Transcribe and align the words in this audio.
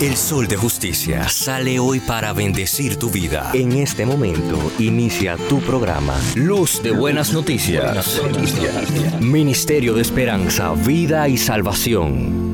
El 0.00 0.16
sol 0.16 0.46
de 0.46 0.56
justicia 0.56 1.28
sale 1.28 1.80
hoy 1.80 1.98
para 1.98 2.32
bendecir 2.32 2.98
tu 2.98 3.10
vida. 3.10 3.50
En 3.52 3.72
este 3.72 4.06
momento 4.06 4.56
inicia 4.78 5.36
tu 5.48 5.58
programa 5.58 6.14
Luz 6.36 6.80
de 6.84 6.92
Buenas 6.92 7.32
Noticias. 7.32 8.22
Ministerio 9.20 9.94
de 9.94 10.02
Esperanza, 10.02 10.72
Vida 10.74 11.28
y 11.28 11.36
Salvación. 11.36 12.47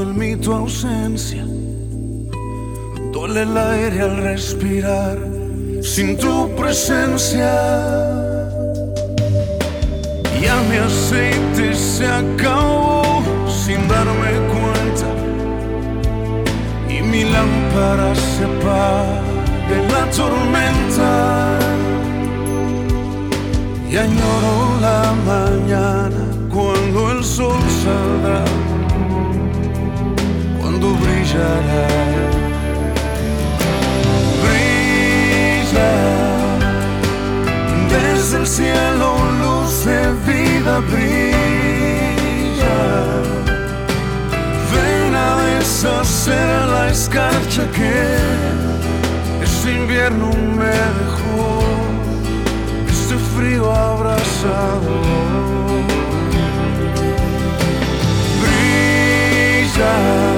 Mí 0.00 0.36
tu 0.36 0.52
ausencia. 0.52 1.44
Duele 3.12 3.42
el 3.42 3.56
aire 3.56 4.00
al 4.00 4.16
respirar 4.16 5.18
sin 5.82 6.16
tu 6.16 6.48
presencia. 6.56 7.52
Ya 10.40 10.56
mi 10.68 10.76
aceite 10.76 11.74
se 11.74 12.06
acabó 12.06 13.22
sin 13.46 13.86
darme 13.86 14.32
cuenta 14.52 15.08
y 16.88 17.02
mi 17.02 17.24
lámpara 17.24 18.14
se 18.14 18.44
apaga 18.44 19.22
en 19.70 19.92
la 19.92 20.10
tormenta 20.10 21.58
y 23.90 23.96
añoro 23.96 24.80
la 24.80 25.14
mañana 25.26 26.24
cuando 26.50 27.12
el 27.12 27.22
sol 27.22 27.60
saldrá 27.84 28.61
brillará. 31.02 31.86
Brilla 34.42 35.92
desde 37.90 38.36
el 38.38 38.46
cielo 38.46 39.08
luz 39.40 39.84
de 39.84 40.00
vida 40.26 40.74
brilla. 40.90 42.78
Ven 44.72 45.14
a 45.14 45.36
deshacer 45.54 46.68
la 46.74 46.90
escarcha 46.90 47.62
que 47.76 47.94
este 49.42 49.72
invierno 49.72 50.30
me 50.58 50.76
dejó 51.00 51.62
este 52.88 53.16
frío 53.34 53.72
abrazado. 53.72 54.92
Brilla 58.40 60.31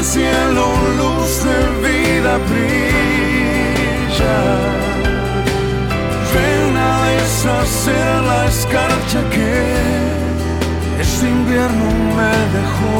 desde 0.00 0.20
el 0.20 0.32
cielo 0.32 0.66
luz 0.96 1.44
de 1.44 1.58
vida 1.86 2.38
brilla. 2.48 4.38
Ven 6.34 6.76
a 6.76 7.06
deshacer 7.06 8.22
la 8.30 8.46
escarcha 8.46 9.20
que 9.30 9.52
este 11.00 11.28
invierno 11.28 11.86
me 12.16 12.34
dejó. 12.56 12.98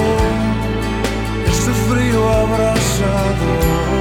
Este 1.51 1.73
frío 1.89 2.23
abrazado 2.29 4.00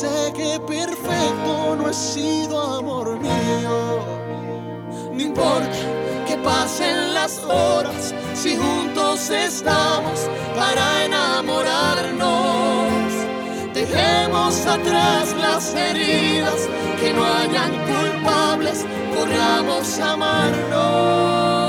sé 0.00 0.32
que 0.32 0.58
perfecto 0.60 1.76
no 1.76 1.90
he 1.90 1.92
sido 1.92 2.58
amor 2.78 3.20
mío. 3.20 4.00
No 5.12 5.20
importa 5.20 5.78
que 6.26 6.38
pasen 6.38 7.12
las 7.12 7.38
horas 7.44 8.14
si 8.32 8.56
juntos 8.56 9.28
estamos 9.28 10.20
para 10.56 11.04
enamorarnos. 11.04 13.12
Dejemos 13.74 14.66
atrás 14.66 15.36
las 15.38 15.74
heridas, 15.74 16.66
que 16.98 17.12
no 17.12 17.22
hayan 17.22 17.72
culpables, 17.90 18.86
corramos 19.14 19.98
a 19.98 20.12
amarnos. 20.12 21.59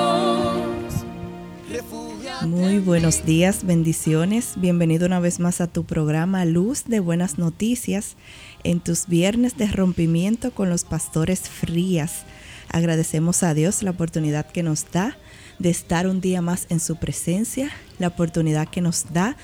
Muy 2.46 2.80
buenos 2.80 3.26
días, 3.26 3.64
bendiciones. 3.64 4.54
Bienvenido 4.56 5.06
una 5.06 5.20
vez 5.20 5.40
más 5.40 5.62
a 5.62 5.68
tu 5.68 5.84
programa 5.84 6.46
Luz 6.46 6.86
de 6.86 7.00
Buenas 7.00 7.38
Noticias 7.38 8.16
en 8.64 8.80
tus 8.80 9.08
viernes 9.08 9.58
de 9.58 9.68
rompimiento 9.68 10.52
con 10.52 10.70
los 10.70 10.84
pastores 10.84 11.42
frías. 11.42 12.24
Agradecemos 12.70 13.44
a 13.44 13.54
Dios 13.54 13.84
la 13.84 13.92
oportunidad 13.92 14.46
que 14.46 14.64
nos 14.64 14.92
da 14.92 15.18
de 15.60 15.70
estar 15.70 16.08
un 16.08 16.22
día 16.22 16.42
más 16.42 16.68
en 16.70 16.80
su 16.80 16.96
presencia, 16.98 17.70
la 18.00 18.08
oportunidad 18.08 18.68
que 18.68 18.82
nos 18.82 19.14
da 19.14 19.38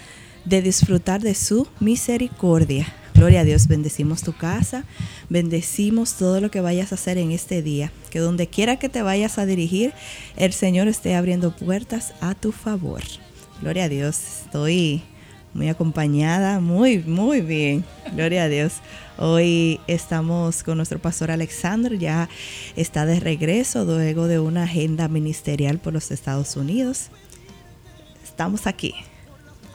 de 0.46 0.62
disfrutar 0.62 1.22
de 1.22 1.36
su 1.36 1.68
misericordia. 1.80 2.88
Gloria 3.18 3.40
a 3.40 3.44
Dios, 3.44 3.68
bendecimos 3.68 4.22
tu 4.22 4.32
casa, 4.32 4.84
bendecimos 5.28 6.14
todo 6.14 6.40
lo 6.40 6.52
que 6.52 6.62
vayas 6.62 6.92
a 6.92 6.96
hacer 6.96 7.18
en 7.18 7.32
este 7.32 7.64
día. 7.64 7.92
Que 8.12 8.20
donde 8.20 8.46
quiera 8.46 8.78
que 8.78 8.90
te 8.90 9.02
vayas 9.02 9.40
a 9.40 9.48
dirigir, 9.48 9.92
el 10.36 10.54
Señor 10.54 10.88
esté 10.88 11.16
abriendo 11.16 11.56
puertas 11.56 12.14
a 12.22 12.36
tu 12.36 12.52
favor. 12.52 13.02
Gloria 13.60 13.86
a 13.86 13.90
Dios, 13.90 14.20
estoy 14.46 15.02
muy 15.56 15.68
acompañada, 15.68 16.60
muy, 16.60 17.00
muy 17.00 17.42
bien. 17.42 17.84
Gloria 18.14 18.44
a 18.44 18.50
Dios. 18.50 18.74
Hoy 19.18 19.80
estamos 19.88 20.62
con 20.62 20.78
nuestro 20.78 21.00
pastor 21.00 21.32
Alexander, 21.32 21.98
ya 21.98 22.30
está 22.76 23.08
de 23.08 23.20
regreso 23.20 23.84
luego 23.84 24.28
de 24.28 24.38
una 24.38 24.66
agenda 24.66 25.08
ministerial 25.08 25.80
por 25.80 25.92
los 25.92 26.12
Estados 26.12 26.56
Unidos. 26.56 27.08
Estamos 28.24 28.68
aquí. 28.68 28.94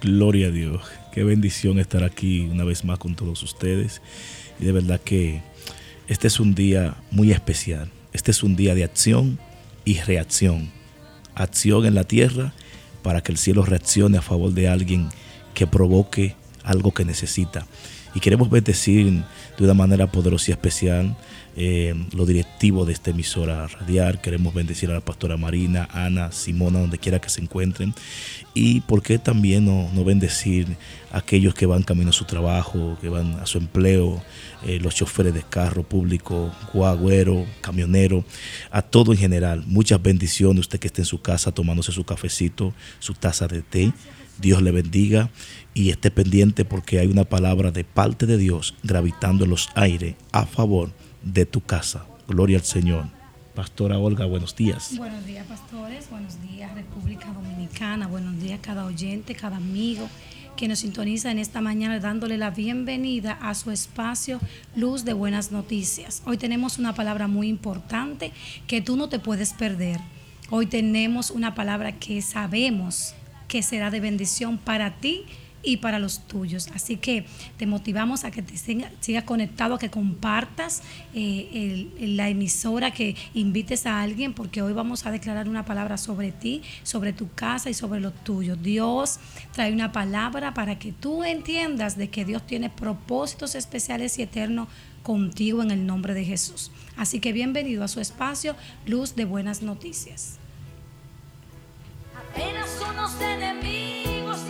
Gloria 0.01 0.47
a 0.47 0.51
Dios. 0.53 1.02
Qué 1.13 1.25
bendición 1.25 1.79
estar 1.79 2.05
aquí 2.05 2.49
una 2.51 2.65
vez 2.65 2.87
más 2.87 2.99
con 2.99 3.15
todos 3.15 3.43
ustedes. 3.43 4.01
Y 4.59 4.65
de 4.65 4.73
verdad 4.73 4.99
que 4.99 5.43
este 6.09 6.27
es 6.27 6.41
un 6.41 6.55
día 6.55 6.97
muy 7.11 7.33
especial. 7.33 7.91
Este 8.15 8.31
es 8.31 8.43
un 8.43 8.57
día 8.57 8.75
de 8.75 8.83
acción 8.83 9.39
y 9.85 10.01
reacción. 10.01 10.71
Acción 11.35 11.85
en 11.85 11.95
la 11.95 12.05
tierra 12.05 12.55
para 13.03 13.21
que 13.21 13.31
el 13.31 13.37
cielo 13.37 13.63
reaccione 13.63 14.17
a 14.17 14.23
favor 14.23 14.53
de 14.53 14.69
alguien 14.69 15.11
que 15.53 15.67
provoque 15.67 16.35
algo 16.65 16.95
que 16.95 17.05
necesita. 17.05 17.67
Y 18.15 18.21
queremos 18.21 18.49
bendecir 18.49 19.23
de 19.59 19.65
una 19.65 19.75
manera 19.75 20.11
poderosa 20.11 20.51
y 20.51 20.53
especial 20.53 21.15
eh, 21.55 21.95
los 22.15 22.27
directivos 22.27 22.87
de 22.87 22.95
esta 22.95 23.11
emisora 23.11 23.67
radial. 23.67 24.21
Queremos 24.21 24.55
bendecir 24.55 24.91
a 24.91 24.95
la 24.95 25.01
pastora 25.01 25.37
Marina, 25.37 25.89
Ana, 25.93 26.33
Simona, 26.33 26.81
donde 26.81 26.99
quiera 26.99 27.21
que 27.21 27.29
se 27.29 27.43
encuentren. 27.43 27.95
Y 28.55 28.81
por 28.81 29.03
qué 29.03 29.19
también 29.19 29.67
no, 29.67 29.91
no 29.93 30.05
bendecir 30.05 30.67
a 31.11 31.19
aquellos 31.19 31.55
que 31.55 31.67
van 31.67 31.83
camino 31.83 32.11
a 32.11 32.15
su 32.15 32.25
trabajo, 32.25 32.97
que 33.01 33.09
van 33.09 33.35
a 33.41 33.47
su 33.47 33.59
empleo, 33.59 34.23
eh, 34.67 34.79
los 34.81 34.95
choferes 34.95 35.35
de 35.35 35.43
carro 35.43 35.83
público, 35.83 36.53
guagüero, 36.73 37.45
camionero, 37.61 38.25
a 38.71 38.83
todo 38.83 39.13
en 39.13 39.19
general. 39.19 39.65
Muchas 39.67 40.03
bendiciones. 40.03 40.61
Usted 40.61 40.79
que 40.79 40.87
esté 40.87 41.03
en 41.03 41.07
su 41.07 41.21
casa 41.21 41.53
tomándose 41.53 41.93
su 41.93 42.05
cafecito, 42.05 42.73
su 42.99 43.15
taza 43.15 43.47
de 43.47 43.63
té. 43.63 43.93
Dios 44.41 44.63
le 44.63 44.71
bendiga 44.71 45.31
y 45.75 45.91
esté 45.91 46.11
pendiente 46.11 46.65
porque 46.65 46.99
hay 46.99 47.07
una 47.09 47.25
palabra 47.25 47.71
de 47.71 47.85
parte 47.85 48.25
de 48.27 48.39
Dios 48.39 48.75
gravitando 48.83 49.45
en 49.45 49.51
los 49.51 49.69
aires 49.75 50.15
a 50.33 50.47
favor 50.47 50.91
de 51.23 51.47
tu 51.47 51.61
casa. 51.61 52.07
Gloria 52.29 52.59
al 52.59 52.65
Señor. 52.65 53.07
Pastora 53.55 53.99
Olga, 53.99 54.25
buenos 54.25 54.57
días. 54.57 54.97
Buenos 54.97 55.27
días, 55.27 55.47
pastores. 55.47 56.09
Buenos 56.09 56.41
días, 56.41 56.75
República 56.75 57.27
Dominicana. 57.33 58.07
Buenos 58.07 58.41
días, 58.41 58.61
cada 58.63 58.87
oyente, 58.87 59.35
cada 59.35 59.57
amigo 59.57 60.09
que 60.57 60.69
nos 60.69 60.81
sintoniza 60.81 61.31
en 61.31 61.39
esta 61.39 61.61
mañana 61.61 61.99
dándole 61.99 62.39
la 62.39 62.51
bienvenida 62.51 63.33
a 63.41 63.55
su 63.55 63.71
espacio 63.71 64.41
Luz 64.75 65.05
de 65.05 65.13
Buenas 65.13 65.53
Noticias. 65.53 66.23
Hoy 66.25 66.37
tenemos 66.37 66.79
una 66.79 66.95
palabra 66.95 67.27
muy 67.27 67.49
importante 67.49 68.33
que 68.67 68.81
tú 68.81 68.97
no 68.97 69.09
te 69.09 69.19
puedes 69.19 69.53
perder. 69.53 70.01
Hoy 70.51 70.67
tenemos 70.67 71.31
una 71.31 71.55
palabra 71.55 71.93
que 71.93 72.21
sabemos 72.23 73.15
que 73.49 73.63
será 73.63 73.91
de 73.91 74.01
bendición 74.01 74.59
para 74.59 74.97
ti 74.99 75.25
y 75.63 75.79
para 75.79 75.99
los 75.99 76.21
tuyos. 76.27 76.69
Así 76.75 76.97
que 76.97 77.27
te 77.57 77.67
motivamos 77.67 78.25
a 78.25 78.31
que 78.31 78.43
te 78.43 78.57
sigas 78.57 79.25
conectado, 79.25 79.75
a 79.75 79.79
que 79.79 79.91
compartas 79.91 80.83
eh, 81.15 81.89
la 82.01 82.29
emisora, 82.29 82.91
que 82.91 83.17
invites 83.35 83.87
a 83.87 84.01
alguien, 84.01 84.35
porque 84.35 84.63
hoy 84.63 84.73
vamos 84.73 85.07
a 85.07 85.11
declarar 85.11 85.49
una 85.49 85.65
palabra 85.65 85.97
sobre 85.99 86.33
ti, 86.33 86.63
sobre 86.83 87.13
tu 87.13 87.31
casa 87.33 87.71
y 87.71 87.75
sobre 87.75 88.01
lo 88.01 88.13
tuyo. 88.13 88.57
Dios 88.57 89.19
trae 89.53 89.73
una 89.73 89.93
palabra 89.93 90.55
para 90.55 90.79
que 90.79 90.93
tú 90.93 91.25
entiendas 91.25 91.97
de 91.97 92.11
que 92.11 92.25
Dios 92.25 92.47
tiene 92.47 92.71
propósitos 92.71 93.55
especiales 93.55 94.19
y 94.19 94.23
eternos 94.23 94.69
contigo 95.03 95.63
en 95.63 95.71
el 95.71 95.87
nombre 95.87 96.15
de 96.15 96.25
Jesús. 96.25 96.71
Así 96.97 97.21
que 97.21 97.33
bienvenido 97.33 97.85
a 97.85 97.89
su 97.89 98.01
espacio, 98.01 98.57
Luz 98.87 99.17
de 99.17 99.25
Buenas 99.25 99.63
Noticias. 99.63 100.39
Apenas 102.15 102.71
unos 102.89 103.21
enemigos 103.21 104.02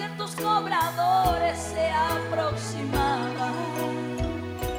ciertos 0.03 0.35
cobradores 0.35 1.57
se 1.59 1.89
aproximaban 1.89 3.55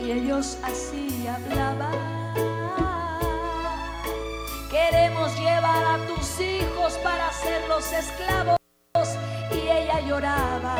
y 0.03 0.11
ellos 0.11 0.57
así 0.63 1.25
hablaban. 1.25 2.33
Queremos 4.69 5.33
llevar 5.39 5.83
a 5.85 5.97
tus 6.07 6.41
hijos 6.41 6.99
para 7.01 7.29
hacerlos 7.29 7.89
esclavos 7.93 8.57
y 9.51 9.69
ella 9.69 10.01
lloraba, 10.01 10.75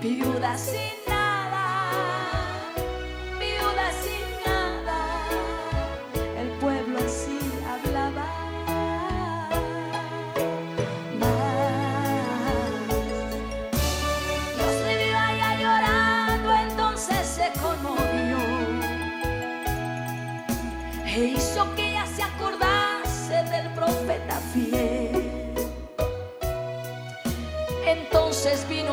viuda 0.00 0.56
sin 0.56 1.15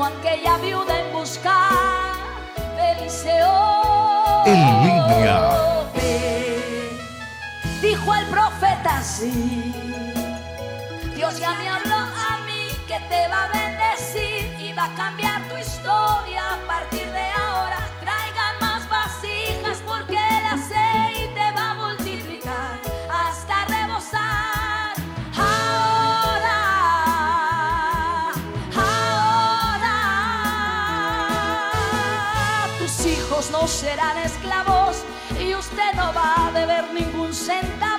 aquella 0.06 0.58
viuda 0.58 1.00
en 1.00 1.14
buscar 1.14 2.16
de 2.76 2.92
Eliseo. 2.92 4.44
En 4.46 4.84
línea. 4.84 5.40
Dijo 7.82 8.16
el 8.16 8.26
profeta 8.28 8.98
así. 8.98 9.74
Dios 11.16 11.40
ya 11.40 11.54
me 11.54 11.70
habló 11.70 11.96
a 11.96 12.40
mí 12.46 12.68
que 12.88 13.00
te 13.10 13.28
va 13.28 13.44
a 13.44 13.48
bendecir 13.50 14.56
y 14.60 14.74
va 14.74 14.86
a 14.86 14.96
cambiar 14.96 15.42
tu 15.50 15.58
historia 15.58 16.03
serán 33.74 34.18
esclavos 34.20 35.04
y 35.40 35.56
usted 35.56 35.94
no 35.96 36.14
va 36.14 36.48
a 36.48 36.52
deber 36.52 36.94
ningún 36.94 37.34
centavo 37.34 37.93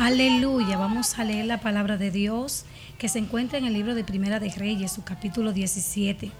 Aleluya, 0.00 0.78
vamos 0.78 1.18
a 1.18 1.24
leer 1.24 1.44
la 1.44 1.60
palabra 1.60 1.98
de 1.98 2.10
Dios 2.10 2.64
que 2.96 3.10
se 3.10 3.18
encuentra 3.18 3.58
en 3.58 3.66
el 3.66 3.74
libro 3.74 3.94
de 3.94 4.02
Primera 4.02 4.40
de 4.40 4.48
Reyes, 4.48 4.92
su 4.92 5.04
capítulo 5.04 5.52
17. 5.52 6.32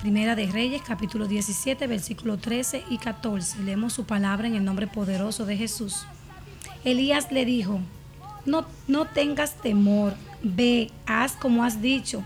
Primera 0.00 0.34
de 0.34 0.46
Reyes, 0.46 0.80
capítulo 0.80 1.28
17, 1.28 1.86
versículo 1.86 2.38
13 2.38 2.84
y 2.88 2.96
14. 2.96 3.64
Leemos 3.64 3.92
su 3.92 4.06
palabra 4.06 4.48
en 4.48 4.54
el 4.54 4.64
nombre 4.64 4.86
poderoso 4.86 5.44
de 5.44 5.58
Jesús. 5.58 6.06
Elías 6.82 7.30
le 7.30 7.44
dijo, 7.44 7.80
no, 8.46 8.64
no 8.88 9.04
tengas 9.04 9.60
temor, 9.60 10.14
ve, 10.42 10.90
haz 11.04 11.32
como 11.32 11.64
has 11.64 11.82
dicho, 11.82 12.24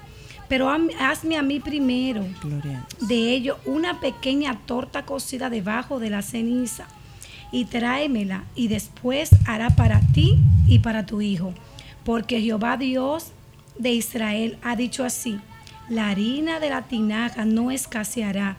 pero 0.48 0.70
hazme 1.00 1.36
a 1.36 1.42
mí 1.42 1.58
primero 1.58 2.22
a 2.22 3.04
de 3.04 3.32
ello 3.32 3.58
una 3.64 3.98
pequeña 3.98 4.60
torta 4.66 5.04
cocida 5.04 5.50
debajo 5.50 5.98
de 5.98 6.10
la 6.10 6.22
ceniza 6.22 6.86
y 7.54 7.66
tráemela 7.66 8.44
y 8.56 8.66
después 8.66 9.30
hará 9.46 9.70
para 9.70 10.00
ti 10.12 10.40
y 10.66 10.80
para 10.80 11.06
tu 11.06 11.20
hijo. 11.20 11.54
Porque 12.04 12.40
Jehová 12.40 12.76
Dios 12.76 13.28
de 13.78 13.92
Israel 13.92 14.58
ha 14.62 14.74
dicho 14.74 15.04
así, 15.04 15.38
la 15.88 16.10
harina 16.10 16.58
de 16.58 16.70
la 16.70 16.82
tinaja 16.82 17.44
no 17.44 17.70
escaseará, 17.70 18.56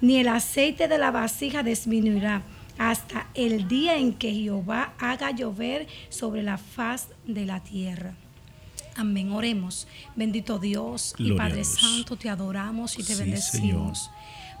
ni 0.00 0.16
el 0.16 0.26
aceite 0.26 0.88
de 0.88 0.98
la 0.98 1.12
vasija 1.12 1.62
disminuirá, 1.62 2.42
hasta 2.78 3.28
el 3.34 3.68
día 3.68 3.96
en 3.96 4.12
que 4.12 4.32
Jehová 4.32 4.92
haga 4.98 5.30
llover 5.30 5.86
sobre 6.08 6.42
la 6.42 6.58
faz 6.58 7.08
de 7.24 7.46
la 7.46 7.60
tierra. 7.60 8.14
Amén. 8.96 9.30
Oremos. 9.30 9.86
Bendito 10.16 10.58
Dios 10.58 11.14
y 11.16 11.26
Gloria 11.26 11.44
Padre. 11.44 11.64
Santo, 11.64 12.16
te 12.16 12.28
adoramos 12.28 12.98
y 12.98 13.04
te 13.04 13.14
Sí, 13.14 13.20
bendecimos. 13.22 14.10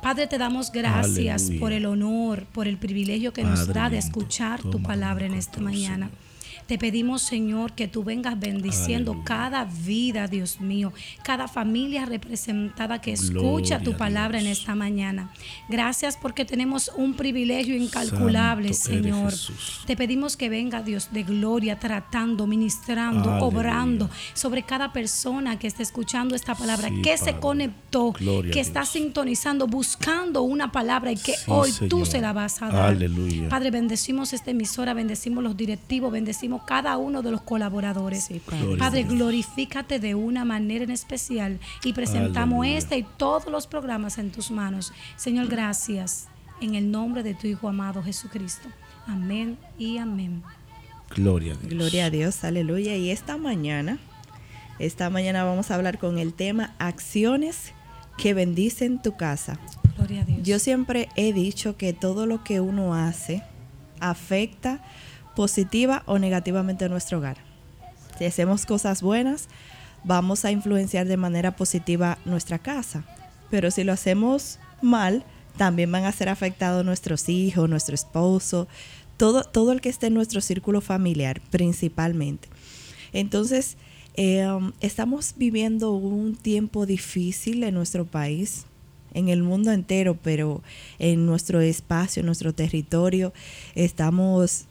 Padre, 0.02 0.26
te 0.26 0.36
damos 0.36 0.72
gracias 0.72 1.42
Aleluya. 1.42 1.60
por 1.60 1.72
el 1.72 1.86
honor, 1.86 2.44
por 2.52 2.66
el 2.66 2.76
privilegio 2.76 3.32
que 3.32 3.44
nos 3.44 3.68
da 3.68 3.88
de 3.88 3.98
escuchar 3.98 4.60
tu 4.60 4.82
palabra 4.82 5.26
en 5.26 5.34
esta 5.34 5.60
mañana. 5.60 6.06
Señor. 6.06 6.31
Te 6.72 6.78
pedimos, 6.78 7.20
Señor, 7.20 7.74
que 7.74 7.86
tú 7.86 8.02
vengas 8.02 8.40
bendiciendo 8.40 9.10
Aleluya. 9.10 9.26
cada 9.26 9.64
vida, 9.66 10.26
Dios 10.26 10.58
mío, 10.58 10.90
cada 11.22 11.46
familia 11.46 12.06
representada 12.06 12.98
que 12.98 13.12
escucha 13.12 13.80
tu 13.80 13.94
palabra 13.94 14.40
en 14.40 14.46
esta 14.46 14.74
mañana. 14.74 15.30
Gracias 15.68 16.16
porque 16.16 16.46
tenemos 16.46 16.90
un 16.96 17.12
privilegio 17.12 17.76
incalculable, 17.76 18.72
Santo 18.72 19.02
Señor. 19.02 19.34
Te 19.86 19.98
pedimos 19.98 20.38
que 20.38 20.48
venga 20.48 20.80
Dios 20.80 21.10
de 21.12 21.24
gloria, 21.24 21.78
tratando, 21.78 22.46
ministrando, 22.46 23.32
Aleluya. 23.32 23.44
obrando 23.44 24.10
sobre 24.32 24.62
cada 24.62 24.94
persona 24.94 25.58
que 25.58 25.66
está 25.66 25.82
escuchando 25.82 26.34
esta 26.34 26.54
palabra, 26.54 26.88
Sí, 26.88 27.02
que 27.02 27.18
se 27.18 27.34
conectó, 27.34 28.12
Gloria 28.12 28.50
que 28.50 28.60
está 28.60 28.86
sintonizando, 28.86 29.66
buscando 29.66 30.40
una 30.40 30.72
palabra 30.72 31.12
y 31.12 31.16
que 31.16 31.34
Sí, 31.34 31.44
hoy 31.48 31.70
tú 31.90 32.06
se 32.06 32.22
la 32.22 32.32
vas 32.32 32.62
a 32.62 32.68
dar. 32.68 32.86
Aleluya. 32.92 33.50
Padre, 33.50 33.70
bendecimos 33.70 34.32
esta 34.32 34.52
emisora, 34.52 34.94
bendecimos 34.94 35.44
los 35.44 35.54
directivos, 35.54 36.10
bendecimos 36.10 36.61
cada 36.66 36.96
uno 36.96 37.22
de 37.22 37.30
los 37.30 37.42
colaboradores. 37.42 38.24
Sí, 38.24 38.40
Gloria 38.46 38.74
a 38.74 38.78
Padre, 38.78 39.02
glorifícate 39.04 39.98
de 39.98 40.14
una 40.14 40.44
manera 40.44 40.84
en 40.84 40.90
especial 40.90 41.60
y 41.84 41.92
presentamos 41.92 42.60
Aleluya. 42.60 42.78
este 42.78 42.98
y 42.98 43.06
todos 43.16 43.46
los 43.46 43.66
programas 43.66 44.18
en 44.18 44.30
tus 44.30 44.50
manos. 44.50 44.92
Señor, 45.16 45.48
gracias 45.48 46.28
en 46.60 46.74
el 46.74 46.90
nombre 46.90 47.22
de 47.22 47.34
tu 47.34 47.46
Hijo 47.46 47.68
amado 47.68 48.02
Jesucristo. 48.02 48.68
Amén 49.06 49.58
y 49.78 49.98
amén. 49.98 50.42
Gloria 51.14 51.54
a 51.54 51.56
Dios. 51.56 51.70
Gloria 51.70 52.04
a 52.06 52.10
Dios, 52.10 52.44
aleluya. 52.44 52.96
Y 52.96 53.10
esta 53.10 53.36
mañana, 53.36 53.98
esta 54.78 55.10
mañana 55.10 55.44
vamos 55.44 55.70
a 55.70 55.74
hablar 55.74 55.98
con 55.98 56.18
el 56.18 56.32
tema 56.32 56.74
acciones 56.78 57.72
que 58.16 58.34
bendicen 58.34 59.02
tu 59.02 59.16
casa. 59.16 59.58
Gloria 59.96 60.22
a 60.22 60.24
Dios. 60.24 60.38
Yo 60.42 60.58
siempre 60.58 61.08
he 61.16 61.32
dicho 61.32 61.76
que 61.76 61.92
todo 61.92 62.26
lo 62.26 62.44
que 62.44 62.60
uno 62.60 62.94
hace 62.94 63.42
afecta 64.00 64.82
positiva 65.34 66.02
o 66.06 66.18
negativamente 66.18 66.88
nuestro 66.88 67.18
hogar. 67.18 67.38
Si 68.18 68.24
hacemos 68.24 68.66
cosas 68.66 69.02
buenas, 69.02 69.48
vamos 70.04 70.44
a 70.44 70.50
influenciar 70.50 71.06
de 71.06 71.16
manera 71.16 71.56
positiva 71.56 72.18
nuestra 72.24 72.58
casa. 72.58 73.04
Pero 73.50 73.70
si 73.70 73.84
lo 73.84 73.92
hacemos 73.92 74.58
mal, 74.80 75.24
también 75.56 75.90
van 75.92 76.04
a 76.04 76.12
ser 76.12 76.28
afectados 76.28 76.84
nuestros 76.84 77.28
hijos, 77.28 77.68
nuestro 77.68 77.94
esposo, 77.94 78.68
todo, 79.16 79.44
todo 79.44 79.72
el 79.72 79.80
que 79.80 79.88
esté 79.88 80.06
en 80.08 80.14
nuestro 80.14 80.40
círculo 80.40 80.80
familiar 80.80 81.40
principalmente. 81.50 82.48
Entonces, 83.12 83.76
um, 84.16 84.72
estamos 84.80 85.34
viviendo 85.36 85.92
un 85.92 86.34
tiempo 86.34 86.86
difícil 86.86 87.62
en 87.64 87.74
nuestro 87.74 88.06
país, 88.06 88.64
en 89.14 89.28
el 89.28 89.42
mundo 89.42 89.72
entero, 89.72 90.16
pero 90.22 90.62
en 90.98 91.26
nuestro 91.26 91.60
espacio, 91.60 92.20
en 92.20 92.26
nuestro 92.26 92.54
territorio, 92.54 93.32
estamos, 93.74 94.64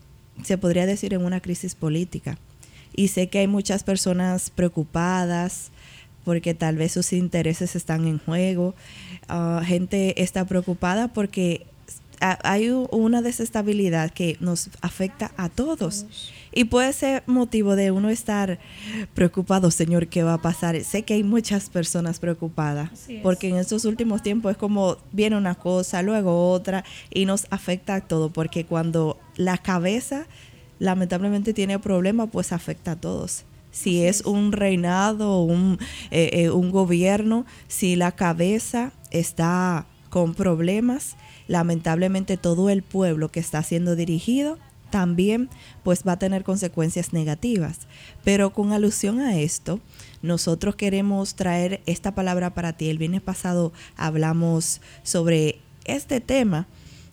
se 0.44 0.58
podría 0.58 0.86
decir, 0.86 1.14
en 1.14 1.26
una 1.26 1.42
crisis 1.42 1.76
política. 1.76 2.38
Y 2.94 3.10
sé 3.10 3.28
que 3.28 3.40
hay 3.40 3.48
muchas 3.48 3.84
personas 3.84 4.50
preocupadas 4.50 5.72
porque 6.24 6.54
tal 6.54 6.76
vez 6.76 6.92
sus 6.92 7.14
intereses 7.14 7.76
están 7.76 8.08
en 8.08 8.20
juego. 8.20 8.76
Ah, 9.28 9.62
gente 9.66 10.22
está 10.22 10.46
preocupada 10.46 11.08
porque 11.08 11.66
hay 12.20 12.70
una 12.70 13.22
desestabilidad 13.22 14.12
que 14.12 14.38
nos 14.40 14.70
afecta 14.82 15.32
a 15.38 15.50
todos. 15.50 16.06
Y 16.54 16.66
puede 16.66 16.92
ser 16.92 17.24
motivo 17.28 17.76
de 17.76 17.92
uno 17.92 18.10
estar 18.10 18.60
preocupado, 19.14 19.72
Señor, 19.72 20.08
¿qué 20.08 20.24
va 20.24 20.34
a 20.34 20.42
pasar? 20.42 20.82
Sé 20.84 21.04
que 21.04 21.14
hay 21.14 21.24
muchas 21.24 21.70
personas 21.70 22.20
preocupadas, 22.20 22.90
porque 23.24 23.48
en 23.48 23.56
estos 23.56 23.86
últimos 23.86 24.22
tiempos 24.22 24.52
es 24.52 24.58
como 24.58 24.98
viene 25.14 25.38
una 25.38 25.56
cosa, 25.56 26.02
luego 26.02 26.52
otra, 26.52 26.84
y 27.10 27.26
nos 27.26 27.48
afecta 27.52 27.96
a 27.96 28.02
todo, 28.02 28.30
porque 28.30 28.66
cuando 28.66 29.18
la 29.38 29.58
cabeza 29.58 30.26
lamentablemente 30.80 31.54
tiene 31.54 31.80
problemas, 31.80 32.30
pues 32.32 32.52
afecta 32.52 32.94
a 32.94 32.96
todos. 32.96 33.46
Si 33.72 34.04
es 34.04 34.22
un 34.26 34.52
reinado, 34.52 35.42
un, 35.44 35.80
eh, 36.10 36.30
eh, 36.34 36.50
un 36.50 36.72
gobierno, 36.72 37.46
si 37.70 37.96
la 37.96 38.12
cabeza 38.12 38.92
está 39.12 39.86
con 40.10 40.34
problemas, 40.34 41.16
lamentablemente 41.48 42.36
todo 42.36 42.70
el 42.70 42.84
pueblo 42.84 43.32
que 43.32 43.40
está 43.40 43.64
siendo 43.64 43.96
dirigido 43.96 44.58
también 44.92 45.50
pues 45.84 46.04
va 46.08 46.14
a 46.14 46.20
tener 46.20 46.44
consecuencias 46.44 47.14
negativas. 47.14 47.88
Pero 48.24 48.54
con 48.54 48.72
alusión 48.72 49.20
a 49.20 49.40
esto, 49.40 49.80
nosotros 50.22 50.76
queremos 50.76 51.36
traer 51.36 51.82
esta 51.88 52.14
palabra 52.14 52.54
para 52.54 52.74
ti. 52.74 52.90
El 52.90 53.00
viernes 53.00 53.22
pasado 53.22 53.74
hablamos 53.98 54.82
sobre 55.04 55.60
este 55.86 56.22
tema, 56.22 56.68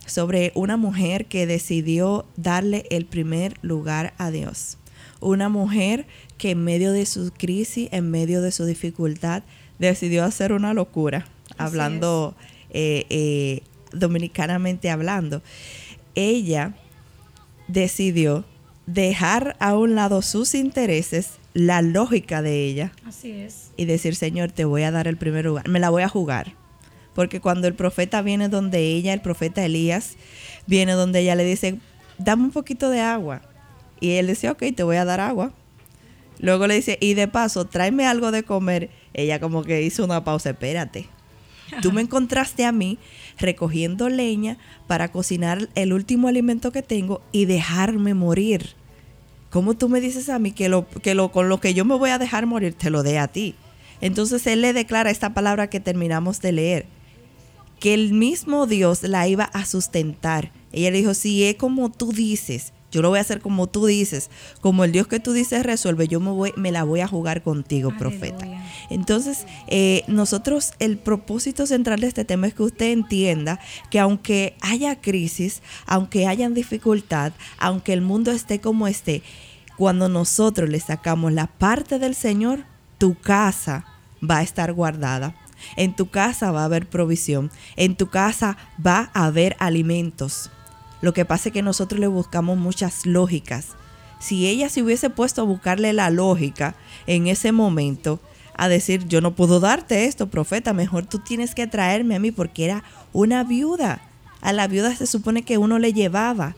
sobre 0.04 0.52
una 0.54 0.76
mujer 0.76 1.26
que 1.26 1.46
decidió 1.46 2.26
darle 2.36 2.84
el 2.90 3.06
primer 3.06 3.54
lugar 3.62 4.12
a 4.18 4.30
Dios. 4.30 4.76
Una 5.20 5.48
mujer 5.48 6.06
que 6.36 6.50
en 6.50 6.62
medio 6.62 6.92
de 6.92 7.06
su 7.06 7.32
crisis, 7.32 7.88
en 7.92 8.10
medio 8.10 8.42
de 8.42 8.52
su 8.52 8.64
dificultad, 8.64 9.42
decidió 9.78 10.24
hacer 10.24 10.52
una 10.52 10.74
locura, 10.74 11.26
hablando 11.56 12.34
eh, 12.70 13.06
eh, 13.10 13.62
dominicanamente 13.92 14.90
hablando. 14.90 15.42
Ella 16.14 16.74
decidió 17.68 18.44
dejar 18.86 19.56
a 19.60 19.76
un 19.76 19.94
lado 19.94 20.22
sus 20.22 20.54
intereses, 20.54 21.32
la 21.54 21.82
lógica 21.82 22.42
de 22.42 22.64
ella, 22.64 22.92
Así 23.06 23.32
es. 23.32 23.70
y 23.76 23.84
decir, 23.84 24.14
Señor, 24.16 24.50
te 24.52 24.64
voy 24.64 24.82
a 24.82 24.90
dar 24.90 25.06
el 25.08 25.16
primer 25.16 25.44
lugar, 25.44 25.68
me 25.68 25.78
la 25.78 25.90
voy 25.90 26.02
a 26.02 26.08
jugar. 26.08 26.54
Porque 27.14 27.40
cuando 27.40 27.66
el 27.66 27.74
profeta 27.74 28.22
viene 28.22 28.48
donde 28.48 28.78
ella, 28.78 29.12
el 29.12 29.20
profeta 29.20 29.64
Elías, 29.64 30.16
viene 30.66 30.92
donde 30.92 31.20
ella 31.20 31.34
le 31.34 31.44
dice, 31.44 31.78
dame 32.16 32.44
un 32.44 32.52
poquito 32.52 32.90
de 32.90 33.00
agua. 33.00 33.42
Y 34.00 34.12
él 34.12 34.28
dice, 34.28 34.48
ok, 34.50 34.62
te 34.74 34.84
voy 34.84 34.96
a 34.96 35.04
dar 35.04 35.20
agua. 35.20 35.52
Luego 36.38 36.68
le 36.68 36.74
dice, 36.74 36.96
y 37.00 37.14
de 37.14 37.26
paso, 37.26 37.64
tráeme 37.64 38.06
algo 38.06 38.30
de 38.30 38.44
comer. 38.44 38.90
Ella 39.14 39.40
como 39.40 39.64
que 39.64 39.82
hizo 39.82 40.04
una 40.04 40.22
pausa, 40.22 40.50
espérate. 40.50 41.08
Tú 41.82 41.90
me 41.90 42.00
encontraste 42.02 42.64
a 42.64 42.70
mí 42.70 42.98
recogiendo 43.38 44.08
leña 44.08 44.58
para 44.86 45.10
cocinar 45.10 45.68
el 45.74 45.92
último 45.92 46.28
alimento 46.28 46.72
que 46.72 46.82
tengo 46.82 47.22
y 47.32 47.44
dejarme 47.44 48.14
morir. 48.14 48.70
¿Cómo 49.50 49.74
tú 49.74 49.88
me 49.88 50.00
dices 50.00 50.28
a 50.28 50.38
mí 50.38 50.52
que, 50.52 50.68
lo, 50.68 50.88
que 50.88 51.14
lo, 51.14 51.32
con 51.32 51.48
lo 51.48 51.60
que 51.60 51.72
yo 51.72 51.84
me 51.84 51.96
voy 51.96 52.10
a 52.10 52.18
dejar 52.18 52.46
morir 52.46 52.74
te 52.74 52.90
lo 52.90 53.02
dé 53.02 53.18
a 53.18 53.28
ti? 53.28 53.54
Entonces 54.00 54.46
él 54.46 54.60
le 54.60 54.72
declara 54.72 55.10
esta 55.10 55.34
palabra 55.34 55.70
que 55.70 55.80
terminamos 55.80 56.40
de 56.40 56.52
leer, 56.52 56.86
que 57.80 57.94
el 57.94 58.12
mismo 58.12 58.66
Dios 58.66 59.02
la 59.02 59.26
iba 59.26 59.44
a 59.44 59.64
sustentar. 59.64 60.52
Ella 60.72 60.90
le 60.90 60.98
dijo, 60.98 61.14
si 61.14 61.44
es 61.44 61.56
como 61.56 61.90
tú 61.90 62.12
dices, 62.12 62.72
yo 62.90 63.02
lo 63.02 63.10
voy 63.10 63.18
a 63.18 63.22
hacer 63.22 63.40
como 63.40 63.66
tú 63.66 63.86
dices, 63.86 64.30
como 64.60 64.84
el 64.84 64.92
Dios 64.92 65.06
que 65.06 65.20
tú 65.20 65.32
dices 65.32 65.62
resuelve, 65.62 66.08
yo 66.08 66.20
me, 66.20 66.30
voy, 66.30 66.52
me 66.56 66.72
la 66.72 66.84
voy 66.84 67.00
a 67.00 67.08
jugar 67.08 67.42
contigo, 67.42 67.92
profeta. 67.98 68.46
Entonces, 68.90 69.46
eh, 69.66 70.04
nosotros, 70.06 70.72
el 70.78 70.96
propósito 70.98 71.66
central 71.66 72.00
de 72.00 72.06
este 72.06 72.24
tema 72.24 72.46
es 72.46 72.54
que 72.54 72.62
usted 72.62 72.92
entienda 72.92 73.60
que 73.90 74.00
aunque 74.00 74.56
haya 74.60 75.00
crisis, 75.00 75.62
aunque 75.86 76.26
haya 76.26 76.48
dificultad, 76.48 77.32
aunque 77.58 77.92
el 77.92 78.00
mundo 78.00 78.30
esté 78.32 78.60
como 78.60 78.88
esté, 78.88 79.22
cuando 79.76 80.08
nosotros 80.08 80.68
le 80.68 80.80
sacamos 80.80 81.32
la 81.32 81.46
parte 81.46 81.98
del 81.98 82.14
Señor, 82.14 82.64
tu 82.98 83.14
casa 83.14 83.84
va 84.28 84.38
a 84.38 84.42
estar 84.42 84.72
guardada. 84.72 85.34
En 85.76 85.94
tu 85.94 86.08
casa 86.08 86.50
va 86.50 86.62
a 86.62 86.64
haber 86.64 86.86
provisión. 86.86 87.50
En 87.76 87.96
tu 87.96 88.08
casa 88.08 88.56
va 88.84 89.10
a 89.12 89.26
haber 89.26 89.56
alimentos. 89.58 90.50
Lo 91.00 91.12
que 91.12 91.24
pasa 91.24 91.48
es 91.48 91.52
que 91.52 91.62
nosotros 91.62 92.00
le 92.00 92.06
buscamos 92.06 92.58
muchas 92.58 93.06
lógicas. 93.06 93.68
Si 94.18 94.48
ella 94.48 94.68
se 94.68 94.82
hubiese 94.82 95.10
puesto 95.10 95.42
a 95.42 95.44
buscarle 95.44 95.92
la 95.92 96.10
lógica 96.10 96.74
en 97.06 97.28
ese 97.28 97.52
momento, 97.52 98.20
a 98.58 98.68
decir, 98.68 99.06
yo 99.06 99.20
no 99.20 99.34
puedo 99.34 99.60
darte 99.60 100.06
esto, 100.06 100.28
profeta, 100.28 100.72
mejor 100.72 101.06
tú 101.06 101.20
tienes 101.20 101.54
que 101.54 101.68
traerme 101.68 102.16
a 102.16 102.18
mí 102.18 102.32
porque 102.32 102.64
era 102.64 102.82
una 103.12 103.44
viuda. 103.44 104.02
A 104.40 104.52
la 104.52 104.66
viuda 104.66 104.94
se 104.94 105.06
supone 105.06 105.42
que 105.42 105.58
uno 105.58 105.78
le 105.78 105.92
llevaba. 105.92 106.56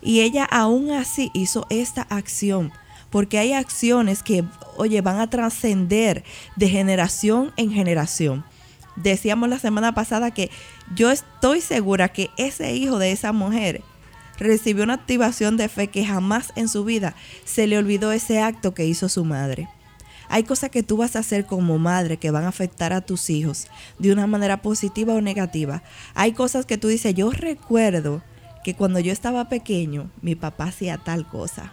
Y 0.00 0.20
ella 0.20 0.44
aún 0.44 0.92
así 0.92 1.30
hizo 1.34 1.66
esta 1.70 2.02
acción. 2.02 2.72
Porque 3.10 3.38
hay 3.38 3.52
acciones 3.52 4.22
que, 4.22 4.44
oye, 4.76 5.00
van 5.00 5.18
a 5.18 5.28
trascender 5.28 6.22
de 6.54 6.68
generación 6.68 7.52
en 7.56 7.72
generación. 7.72 8.44
Decíamos 8.96 9.48
la 9.48 9.58
semana 9.58 9.94
pasada 9.94 10.30
que 10.30 10.50
yo 10.94 11.10
estoy 11.10 11.60
segura 11.60 12.10
que 12.10 12.30
ese 12.36 12.74
hijo 12.74 12.98
de 12.98 13.12
esa 13.12 13.32
mujer 13.32 13.82
recibió 14.38 14.84
una 14.84 14.94
activación 14.94 15.56
de 15.56 15.68
fe 15.68 15.88
que 15.88 16.06
jamás 16.06 16.52
en 16.56 16.68
su 16.68 16.84
vida 16.84 17.14
se 17.44 17.66
le 17.66 17.78
olvidó 17.78 18.12
ese 18.12 18.40
acto 18.40 18.74
que 18.74 18.86
hizo 18.86 19.08
su 19.08 19.24
madre. 19.24 19.68
Hay 20.28 20.44
cosas 20.44 20.70
que 20.70 20.82
tú 20.82 20.96
vas 20.96 21.16
a 21.16 21.20
hacer 21.20 21.46
como 21.46 21.78
madre 21.78 22.16
que 22.16 22.30
van 22.30 22.44
a 22.44 22.48
afectar 22.48 22.92
a 22.92 23.02
tus 23.02 23.30
hijos 23.30 23.68
de 23.98 24.12
una 24.12 24.26
manera 24.26 24.62
positiva 24.62 25.14
o 25.14 25.20
negativa. 25.20 25.82
Hay 26.14 26.32
cosas 26.32 26.66
que 26.66 26.78
tú 26.78 26.88
dices, 26.88 27.14
yo 27.14 27.30
recuerdo 27.30 28.22
que 28.64 28.74
cuando 28.74 28.98
yo 29.00 29.12
estaba 29.12 29.48
pequeño, 29.48 30.10
mi 30.22 30.34
papá 30.34 30.64
hacía 30.64 30.98
tal 30.98 31.28
cosa. 31.28 31.72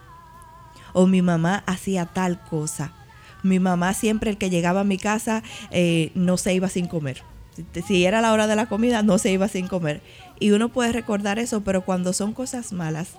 O 0.94 1.08
mi 1.08 1.22
mamá 1.22 1.64
hacía 1.66 2.06
tal 2.06 2.44
cosa. 2.44 2.94
Mi 3.44 3.60
mamá 3.60 3.94
siempre 3.94 4.30
el 4.30 4.38
que 4.38 4.50
llegaba 4.50 4.82
a 4.82 4.86
mi 4.86 4.98
casa 4.98 5.44
eh, 5.72 6.12
no 6.16 6.38
se 6.38 6.54
iba 6.54 6.70
sin 6.70 6.88
comer. 6.88 7.24
Si- 7.86 8.06
era 8.06 8.22
la 8.22 8.32
hora 8.34 8.48
de 8.48 8.56
la 8.56 8.68
comida, 8.68 9.04
no 9.04 9.18
se 9.18 9.32
iba 9.32 9.48
sin 9.48 9.68
comer. 9.68 10.02
Y 10.40 10.52
uno 10.52 10.70
puede 10.70 10.92
recordar 10.92 11.38
eso, 11.40 11.62
pero 11.62 11.84
cuando 11.84 12.14
son 12.14 12.34
cosas 12.34 12.72
malas, 12.74 13.10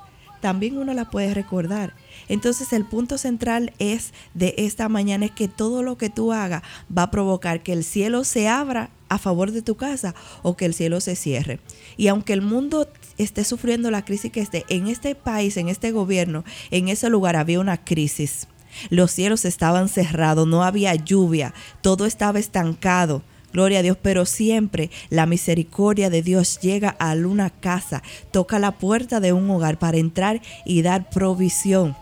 también 0.41 0.77
uno 0.77 0.93
las 0.93 1.09
puede 1.09 1.35
recordar. 1.35 1.95
Entonces 2.29 2.73
el 2.73 2.85
punto 2.85 3.17
central 3.19 3.73
es 3.79 4.13
de 4.35 4.55
esta 4.59 4.89
mañana 4.89 5.27
es 5.27 5.31
que 5.31 5.47
todo 5.49 5.83
lo 5.85 5.97
que 5.99 6.11
tú 6.11 6.33
hagas 6.33 6.63
va 6.97 7.05
a 7.05 7.11
provocar 7.13 7.63
que 7.63 7.73
el 7.73 7.85
cielo 7.85 8.25
se 8.25 8.49
abra 8.49 8.91
a 9.09 9.19
favor 9.19 9.53
de 9.53 9.63
tu 9.63 9.77
casa 9.77 10.15
o 10.43 10.57
que 10.57 10.65
el 10.65 10.75
cielo 10.75 11.01
se 11.01 11.15
cierre. 11.15 11.61
Y 11.97 12.09
aunque 12.09 12.33
el 12.33 12.43
mundo 12.43 12.89
esté 13.19 13.45
sufriendo 13.45 13.91
la 13.93 14.05
crisis 14.05 14.33
que 14.33 14.41
esté, 14.41 14.65
en 14.69 14.89
este 14.89 15.15
país, 15.15 15.57
en 15.59 15.69
este 15.69 15.93
gobierno, 15.93 16.43
en 16.73 16.89
ese 16.89 17.09
lugar 17.09 17.37
había 17.37 17.61
una 17.61 17.77
crisis. 17.77 18.49
Los 18.91 19.11
cielos 19.11 19.45
estaban 19.45 19.89
cerrados, 19.89 20.47
no 20.47 20.63
había 20.65 20.95
lluvia, 20.95 21.55
todo 21.81 22.07
estaba 22.07 22.39
estancado. 22.39 23.23
Gloria 23.53 23.81
a 23.81 23.83
Dios, 23.83 23.99
pero 24.01 24.25
siempre 24.25 24.91
la 25.11 25.27
misericordia 25.27 26.09
de 26.09 26.23
Dios 26.23 26.59
llega 26.61 26.97
a 26.99 27.13
una 27.13 27.51
casa, 27.51 28.03
toca 28.31 28.59
la 28.59 28.73
puerta 28.73 29.21
de 29.21 29.35
un 29.35 29.51
hogar 29.51 29.79
para 29.79 29.99
entrar 29.99 30.41
y 30.65 30.81
dar 30.83 31.11
provisión. 31.11 31.95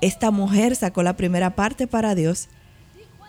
esta 0.00 0.30
mujer 0.30 0.74
sacó 0.76 1.02
la 1.02 1.16
primera 1.16 1.54
parte 1.54 1.86
para 1.86 2.14
Dios, 2.14 2.48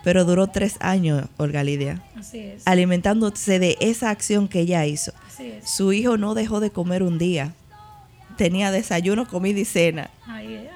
pero 0.03 0.23
duró 0.23 0.47
tres 0.47 0.75
años, 0.79 1.27
Olga 1.35 1.63
Lidia, 1.63 2.01
Así 2.15 2.39
es. 2.39 2.65
alimentándose 2.65 3.59
de 3.59 3.75
esa 3.81 4.09
acción 4.11 4.47
que 4.47 4.61
ella 4.61 4.85
hizo. 4.85 5.11
Así 5.27 5.47
es. 5.47 5.69
Su 5.69 5.91
hijo 5.91 6.17
no 6.17 6.33
dejó 6.35 6.61
de 6.61 6.71
comer 6.71 7.03
un 7.03 7.17
día. 7.17 7.53
Tenía 8.37 8.71
desayuno, 8.71 9.27
comida 9.27 9.59
y 9.59 9.65
cena. 9.65 10.09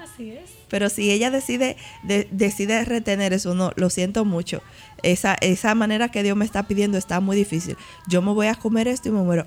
Así 0.02 0.30
es. 0.32 0.50
Pero 0.72 0.88
si 0.88 1.10
ella 1.12 1.30
decide, 1.30 1.76
de- 2.02 2.26
decide 2.32 2.82
retener 2.84 3.32
eso, 3.34 3.54
no, 3.54 3.72
lo 3.76 3.90
siento 3.90 4.24
mucho. 4.24 4.62
Esa, 5.02 5.34
esa 5.42 5.74
manera 5.74 6.08
que 6.08 6.22
Dios 6.22 6.34
me 6.36 6.46
está 6.46 6.62
pidiendo 6.64 6.96
está 6.96 7.20
muy 7.20 7.36
difícil. 7.36 7.76
Yo 8.08 8.22
me 8.22 8.32
voy 8.32 8.46
a 8.46 8.54
comer 8.54 8.88
esto 8.88 9.10
y 9.10 9.12
me 9.12 9.20
muero. 9.22 9.46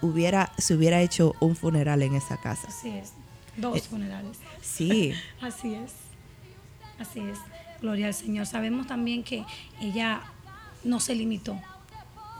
Hubiera, 0.00 0.52
se 0.56 0.74
hubiera 0.74 1.02
hecho 1.02 1.34
un 1.40 1.56
funeral 1.56 2.02
en 2.02 2.14
esa 2.14 2.36
casa. 2.40 2.68
Así 2.68 2.88
es. 2.90 3.12
Dos 3.56 3.82
funerales. 3.88 4.38
Sí, 4.62 5.12
Así 5.40 5.74
es. 5.74 5.92
Así 6.98 7.20
es. 7.20 7.38
Gloria 7.80 8.06
al 8.06 8.14
Señor. 8.14 8.46
Sabemos 8.46 8.86
también 8.86 9.24
que 9.24 9.44
ella 9.80 10.22
no 10.84 11.00
se 11.00 11.14
limitó, 11.16 11.60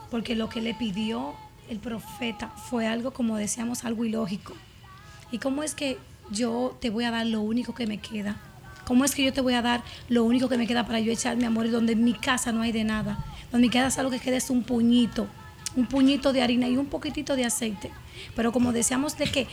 porque 0.09 0.35
lo 0.35 0.47
que 0.47 0.61
le 0.61 0.73
pidió 0.73 1.33
el 1.69 1.79
profeta 1.79 2.47
fue 2.69 2.87
algo, 2.87 3.11
como 3.11 3.35
decíamos, 3.35 3.83
algo 3.83 4.05
ilógico. 4.05 4.53
¿Y 5.31 5.39
cómo 5.39 5.63
es 5.63 5.75
que 5.75 5.97
yo 6.31 6.77
te 6.79 6.89
voy 6.89 7.03
a 7.05 7.11
dar 7.11 7.25
lo 7.25 7.41
único 7.41 7.73
que 7.73 7.87
me 7.87 7.97
queda? 7.97 8.37
¿Cómo 8.85 9.03
es 9.03 9.15
que 9.15 9.23
yo 9.23 9.33
te 9.33 9.41
voy 9.41 9.55
a 9.55 9.61
dar 9.61 9.83
lo 10.09 10.23
único 10.23 10.47
que 10.47 10.57
me 10.57 10.67
queda 10.67 10.85
para 10.85 10.99
yo 10.99 11.11
echar 11.11 11.37
mi 11.37 11.45
amor 11.45 11.65
y 11.65 11.69
donde 11.69 11.93
en 11.93 12.03
mi 12.03 12.13
casa 12.13 12.51
no 12.51 12.61
hay 12.61 12.71
de 12.71 12.83
nada? 12.83 13.17
Donde 13.51 13.67
mi 13.67 13.71
casa 13.71 14.03
lo 14.03 14.11
que 14.11 14.19
queda 14.19 14.37
es 14.37 14.49
un 14.49 14.63
puñito, 14.63 15.27
un 15.75 15.87
puñito 15.87 16.33
de 16.33 16.41
harina 16.41 16.67
y 16.67 16.77
un 16.77 16.85
poquitito 16.85 17.35
de 17.35 17.45
aceite. 17.45 17.91
Pero 18.35 18.51
como 18.51 18.71
decíamos 18.73 19.17
de 19.17 19.25
que 19.25 19.47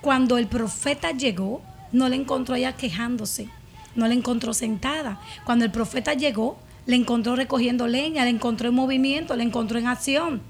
cuando 0.00 0.36
el 0.36 0.48
profeta 0.48 1.12
llegó, 1.12 1.62
no 1.92 2.08
le 2.08 2.16
encontró 2.16 2.56
ella 2.56 2.72
quejándose, 2.72 3.48
no 3.94 4.08
le 4.08 4.14
encontró 4.14 4.52
sentada. 4.52 5.20
Cuando 5.44 5.64
el 5.64 5.70
profeta 5.70 6.14
llegó, 6.14 6.58
le 6.86 6.96
encontró 6.96 7.36
recogiendo 7.36 7.86
leña, 7.86 8.24
le 8.24 8.30
encontró 8.30 8.68
en 8.68 8.74
movimiento, 8.74 9.36
le 9.36 9.44
encontró 9.44 9.78
en 9.78 9.86
acción. 9.86 10.42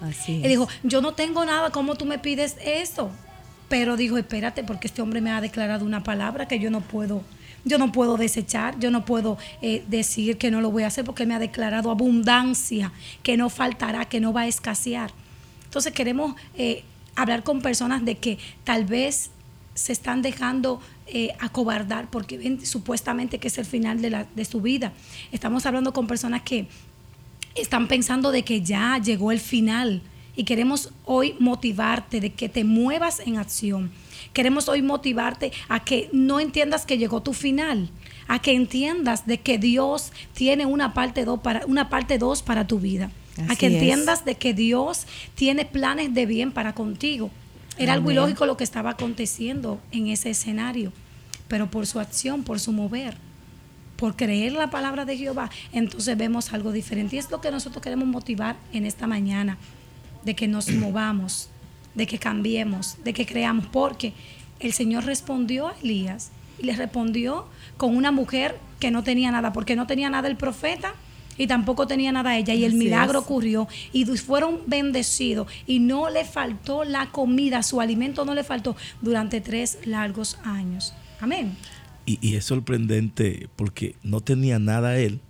así 0.00 0.36
Él 0.36 0.44
es. 0.44 0.50
dijo, 0.50 0.68
yo 0.84 1.02
no 1.02 1.14
tengo 1.14 1.44
nada, 1.44 1.70
¿cómo 1.70 1.96
tú 1.96 2.04
me 2.04 2.18
pides 2.18 2.56
eso? 2.64 3.10
Pero 3.68 3.96
dijo, 3.96 4.16
espérate, 4.16 4.64
porque 4.64 4.86
este 4.86 5.02
hombre 5.02 5.20
me 5.20 5.30
ha 5.30 5.40
declarado 5.40 5.84
una 5.84 6.02
palabra 6.02 6.48
que 6.48 6.58
yo 6.58 6.70
no 6.70 6.80
puedo, 6.80 7.22
yo 7.64 7.78
no 7.78 7.92
puedo 7.92 8.16
desechar, 8.16 8.78
yo 8.78 8.90
no 8.90 9.04
puedo 9.04 9.36
eh, 9.60 9.84
decir 9.88 10.38
que 10.38 10.50
no 10.50 10.60
lo 10.60 10.70
voy 10.70 10.84
a 10.84 10.86
hacer 10.86 11.04
porque 11.04 11.26
me 11.26 11.34
ha 11.34 11.38
declarado 11.38 11.90
abundancia, 11.90 12.92
que 13.22 13.36
no 13.36 13.50
faltará, 13.50 14.06
que 14.06 14.20
no 14.20 14.32
va 14.32 14.42
a 14.42 14.46
escasear. 14.46 15.10
Entonces 15.64 15.92
queremos 15.92 16.34
eh, 16.56 16.82
hablar 17.14 17.42
con 17.42 17.60
personas 17.60 18.04
de 18.04 18.16
que 18.16 18.38
tal 18.64 18.84
vez 18.84 19.30
se 19.74 19.92
están 19.92 20.22
dejando 20.22 20.80
eh, 21.06 21.30
acobardar 21.38 22.10
porque 22.10 22.58
supuestamente 22.64 23.38
que 23.38 23.48
es 23.48 23.58
el 23.58 23.64
final 23.64 24.00
de, 24.00 24.10
la, 24.10 24.26
de 24.34 24.44
su 24.44 24.60
vida. 24.60 24.92
Estamos 25.30 25.66
hablando 25.66 25.92
con 25.92 26.06
personas 26.06 26.42
que 26.42 26.66
están 27.54 27.86
pensando 27.86 28.30
de 28.30 28.44
que 28.44 28.62
ya 28.62 28.98
llegó 28.98 29.30
el 29.30 29.40
final 29.40 30.02
y 30.38 30.44
queremos 30.44 30.90
hoy 31.04 31.34
motivarte 31.40 32.20
de 32.20 32.32
que 32.32 32.48
te 32.48 32.62
muevas 32.62 33.18
en 33.18 33.38
acción. 33.38 33.90
Queremos 34.32 34.68
hoy 34.68 34.82
motivarte 34.82 35.50
a 35.68 35.82
que 35.82 36.08
no 36.12 36.38
entiendas 36.38 36.86
que 36.86 36.96
llegó 36.96 37.22
tu 37.22 37.32
final, 37.32 37.90
a 38.28 38.40
que 38.40 38.52
entiendas 38.52 39.26
de 39.26 39.40
que 39.40 39.58
Dios 39.58 40.12
tiene 40.34 40.64
una 40.64 40.94
parte 40.94 41.24
2 41.24 41.40
para 41.40 41.66
una 41.66 41.90
parte 41.90 42.18
dos 42.18 42.42
para 42.42 42.68
tu 42.68 42.78
vida. 42.78 43.10
a 43.48 43.56
que 43.56 43.66
es. 43.66 43.72
entiendas 43.72 44.24
de 44.24 44.36
que 44.36 44.54
Dios 44.54 45.08
tiene 45.34 45.64
planes 45.64 46.14
de 46.14 46.24
bien 46.24 46.52
para 46.52 46.72
contigo. 46.72 47.32
Era 47.76 47.94
algo 47.94 48.12
ilógico 48.12 48.46
lo 48.46 48.56
que 48.56 48.64
estaba 48.64 48.90
aconteciendo 48.90 49.80
en 49.90 50.06
ese 50.06 50.30
escenario, 50.30 50.92
pero 51.48 51.68
por 51.68 51.84
su 51.88 51.98
acción, 51.98 52.44
por 52.44 52.60
su 52.60 52.70
mover, 52.70 53.16
por 53.96 54.14
creer 54.14 54.52
la 54.52 54.70
palabra 54.70 55.04
de 55.04 55.16
Jehová, 55.16 55.50
entonces 55.72 56.16
vemos 56.16 56.52
algo 56.52 56.70
diferente. 56.70 57.16
Y 57.16 57.18
es 57.18 57.28
lo 57.28 57.40
que 57.40 57.50
nosotros 57.50 57.82
queremos 57.82 58.06
motivar 58.06 58.56
en 58.72 58.86
esta 58.86 59.08
mañana, 59.08 59.58
de 60.28 60.34
que 60.36 60.46
nos 60.46 60.68
movamos, 60.70 61.48
de 61.94 62.06
que 62.06 62.18
cambiemos, 62.18 62.98
de 63.02 63.14
que 63.14 63.24
creamos, 63.24 63.64
porque 63.72 64.12
el 64.60 64.74
Señor 64.74 65.06
respondió 65.06 65.68
a 65.68 65.74
Elías 65.82 66.32
y 66.58 66.66
le 66.66 66.76
respondió 66.76 67.46
con 67.78 67.96
una 67.96 68.10
mujer 68.12 68.58
que 68.78 68.90
no 68.90 69.02
tenía 69.02 69.30
nada, 69.30 69.54
porque 69.54 69.74
no 69.74 69.86
tenía 69.86 70.10
nada 70.10 70.28
el 70.28 70.36
profeta 70.36 70.92
y 71.38 71.46
tampoco 71.46 71.86
tenía 71.86 72.12
nada 72.12 72.36
ella, 72.36 72.52
y 72.52 72.64
el 72.64 72.72
Así 72.72 72.78
milagro 72.78 73.20
es. 73.20 73.24
ocurrió 73.24 73.68
y 73.94 74.04
fueron 74.04 74.60
bendecidos 74.66 75.46
y 75.66 75.78
no 75.78 76.10
le 76.10 76.26
faltó 76.26 76.84
la 76.84 77.06
comida, 77.10 77.62
su 77.62 77.80
alimento 77.80 78.26
no 78.26 78.34
le 78.34 78.44
faltó 78.44 78.76
durante 79.00 79.40
tres 79.40 79.78
largos 79.86 80.36
años. 80.44 80.92
Amén. 81.20 81.56
Y, 82.04 82.18
y 82.20 82.36
es 82.36 82.44
sorprendente 82.44 83.48
porque 83.56 83.94
no 84.02 84.20
tenía 84.20 84.58
nada 84.58 84.98
él, 84.98 85.20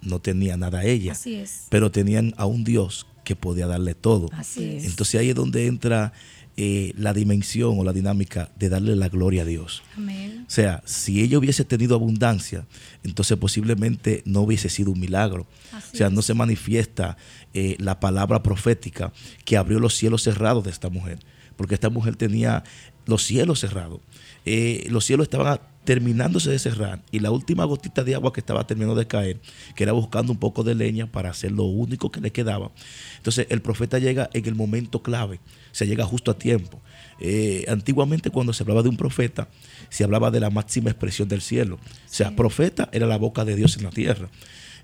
no 0.00 0.18
tenía 0.18 0.56
nada 0.56 0.82
ella, 0.84 1.12
Así 1.12 1.34
es. 1.34 1.66
pero 1.68 1.90
tenían 1.90 2.32
a 2.38 2.46
un 2.46 2.64
Dios 2.64 3.06
que 3.30 3.36
podía 3.36 3.68
darle 3.68 3.94
todo. 3.94 4.28
Así 4.32 4.64
es. 4.64 4.84
Entonces 4.86 5.20
ahí 5.20 5.28
es 5.28 5.36
donde 5.36 5.68
entra 5.68 6.12
eh, 6.56 6.92
la 6.96 7.14
dimensión 7.14 7.78
o 7.78 7.84
la 7.84 7.92
dinámica 7.92 8.50
de 8.58 8.68
darle 8.68 8.96
la 8.96 9.08
gloria 9.08 9.42
a 9.42 9.44
Dios. 9.44 9.84
Amén. 9.96 10.46
O 10.48 10.50
sea, 10.50 10.82
si 10.84 11.20
ella 11.20 11.38
hubiese 11.38 11.64
tenido 11.64 11.94
abundancia, 11.94 12.66
entonces 13.04 13.38
posiblemente 13.38 14.24
no 14.24 14.40
hubiese 14.40 14.68
sido 14.68 14.90
un 14.90 14.98
milagro. 14.98 15.46
Así 15.70 15.90
o 15.94 15.96
sea, 15.98 16.06
es. 16.08 16.12
no 16.12 16.22
se 16.22 16.34
manifiesta 16.34 17.16
eh, 17.54 17.76
la 17.78 18.00
palabra 18.00 18.42
profética 18.42 19.12
que 19.44 19.56
abrió 19.56 19.78
los 19.78 19.94
cielos 19.94 20.24
cerrados 20.24 20.64
de 20.64 20.70
esta 20.70 20.90
mujer, 20.90 21.20
porque 21.54 21.74
esta 21.74 21.88
mujer 21.88 22.16
tenía 22.16 22.64
los 23.06 23.22
cielos 23.22 23.60
cerrados. 23.60 24.00
Eh, 24.44 24.88
los 24.90 25.04
cielos 25.04 25.26
estaban 25.26 25.60
terminándose 25.84 26.50
de 26.50 26.58
cerrar 26.58 27.02
y 27.10 27.20
la 27.20 27.30
última 27.30 27.64
gotita 27.64 28.04
de 28.04 28.14
agua 28.14 28.32
que 28.32 28.40
estaba 28.40 28.66
terminando 28.66 28.98
de 28.98 29.06
caer, 29.06 29.40
que 29.74 29.82
era 29.82 29.92
buscando 29.92 30.32
un 30.32 30.38
poco 30.38 30.62
de 30.62 30.74
leña 30.74 31.06
para 31.06 31.30
hacer 31.30 31.52
lo 31.52 31.64
único 31.64 32.12
que 32.12 32.20
le 32.20 32.32
quedaba. 32.32 32.70
Entonces 33.16 33.46
el 33.50 33.62
profeta 33.62 33.98
llega 33.98 34.28
en 34.32 34.46
el 34.46 34.54
momento 34.54 35.02
clave, 35.02 35.40
se 35.72 35.86
llega 35.86 36.04
justo 36.04 36.30
a 36.30 36.38
tiempo. 36.38 36.80
Eh, 37.18 37.64
antiguamente 37.68 38.30
cuando 38.30 38.52
se 38.52 38.62
hablaba 38.62 38.82
de 38.82 38.88
un 38.88 38.96
profeta, 38.96 39.48
se 39.88 40.04
hablaba 40.04 40.30
de 40.30 40.40
la 40.40 40.50
máxima 40.50 40.90
expresión 40.90 41.28
del 41.28 41.40
cielo. 41.40 41.76
O 41.76 41.78
sea, 42.06 42.36
profeta 42.36 42.88
era 42.92 43.06
la 43.06 43.16
boca 43.16 43.44
de 43.44 43.56
Dios 43.56 43.76
en 43.76 43.84
la 43.84 43.90
tierra. 43.90 44.28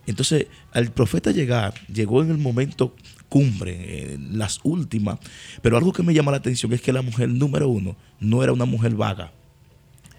Entonces, 0.06 0.46
al 0.72 0.92
profeta 0.92 1.32
llegar, 1.32 1.74
llegó 1.92 2.22
en 2.22 2.30
el 2.30 2.38
momento 2.38 2.94
cumbre, 3.28 4.14
en 4.14 4.38
las 4.38 4.60
últimas, 4.62 5.18
pero 5.62 5.76
algo 5.76 5.92
que 5.92 6.04
me 6.04 6.14
llama 6.14 6.30
la 6.30 6.36
atención 6.36 6.72
es 6.72 6.80
que 6.80 6.92
la 6.92 7.02
mujer 7.02 7.28
número 7.28 7.68
uno 7.68 7.96
no 8.20 8.42
era 8.44 8.52
una 8.52 8.66
mujer 8.66 8.94
vaga, 8.94 9.32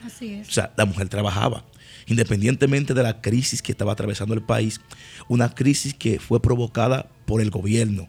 Así 0.04 0.34
es. 0.34 0.50
o 0.50 0.52
sea, 0.52 0.74
la 0.78 0.86
mujer 0.86 1.10
trabajaba. 1.10 1.64
Independientemente 2.08 2.94
de 2.94 3.04
la 3.04 3.22
crisis 3.22 3.62
que 3.62 3.72
estaba 3.72 3.92
atravesando 3.92 4.34
el 4.34 4.42
país, 4.42 4.80
una 5.28 5.54
crisis 5.54 5.94
que 5.94 6.20
fue 6.20 6.42
provocada 6.42 7.10
por 7.26 7.42
el 7.42 7.50
gobierno, 7.50 8.08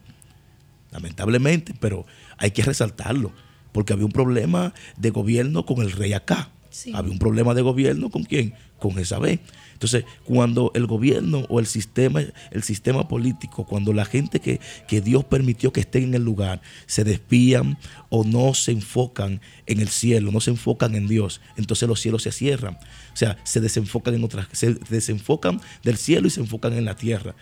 lamentablemente, 0.93 1.75
pero 1.79 2.07
hay 2.37 2.53
que 2.53 2.63
resaltarlo, 2.63 3.33
porque 3.73 3.93
había 3.93 4.07
un 4.07 4.13
problema 4.13 4.73
de 4.97 5.11
gobierno 5.11 5.67
con 5.67 5.83
el 5.83 5.93
rey 5.93 6.13
acá. 6.13 6.51
Sí. 6.71 6.93
Había 6.95 7.11
un 7.11 7.19
problema 7.19 7.55
de 7.55 7.63
gobierno 7.63 8.11
con 8.11 8.25
quién? 8.25 8.55
Con 8.79 8.95
Jezabel. 8.95 9.41
Entonces, 9.79 10.07
cuando 10.25 10.73
el 10.75 10.89
gobierno 10.89 11.47
o 11.49 11.61
el 11.61 11.67
sistema, 11.67 12.21
el 12.51 12.63
sistema 12.65 13.07
político, 13.07 13.65
cuando 13.65 13.93
la 13.93 14.05
gente 14.05 14.41
que, 14.41 14.59
que 14.89 15.01
Dios 15.01 15.25
permitió 15.25 15.73
que 15.73 15.79
estén 15.79 16.03
en 16.03 16.15
el 16.15 16.25
lugar, 16.25 16.61
se 16.87 17.05
despían 17.05 17.79
o 18.09 18.25
no 18.25 18.55
se 18.55 18.73
enfocan 18.73 19.41
en 19.67 19.79
el 19.79 19.87
cielo, 19.87 20.33
no 20.33 20.41
se 20.41 20.51
enfocan 20.51 20.97
en 20.97 21.07
Dios, 21.07 21.41
entonces 21.57 21.89
los 21.89 22.01
cielos 22.01 22.25
se 22.25 22.33
cierran. 22.33 22.75
O 22.75 23.17
sea, 23.17 23.39
se 23.45 23.61
desenfocan 23.61 24.15
en 24.15 24.25
otras, 24.25 24.49
se 24.51 24.75
desenfocan 24.75 25.61
del 25.85 25.97
cielo 25.97 26.27
y 26.27 26.31
se 26.31 26.41
enfocan 26.41 26.73
en 26.73 26.85
la 26.85 26.97
tierra. 26.97 27.37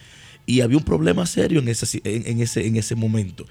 Y 0.44 0.60
había 0.60 0.76
un 0.76 0.84
problema 0.84 1.24
serio 1.24 1.60
en 1.60 1.68
ese, 1.68 2.02
en, 2.04 2.26
en 2.26 2.42
ese, 2.42 2.66
en 2.66 2.76
ese 2.76 2.94
momento, 2.96 3.46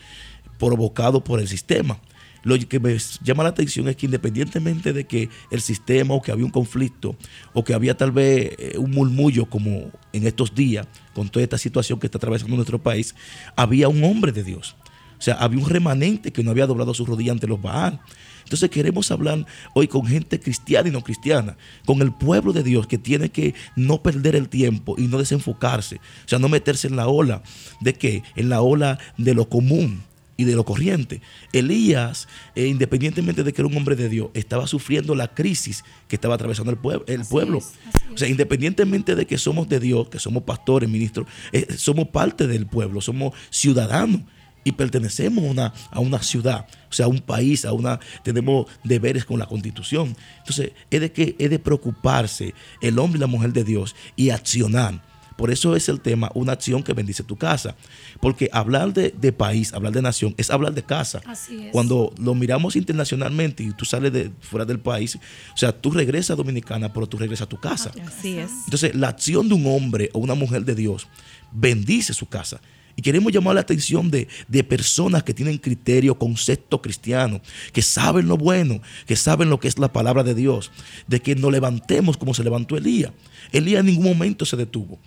provocado 0.59 1.23
por 1.23 1.39
el 1.39 1.47
sistema. 1.47 1.99
Lo 2.45 2.57
que 2.59 2.79
me 2.79 2.95
llama 3.23 3.41
la 3.41 3.49
atención 3.49 3.87
es 3.87 3.95
que 3.95 4.05
independientemente 4.05 4.93
de 4.93 5.05
que 5.05 5.29
el 5.49 5.61
sistema 5.61 6.13
o 6.13 6.21
que 6.21 6.31
había 6.31 6.45
un 6.45 6.51
conflicto 6.51 7.17
o 7.53 7.63
que 7.63 7.73
había 7.73 7.97
tal 7.97 8.11
vez 8.11 8.51
eh, 8.59 8.77
un 8.77 8.91
murmullo 8.91 9.47
como 9.47 9.91
en 10.13 10.27
estos 10.27 10.53
días 10.53 10.87
con 11.15 11.27
toda 11.27 11.41
esta 11.41 11.57
situación 11.57 11.99
que 11.99 12.05
está 12.05 12.19
atravesando 12.19 12.55
nuestro 12.55 12.77
país, 12.77 13.15
había 13.55 13.89
un 13.89 14.03
hombre 14.03 14.31
de 14.31 14.43
Dios. 14.43 14.75
O 15.17 15.21
sea, 15.21 15.33
había 15.35 15.57
un 15.57 15.67
remanente 15.67 16.31
que 16.31 16.43
no 16.43 16.51
había 16.51 16.67
doblado 16.67 16.93
su 16.93 17.03
rodilla 17.03 17.31
ante 17.31 17.47
los 17.47 17.59
Baal. 17.59 17.99
Entonces 18.43 18.69
queremos 18.69 19.09
hablar 19.09 19.43
hoy 19.73 19.87
con 19.87 20.05
gente 20.05 20.39
cristiana 20.39 20.87
y 20.87 20.91
no 20.91 21.01
cristiana, 21.01 21.57
con 21.83 21.99
el 22.03 22.13
pueblo 22.13 22.53
de 22.53 22.61
Dios 22.61 22.85
que 22.85 22.99
tiene 22.99 23.29
que 23.29 23.55
no 23.75 24.03
perder 24.03 24.35
el 24.35 24.49
tiempo 24.49 24.93
y 24.99 25.07
no 25.07 25.17
desenfocarse, 25.17 25.95
o 25.95 26.27
sea, 26.27 26.37
no 26.37 26.47
meterse 26.47 26.87
en 26.87 26.95
la 26.95 27.07
ola 27.07 27.41
de 27.81 27.93
que 27.93 28.21
en 28.35 28.49
la 28.49 28.61
ola 28.61 28.99
de 29.17 29.33
lo 29.33 29.49
común 29.49 30.03
y 30.37 30.43
de 30.43 30.55
lo 30.55 30.65
corriente. 30.65 31.21
Elías, 31.53 32.27
eh, 32.55 32.67
independientemente 32.67 33.43
de 33.43 33.53
que 33.53 33.61
era 33.61 33.67
un 33.67 33.77
hombre 33.77 33.95
de 33.95 34.09
Dios, 34.09 34.29
estaba 34.33 34.67
sufriendo 34.67 35.15
la 35.15 35.33
crisis 35.33 35.83
que 36.07 36.15
estaba 36.15 36.35
atravesando 36.35 36.71
el, 36.71 36.77
pueblo 36.77 37.05
el 37.07 37.21
Así 37.21 37.31
pueblo. 37.31 37.59
es, 37.59 37.73
O 38.13 38.17
sea, 38.17 38.27
independientemente 38.27 39.15
de 39.15 39.25
que 39.25 39.37
somos 39.37 39.69
de 39.69 39.79
Dios, 39.79 40.09
que 40.09 40.19
somos 40.19 40.43
pastores, 40.43 40.89
ministros, 40.89 41.27
eh, 41.51 41.67
somos 41.77 42.09
parte 42.09 42.47
del 42.47 42.65
pueblo, 42.67 43.01
somos 43.01 43.33
ciudadanos. 43.49 44.21
y 44.67 44.71
pertenecemos 44.71 45.43
a 45.43 45.47
una, 45.47 45.73
a 45.91 45.99
una 45.99 46.23
ciudad, 46.23 46.65
o 46.89 46.91
sea, 46.91 47.05
a 47.05 47.09
un 47.09 47.19
país, 47.19 47.65
a 47.65 47.71
una, 47.71 47.99
tenemos 48.23 48.65
deberes 48.83 49.23
con 49.23 49.37
la 49.37 49.45
constitución. 49.45 50.15
Entonces, 50.39 50.71
es 50.89 51.01
de 51.01 51.11
que 51.11 51.35
es 51.37 51.51
de 51.51 51.59
preocuparse 51.59 52.55
el 52.81 52.97
hombre 52.97 53.19
y 53.19 53.21
la 53.21 53.27
mujer 53.27 53.53
de 53.53 53.63
Dios 53.63 53.95
y 54.15 54.31
accionar. 54.31 55.03
Por 55.37 55.51
eso 55.51 55.75
es 55.75 55.89
el 55.89 55.99
tema, 55.99 56.31
una 56.33 56.53
acción 56.53 56.81
que 56.83 56.93
bendice 56.93 57.23
tu 57.23 57.35
casa. 57.35 57.75
Porque 58.21 58.49
hablar 58.53 58.93
de, 58.93 59.11
de 59.11 59.31
país, 59.31 59.73
hablar 59.73 59.91
de 59.91 60.01
nación, 60.01 60.33
es 60.37 60.49
hablar 60.49 60.73
de 60.73 60.83
casa. 60.83 61.21
Así 61.25 61.65
es. 61.65 61.71
Cuando 61.71 62.13
lo 62.17 62.35
miramos 62.35 62.75
internacionalmente 62.75 63.63
y 63.63 63.71
tú 63.71 63.85
sales 63.85 64.13
de 64.13 64.31
fuera 64.39 64.65
del 64.65 64.79
país, 64.79 65.15
o 65.15 65.57
sea, 65.57 65.71
tú 65.71 65.91
regresas 65.91 66.31
a 66.31 66.35
Dominicana, 66.35 66.93
pero 66.93 67.07
tú 67.07 67.17
regresas 67.17 67.45
a 67.45 67.49
tu 67.49 67.59
casa. 67.59 67.91
Así 68.05 68.37
es. 68.37 68.51
Entonces, 68.65 68.95
la 68.95 69.09
acción 69.09 69.49
de 69.49 69.55
un 69.55 69.67
hombre 69.67 70.09
o 70.13 70.19
una 70.19 70.35
mujer 70.35 70.63
de 70.63 70.75
Dios 70.75 71.07
bendice 71.51 72.13
su 72.13 72.27
casa. 72.27 72.61
Y 72.97 73.01
queremos 73.01 73.33
llamar 73.33 73.55
la 73.55 73.61
atención 73.61 74.09
de, 74.09 74.27
de 74.47 74.63
personas 74.63 75.23
que 75.23 75.33
tienen 75.33 75.57
criterio, 75.57 76.17
concepto 76.17 76.81
cristiano, 76.81 77.41
que 77.73 77.81
saben 77.81 78.27
lo 78.27 78.37
bueno, 78.37 78.81
que 79.05 79.17
saben 79.17 79.49
lo 79.49 79.59
que 79.59 79.67
es 79.67 79.77
la 79.77 79.91
palabra 79.91 80.23
de 80.23 80.33
Dios, 80.33 80.71
de 81.07 81.19
que 81.21 81.35
nos 81.35 81.51
levantemos 81.51 82.15
como 82.15 82.33
se 82.33 82.43
levantó 82.43 82.77
Elías. 82.77 83.11
Elías 83.51 83.81
en 83.81 83.87
ningún 83.87 84.05
momento 84.05 84.45
se 84.45 84.55
detuvo. 84.55 84.97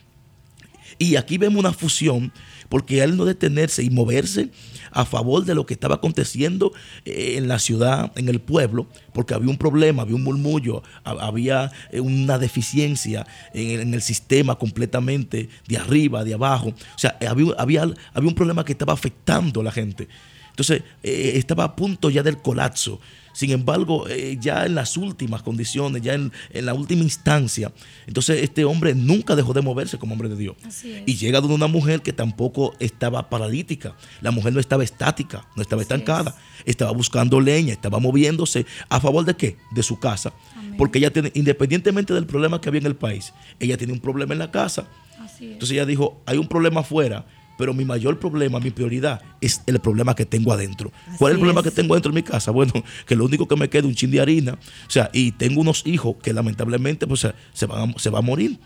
Y 0.99 1.17
aquí 1.17 1.39
vemos 1.39 1.61
una 1.61 1.73
fusión, 1.73 2.33
porque 2.69 3.03
él 3.03 3.17
no 3.17 3.25
detenerse 3.25 3.83
y 3.83 3.91
moverse 3.91 4.51
a 4.91 5.05
favor 5.05 5.45
de 5.45 5.55
lo 5.55 5.65
que 5.67 5.75
estaba 5.75 5.97
aconteciendo 5.97 6.73
eh, 7.05 7.35
en 7.37 7.47
la 7.47 7.59
ciudad, 7.59 8.11
en 8.17 8.29
el 8.29 8.41
pueblo, 8.41 8.89
porque 9.13 9.35
había 9.35 9.51
un 9.51 9.59
problema, 9.59 10.03
había 10.03 10.17
un 10.17 10.25
murmullo, 10.25 10.83
ha- 11.05 11.27
había 11.27 11.71
eh, 11.93 12.01
una 12.01 12.39
deficiencia 12.39 13.27
en, 13.55 13.81
en 13.81 13.95
el 13.95 14.03
sistema 14.03 14.57
completamente 14.59 15.49
de 15.69 15.77
arriba, 15.77 16.25
de 16.25 16.35
abajo. 16.35 16.69
O 16.71 16.99
sea, 16.99 17.17
había, 17.29 17.53
había, 17.59 17.83
había 18.15 18.29
un 18.29 18.35
problema 18.35 18.65
que 18.65 18.73
estaba 18.73 18.93
afectando 18.93 19.61
a 19.61 19.65
la 19.65 19.73
gente. 19.73 20.09
Entonces, 20.59 20.83
eh, 21.05 21.35
estaba 21.37 21.63
a 21.63 21.77
punto 21.77 22.11
ya 22.11 22.25
del 22.25 22.39
colapso. 22.39 23.01
Sin 23.33 23.53
embargo, 23.53 24.09
eh, 24.09 24.37
ya 24.41 24.67
en 24.67 24.75
las 24.75 24.97
últimas 24.97 25.41
condiciones, 25.43 26.03
ya 26.03 26.15
en, 26.15 26.33
en 26.51 26.67
la 26.67 26.75
última 26.75 27.05
instancia, 27.05 27.73
entonces 28.09 28.43
este 28.43 28.65
hombre 28.65 28.97
nunca 28.97 29.37
dejó 29.37 29.53
de 29.53 29.63
moverse 29.63 29.99
como 29.99 30.15
hombre 30.15 30.29
de 30.29 30.35
Dios. 30.35 30.57
Y 31.07 31.15
llega 31.15 31.41
donde 31.41 31.55
una 31.55 31.69
mujer 31.69 32.03
que 32.03 32.13
tampoco 32.13 32.75
estaba 32.81 33.31
paralítica. 33.31 33.95
La 34.21 34.33
mujer 34.33 34.53
no 34.53 34.59
estaba 34.59 34.83
estática, 34.83 35.47
no 35.55 35.63
estaba 35.63 35.83
Así 35.83 35.93
estancada. 35.93 36.35
Estaba 36.65 36.91
buscando 36.91 37.41
leña, 37.41 37.73
estaba 37.73 38.01
moviéndose. 38.01 38.67
¿A 38.89 38.99
favor 38.99 39.25
de 39.25 39.37
qué? 39.37 39.59
De 39.71 39.85
su 39.85 40.01
casa. 40.01 40.33
Amén. 40.57 40.75
Porque 40.77 40.99
ella 40.99 41.13
tiene, 41.13 41.31
independientemente 41.37 42.13
del 42.15 42.27
problema 42.27 42.61
que 42.61 42.69
había 42.69 42.81
en 42.81 42.87
el 42.87 42.97
país, 42.97 43.33
ella 43.61 43.77
tiene 43.77 43.93
un 43.93 44.01
problema 44.01 44.33
en 44.33 44.41
la 44.41 44.51
casa. 44.51 44.89
Así. 45.21 45.45
Entonces 45.53 45.71
ella 45.71 45.87
dijo, 45.87 46.21
hay 46.27 46.39
un 46.39 46.49
problema 46.49 46.81
afuera, 46.81 47.25
pero 47.59 47.75
mi 47.75 47.85
mayor 47.85 48.19
problema, 48.19 48.61
mi 48.61 48.71
prioridad 48.71 49.21
es 49.41 49.63
el 49.67 49.81
problema 49.81 50.15
que 50.15 50.25
tengo 50.25 50.53
adentro. 50.53 50.93
¿Cuál 51.19 51.33
es 51.33 51.35
el 51.35 51.41
problema 51.41 51.61
es. 51.61 51.65
que 51.65 51.71
tengo 51.73 51.95
dentro 51.95 52.13
de 52.13 52.15
mi 52.15 52.23
casa? 52.23 52.53
Bueno, 52.53 52.73
que 53.05 53.17
lo 53.17 53.25
único 53.25 53.49
que 53.49 53.57
me 53.57 53.69
queda 53.69 53.81
es 53.81 53.87
un 53.87 53.95
chin 53.95 54.13
de 54.13 54.21
harina. 54.21 54.53
O 54.53 54.91
sea, 54.91 55.11
y 55.13 55.33
tengo 55.33 55.61
unos 55.61 55.85
hijos 55.85 56.17
que 56.23 56.33
lamentablemente 56.33 57.07
pues, 57.07 57.27
se, 57.53 57.67
van 57.67 57.91
a, 57.91 57.99
se 57.99 58.11
va 58.11 58.21
a 58.21 58.23
morir. 58.23 58.59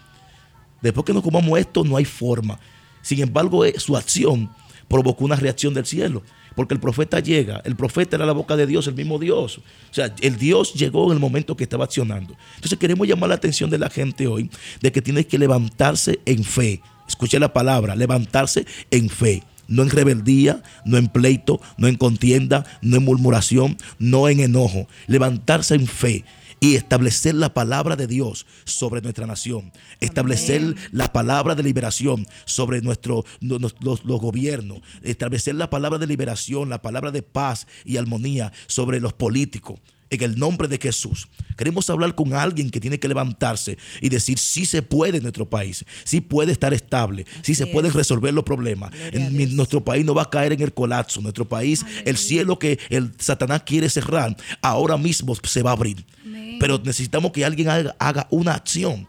Después 0.83 1.07
que 1.07 1.15
nos 1.15 1.23
comamos 1.23 1.59
esto, 1.59 1.83
no 1.85 1.97
hay 1.97 2.05
forma. 2.05 2.61
Sin 3.01 3.21
embargo, 3.21 3.65
eh, 3.65 3.75
su 3.79 3.97
acción 3.97 4.51
provocó 4.89 5.25
una 5.25 5.37
reacción 5.37 5.73
del 5.73 5.87
cielo. 5.87 6.23
Porque 6.55 6.75
el 6.75 6.81
profeta 6.81 7.19
llega, 7.19 7.63
el 7.65 7.77
profeta 7.77 8.17
era 8.17 8.27
la 8.27 8.33
boca 8.33 8.57
de 8.57 8.67
Dios, 8.67 8.87
el 8.87 8.95
mismo 8.95 9.19
Dios. 9.19 9.57
O 9.59 9.63
sea, 9.95 10.15
el 10.21 10.37
Dios 10.37 10.75
llegó 10.75 11.07
en 11.07 11.13
el 11.13 11.19
momento 11.19 11.57
que 11.57 11.65
estaba 11.65 11.85
accionando. 11.85 12.37
Entonces 12.57 12.79
queremos 12.79 13.09
llamar 13.09 13.31
la 13.31 13.37
atención 13.37 13.71
de 13.71 13.79
la 13.79 13.89
gente 13.89 14.27
hoy 14.27 14.51
de 14.83 14.93
que 14.93 15.01
tiene 15.01 15.27
que 15.27 15.39
levantarse 15.39 16.21
en 16.27 16.45
fe. 16.45 16.83
Escuche 17.09 17.39
la 17.39 17.53
palabra, 17.53 17.97
levantarse 17.97 18.67
en 18.91 19.09
fe. 19.11 19.43
No 19.69 19.83
en 19.83 19.91
rebeldía, 19.91 20.63
no 20.85 20.99
en 20.99 21.07
pleito, 21.09 21.61
no 21.79 21.87
en 21.89 21.97
contienda, 21.97 22.65
no 22.83 22.97
en 22.97 23.05
murmuración, 23.05 23.79
no 23.99 24.29
en 24.29 24.41
enojo. 24.41 24.87
Levantarse 25.07 25.75
en 25.75 25.87
fe 25.87 26.25
y 26.61 26.75
establecer 26.75 27.35
la 27.35 27.55
palabra 27.55 27.97
de 27.97 28.07
Dios 28.07 28.45
sobre 28.65 29.01
nuestra 29.01 29.27
nación, 29.27 29.73
establecer 30.01 30.75
la 30.93 31.13
palabra 31.13 31.55
de 31.55 31.63
liberación 31.63 32.27
sobre 32.45 32.83
nuestro, 32.83 33.25
no- 33.41 33.59
nos- 33.59 33.75
los, 33.81 34.05
los 34.05 34.21
gobiernos, 34.21 34.81
establecer 35.03 35.55
la 35.55 35.71
palabra 35.71 35.99
de 35.99 36.07
liberación, 36.07 36.69
la 36.69 36.83
palabra 36.83 37.11
de 37.11 37.23
paz 37.23 37.67
y 37.85 37.97
armonía 37.97 38.53
sobre 38.67 39.01
los 39.01 39.13
políticos. 39.13 39.81
En 40.13 40.23
el 40.23 40.39
nombre 40.39 40.69
de 40.69 40.77
Jesús. 40.77 41.27
Queremos 41.57 41.89
hablar 41.89 42.15
con 42.15 42.35
alguien 42.35 42.69
que 42.71 42.81
tiene 42.81 43.01
que 43.01 43.09
levantarse 43.09 43.79
y 44.03 44.11
decir 44.11 44.39
si 44.39 44.67
se 44.67 44.83
puede 44.83 45.17
en 45.17 45.23
nuestro 45.23 45.49
país, 45.49 45.87
si 46.05 46.21
puede 46.21 46.53
estar 46.53 46.75
estable, 46.75 47.25
si 47.41 47.55
se 47.55 47.63
Así 47.65 47.73
pueden 47.73 47.91
es. 47.91 47.97
resolver 47.97 48.35
los 48.35 48.45
problemas. 48.45 48.93
En 49.11 49.57
nuestro 49.57 49.83
país 49.83 50.05
no 50.05 50.15
va 50.15 50.23
a 50.25 50.31
caer 50.31 50.53
en 50.53 50.61
el 50.61 50.75
colapso. 50.75 51.23
Nuestro 51.23 51.49
país, 51.49 51.85
el 52.05 52.19
cielo 52.19 52.59
que 52.59 52.79
el 52.91 53.13
Satanás 53.19 53.63
quiere 53.65 53.89
cerrar, 53.89 54.37
ahora 54.61 54.99
mismo 54.99 55.35
se 55.35 55.63
va 55.63 55.71
a 55.71 55.73
abrir. 55.73 56.05
Amén. 56.25 56.59
Pero 56.61 56.79
necesitamos 56.85 57.33
que 57.33 57.45
alguien 57.45 57.71
haga, 57.71 57.97
haga 57.99 58.27
una 58.31 58.53
acción. 58.53 59.07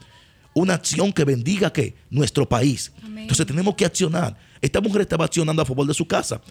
Una 0.54 0.76
acción 0.76 1.12
que 1.12 1.26
bendiga 1.26 1.74
que 1.74 1.96
nuestro 2.10 2.48
país. 2.48 2.94
Amén. 3.04 3.24
Entonces 3.24 3.46
tenemos 3.46 3.76
que 3.76 3.84
accionar. 3.86 4.38
Esta 4.63 4.80
mujer 4.82 5.02
estaba 5.02 5.26
accionando 5.26 5.62
a 5.62 5.65
favor 5.65 5.86
de 5.86 5.93
su 5.93 6.08
casa. 6.08 6.41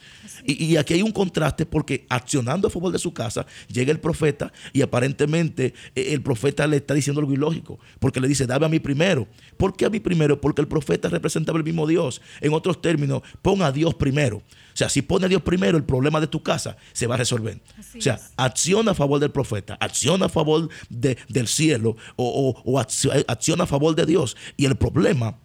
Y, 0.44 0.64
y 0.66 0.76
aquí 0.76 0.92
hay 0.94 1.02
un 1.02 1.12
contraste 1.12 1.64
porque 1.66 2.04
accionando 2.10 2.68
a 2.68 2.70
favor 2.70 2.92
de 2.92 2.98
su 2.98 3.12
casa 3.14 3.46
llega 3.68 3.90
el 3.90 3.98
profeta 4.00 4.52
y 4.74 4.82
aparentemente 4.82 5.72
eh, 5.94 6.08
el 6.12 6.20
profeta 6.22 6.66
le 6.66 6.76
está 6.76 6.92
diciendo 6.94 7.20
algo 7.20 7.32
ilógico. 7.32 7.80
Porque 7.98 8.20
le 8.20 8.28
dice, 8.28 8.46
dame 8.46 8.66
a 8.66 8.68
mí 8.68 8.78
primero. 8.80 9.26
¿Por 9.56 9.74
qué 9.74 9.86
a 9.86 9.90
mí 9.90 9.98
primero? 9.98 10.38
Porque 10.40 10.60
el 10.60 10.68
profeta 10.68 11.08
representaba 11.08 11.56
el 11.58 11.64
mismo 11.64 11.86
Dios. 11.86 12.20
En 12.42 12.52
otros 12.52 12.82
términos, 12.82 13.22
pon 13.40 13.62
a 13.62 13.72
Dios 13.72 13.94
primero. 13.94 14.36
O 14.38 14.76
sea, 14.76 14.88
si 14.90 15.00
pone 15.02 15.24
a 15.26 15.28
Dios 15.28 15.40
primero, 15.42 15.78
el 15.78 15.84
problema 15.84 16.20
de 16.20 16.26
tu 16.26 16.42
casa 16.42 16.76
se 16.92 17.06
va 17.06 17.14
a 17.14 17.18
resolver. 17.18 17.60
Así 17.78 17.98
o 17.98 18.02
sea, 18.02 18.14
es. 18.14 18.30
acción 18.36 18.88
a 18.90 18.94
favor 18.94 19.20
del 19.20 19.30
profeta, 19.30 19.78
acción 19.80 20.22
a 20.22 20.28
favor 20.28 20.68
de- 20.90 21.16
del 21.28 21.48
cielo 21.48 21.96
o, 22.16 22.54
o- 22.54 22.62
o 22.70 22.78
acción 22.78 23.60
a 23.62 23.66
favor 23.66 23.94
de 23.94 24.04
Dios 24.06 24.36
y 24.58 24.66
el 24.66 24.76
problema 24.76 25.38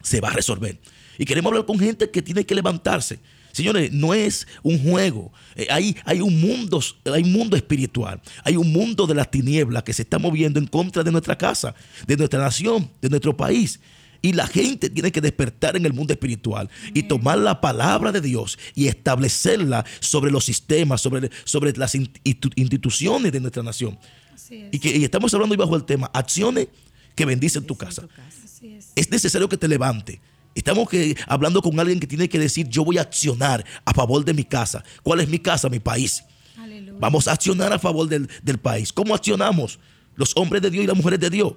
se 0.00 0.20
va 0.20 0.28
a 0.28 0.32
resolver. 0.32 0.78
Y 1.18 1.24
queremos 1.24 1.50
hablar 1.50 1.66
con 1.66 1.78
gente 1.78 2.10
que 2.10 2.22
tiene 2.22 2.44
que 2.44 2.54
levantarse. 2.54 3.18
Señores, 3.52 3.92
no 3.92 4.12
es 4.14 4.48
un 4.64 4.78
juego. 4.80 5.32
Eh, 5.54 5.68
hay, 5.70 5.96
hay, 6.04 6.20
un 6.20 6.40
mundo, 6.40 6.82
hay 7.12 7.22
un 7.22 7.32
mundo 7.32 7.56
espiritual. 7.56 8.20
Hay 8.42 8.56
un 8.56 8.72
mundo 8.72 9.06
de 9.06 9.14
las 9.14 9.30
tinieblas 9.30 9.84
que 9.84 9.92
se 9.92 10.02
está 10.02 10.18
moviendo 10.18 10.58
en 10.58 10.66
contra 10.66 11.04
de 11.04 11.12
nuestra 11.12 11.38
casa, 11.38 11.74
de 12.06 12.16
nuestra 12.16 12.40
nación, 12.40 12.90
de 13.00 13.08
nuestro 13.10 13.36
país. 13.36 13.78
Y 14.22 14.32
la 14.32 14.46
gente 14.46 14.90
tiene 14.90 15.12
que 15.12 15.20
despertar 15.20 15.76
en 15.76 15.86
el 15.86 15.92
mundo 15.92 16.12
espiritual 16.14 16.68
y 16.94 17.04
tomar 17.04 17.38
la 17.38 17.60
palabra 17.60 18.10
de 18.10 18.20
Dios 18.22 18.58
y 18.74 18.88
establecerla 18.88 19.84
sobre 20.00 20.32
los 20.32 20.44
sistemas, 20.46 21.00
sobre, 21.00 21.30
sobre 21.44 21.72
las 21.76 21.94
institu- 21.94 22.52
instituciones 22.56 23.30
de 23.32 23.38
nuestra 23.40 23.62
nación. 23.62 23.98
Y, 24.72 24.78
que, 24.78 24.96
y 24.96 25.04
estamos 25.04 25.32
hablando 25.34 25.52
hoy 25.52 25.58
bajo 25.58 25.76
el 25.76 25.84
tema 25.84 26.10
acciones 26.12 26.68
que 27.14 27.24
bendicen 27.24 27.64
tu 27.64 27.76
casa. 27.76 28.08
Es. 28.62 28.92
Es 28.96 29.10
necesario 29.10 29.48
que 29.48 29.56
te 29.58 29.68
levante. 29.68 30.20
Estamos 30.54 30.88
que, 30.88 31.16
hablando 31.26 31.60
con 31.62 31.78
alguien 31.80 31.98
que 31.98 32.06
tiene 32.06 32.28
que 32.28 32.38
decir, 32.38 32.68
yo 32.68 32.84
voy 32.84 32.98
a 32.98 33.02
accionar 33.02 33.64
a 33.84 33.92
favor 33.92 34.24
de 34.24 34.32
mi 34.34 34.44
casa. 34.44 34.84
¿Cuál 35.02 35.20
es 35.20 35.28
mi 35.28 35.38
casa? 35.38 35.68
Mi 35.68 35.80
país. 35.80 36.22
Aleluya. 36.56 36.98
Vamos 37.00 37.26
a 37.28 37.32
accionar 37.32 37.72
a 37.72 37.78
favor 37.78 38.08
del, 38.08 38.28
del 38.42 38.58
país. 38.58 38.92
¿Cómo 38.92 39.14
accionamos? 39.14 39.78
Los 40.14 40.32
hombres 40.36 40.62
de 40.62 40.70
Dios 40.70 40.84
y 40.84 40.86
las 40.86 40.96
mujeres 40.96 41.18
de 41.18 41.28
Dios. 41.30 41.54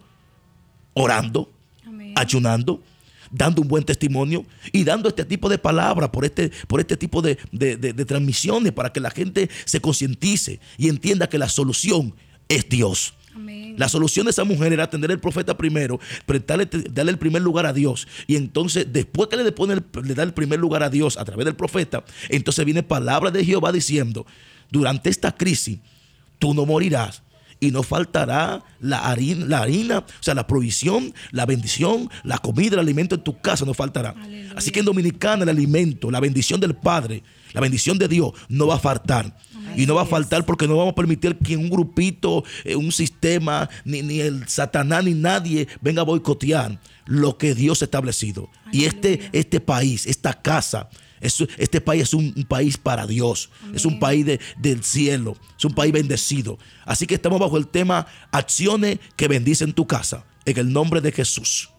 Orando, 0.94 1.52
Amén. 1.86 2.14
ayunando, 2.16 2.82
dando 3.30 3.62
un 3.62 3.68
buen 3.68 3.84
testimonio 3.84 4.46
y 4.72 4.84
dando 4.84 5.10
este 5.10 5.26
tipo 5.26 5.48
de 5.48 5.60
palabras 5.60 6.10
por 6.10 6.26
este, 6.26 6.50
por 6.68 6.80
este 6.80 6.98
tipo 6.98 7.22
de, 7.22 7.38
de- 7.52 7.78
de- 7.78 7.94
de 7.94 8.06
transmisiones 8.06 8.72
para 8.74 8.92
que 8.92 9.00
la 9.00 9.12
gente 9.12 9.50
se 9.66 9.80
concientice 9.80 10.60
y 10.78 10.90
entienda 10.90 11.30
que 11.30 11.38
la 11.38 11.50
solución 11.50 12.16
es 12.50 12.68
Dios. 12.68 13.14
Amén. 13.38 13.76
La 13.78 13.88
solución 13.88 14.26
de 14.26 14.32
esa 14.32 14.44
mujer 14.44 14.74
era 14.74 14.84
atender 14.84 15.12
al 15.12 15.20
profeta 15.20 15.56
primero, 15.58 16.00
prestarle, 16.26 16.68
darle 16.92 17.12
el 17.12 17.18
primer 17.18 17.42
lugar 17.42 17.66
a 17.66 17.74
Dios. 17.74 18.08
Y 18.28 18.36
entonces, 18.36 18.88
después 18.92 19.30
que 19.30 19.38
le, 19.38 19.52
pone 19.52 19.74
el- 19.76 19.84
le 20.04 20.14
da 20.16 20.24
el 20.24 20.34
primer 20.34 20.60
lugar 20.60 20.84
a 20.84 20.90
Dios 20.90 21.18
a 21.18 21.26
través 21.26 21.46
del 21.46 21.56
profeta, 21.56 22.04
entonces 22.30 22.66
viene 22.66 22.84
palabra 22.84 23.32
de 23.32 23.46
Jehová 23.46 23.72
diciendo, 23.72 24.26
durante 24.72 25.10
esta 25.10 25.32
crisis, 25.36 25.80
tú 26.40 26.54
no 26.54 26.66
morirás. 26.66 27.24
Y 27.60 27.72
no 27.72 27.82
faltará 27.82 28.64
la 28.80 29.00
harina, 29.10 29.44
la 29.48 29.60
harina, 29.64 29.98
o 30.00 30.06
sea, 30.24 30.36
la 30.36 30.46
provisión, 30.46 31.12
la 31.32 31.48
bendición, 31.48 32.08
la 32.24 32.38
comida, 32.38 32.76
el 32.76 32.80
alimento 32.82 33.16
en 33.16 33.24
tu 33.24 33.42
casa 33.42 33.66
no 33.66 33.74
faltará. 33.74 34.12
Aleluya. 34.12 34.54
Así 34.56 34.70
que 34.70 34.82
en 34.82 34.86
Dominicana 34.86 35.42
el 35.42 35.50
alimento, 35.50 36.12
la 36.12 36.20
bendición 36.20 36.60
del 36.60 36.76
Padre, 36.76 37.24
la 37.54 37.62
bendición 37.62 37.98
de 37.98 38.08
Dios 38.08 38.32
no 38.48 38.68
va 38.68 38.76
a 38.76 38.80
faltar. 38.80 39.36
Y 39.78 39.86
no 39.86 39.96
va 39.96 40.02
a 40.02 40.06
faltar 40.06 40.46
porque 40.46 40.68
no 40.68 40.76
vamos 40.76 40.92
a 40.92 40.96
permitir 40.96 41.38
que 41.38 41.56
un 41.56 41.70
grupito, 41.70 42.44
eh, 42.66 42.76
un 42.76 42.92
sistema, 42.92 43.70
ni, 43.86 44.02
ni 44.02 44.20
el 44.20 44.48
Satanás, 44.50 45.04
ni 45.06 45.14
nadie 45.14 45.68
venga 45.82 46.02
a 46.02 46.06
boicotear 46.06 46.80
lo 47.06 47.38
que 47.38 47.54
Dios 47.56 47.82
ha 47.82 47.86
establecido. 47.86 48.50
Y 48.74 48.86
este, 48.86 49.30
este 49.32 49.60
país, 49.62 50.06
esta 50.08 50.34
casa, 50.34 50.90
es- 51.22 51.44
este 51.58 51.80
país 51.80 52.04
es 52.04 52.14
un, 52.14 52.34
un 52.36 52.44
país 52.44 52.78
para 52.78 53.08
Dios. 53.08 53.50
Es 53.74 53.86
un 53.86 54.00
país 54.00 54.26
de- 54.26 54.40
del 54.58 54.84
cielo. 54.84 55.38
Es 55.58 55.64
un 55.66 55.74
país 55.74 55.94
bendecido. 55.94 56.58
Así 56.86 57.08
que 57.08 57.16
estamos 57.16 57.40
bajo 57.40 57.58
el 57.58 57.68
tema 57.68 58.08
acciones 58.32 59.00
que 59.16 59.28
bendicen 59.28 59.74
tu 59.74 59.88
casa. 59.88 60.26
En 60.46 60.58
el 60.58 60.72
nombre 60.72 61.02
de 61.02 61.12
Jesús. 61.12 61.70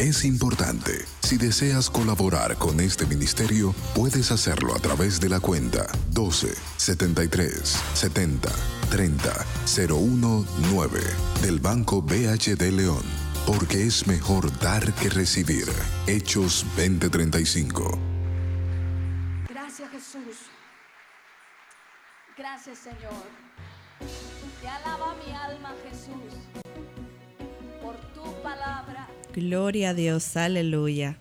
Es 0.00 0.24
importante. 0.24 1.04
Si 1.22 1.36
deseas 1.36 1.88
colaborar 1.88 2.56
con 2.56 2.80
este 2.80 3.06
ministerio, 3.06 3.72
puedes 3.94 4.32
hacerlo 4.32 4.74
a 4.74 4.80
través 4.80 5.20
de 5.20 5.28
la 5.28 5.38
cuenta 5.38 5.86
12 6.10 6.48
73 6.76 7.76
70 7.94 8.48
30 8.90 9.46
019 9.64 11.00
del 11.42 11.60
Banco 11.60 12.02
BHD 12.02 12.72
León. 12.72 13.04
Porque 13.46 13.86
es 13.86 14.08
mejor 14.08 14.50
dar 14.58 14.92
que 14.94 15.10
recibir. 15.10 15.68
Hechos 16.08 16.66
2035. 16.76 18.05
Dios, 29.94 30.36
aleluya. 30.36 31.18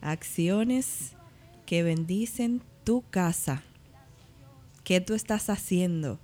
Acciones 0.00 1.12
que 1.66 1.82
bendicen 1.82 2.62
tu 2.84 3.02
casa. 3.10 3.62
¿Qué 4.84 5.00
tú 5.00 5.14
estás 5.14 5.50
haciendo? 5.50 6.18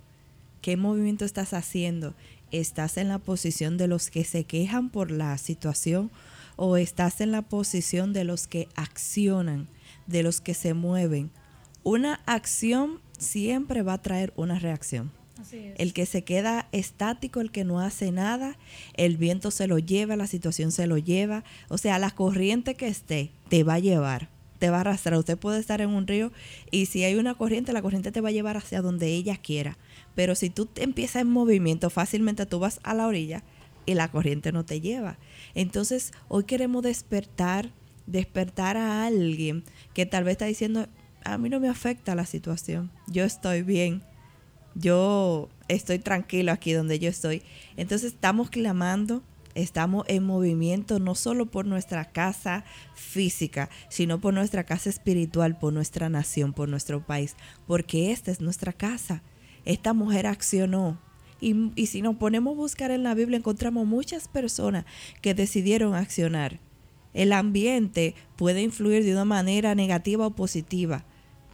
¿Qué 0.61 0.77
movimiento 0.77 1.25
estás 1.25 1.53
haciendo? 1.53 2.15
¿Estás 2.51 2.97
en 2.97 3.09
la 3.09 3.19
posición 3.19 3.77
de 3.77 3.87
los 3.87 4.09
que 4.09 4.23
se 4.23 4.45
quejan 4.45 4.89
por 4.89 5.11
la 5.11 5.37
situación 5.37 6.09
o 6.55 6.77
estás 6.77 7.21
en 7.21 7.31
la 7.31 7.41
posición 7.41 8.13
de 8.13 8.23
los 8.23 8.47
que 8.47 8.67
accionan, 8.75 9.67
de 10.07 10.23
los 10.23 10.41
que 10.41 10.53
se 10.53 10.73
mueven? 10.73 11.29
Una 11.83 12.21
acción 12.25 12.99
siempre 13.19 13.83
va 13.83 13.93
a 13.93 14.01
traer 14.01 14.33
una 14.35 14.57
reacción. 14.57 15.11
El 15.77 15.93
que 15.93 16.05
se 16.05 16.23
queda 16.23 16.67
estático, 16.71 17.41
el 17.41 17.51
que 17.51 17.65
no 17.65 17.79
hace 17.79 18.11
nada, 18.11 18.57
el 18.95 19.17
viento 19.17 19.51
se 19.51 19.67
lo 19.67 19.79
lleva, 19.79 20.15
la 20.15 20.27
situación 20.27 20.71
se 20.71 20.87
lo 20.87 20.97
lleva. 20.97 21.43
O 21.67 21.77
sea, 21.77 21.99
la 21.99 22.11
corriente 22.11 22.75
que 22.75 22.87
esté 22.87 23.31
te 23.49 23.63
va 23.63 23.75
a 23.75 23.79
llevar, 23.79 24.29
te 24.59 24.69
va 24.69 24.77
a 24.77 24.81
arrastrar. 24.81 25.19
Usted 25.19 25.37
puede 25.37 25.59
estar 25.59 25.81
en 25.81 25.89
un 25.89 26.07
río 26.07 26.31
y 26.71 26.85
si 26.85 27.03
hay 27.03 27.15
una 27.15 27.35
corriente, 27.35 27.73
la 27.73 27.81
corriente 27.81 28.11
te 28.11 28.21
va 28.21 28.29
a 28.29 28.33
llevar 28.33 28.57
hacia 28.57 28.81
donde 28.81 29.07
ella 29.07 29.37
quiera. 29.37 29.77
Pero 30.15 30.35
si 30.35 30.49
tú 30.49 30.65
te 30.65 30.83
empiezas 30.83 31.21
en 31.21 31.29
movimiento, 31.29 31.89
fácilmente 31.89 32.45
tú 32.45 32.59
vas 32.59 32.79
a 32.83 32.93
la 32.93 33.05
orilla 33.05 33.43
y 33.85 33.93
la 33.93 34.09
corriente 34.09 34.51
no 34.51 34.65
te 34.65 34.79
lleva. 34.79 35.17
Entonces, 35.53 36.13
hoy 36.29 36.45
queremos 36.45 36.81
despertar, 36.81 37.71
despertar 38.07 38.77
a 38.77 39.05
alguien 39.05 39.63
que 39.93 40.05
tal 40.05 40.23
vez 40.23 40.33
está 40.33 40.45
diciendo, 40.45 40.87
a 41.23 41.37
mí 41.37 41.49
no 41.49 41.59
me 41.59 41.67
afecta 41.67 42.15
la 42.15 42.25
situación, 42.25 42.91
yo 43.07 43.25
estoy 43.25 43.63
bien 43.63 44.01
yo 44.75 45.49
estoy 45.67 45.99
tranquilo 45.99 46.51
aquí 46.51 46.73
donde 46.73 46.99
yo 46.99 47.09
estoy. 47.09 47.41
Entonces 47.77 48.13
estamos 48.13 48.49
clamando, 48.49 49.23
estamos 49.55 50.05
en 50.07 50.23
movimiento 50.23 50.99
no 50.99 51.15
solo 51.15 51.45
por 51.45 51.65
nuestra 51.65 52.05
casa 52.05 52.65
física, 52.93 53.69
sino 53.89 54.19
por 54.19 54.33
nuestra 54.33 54.65
casa 54.65 54.89
espiritual, 54.89 55.57
por 55.57 55.73
nuestra 55.73 56.09
nación, 56.09 56.53
por 56.53 56.69
nuestro 56.69 57.03
país, 57.05 57.35
porque 57.65 58.11
esta 58.11 58.31
es 58.31 58.41
nuestra 58.41 58.73
casa. 58.73 59.23
Esta 59.63 59.93
mujer 59.93 60.27
accionó. 60.27 60.99
Y, 61.41 61.71
y 61.75 61.87
si 61.87 62.01
nos 62.01 62.17
ponemos 62.17 62.53
a 62.53 62.57
buscar 62.57 62.91
en 62.91 63.03
la 63.03 63.13
Biblia, 63.13 63.37
encontramos 63.37 63.87
muchas 63.87 64.27
personas 64.27 64.85
que 65.21 65.33
decidieron 65.33 65.95
accionar. 65.95 66.59
El 67.13 67.31
ambiente 67.33 68.13
puede 68.35 68.61
influir 68.61 69.03
de 69.03 69.13
una 69.13 69.25
manera 69.25 69.73
negativa 69.73 70.27
o 70.27 70.31
positiva 70.31 71.05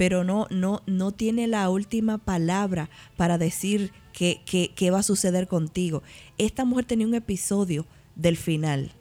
pero 0.01 0.23
no, 0.23 0.47
no, 0.49 0.81
no 0.87 1.11
tiene 1.11 1.45
la 1.45 1.69
última 1.69 2.17
palabra 2.17 2.89
para 3.17 3.37
decir 3.37 3.93
qué, 4.13 4.41
qué, 4.47 4.71
qué 4.75 4.89
va 4.89 4.97
a 4.97 5.03
suceder 5.03 5.47
contigo. 5.47 6.01
Esta 6.39 6.65
mujer 6.65 6.85
tenía 6.85 7.05
un 7.05 7.13
episodio 7.13 7.85
del 8.15 8.35
final. 8.35 8.93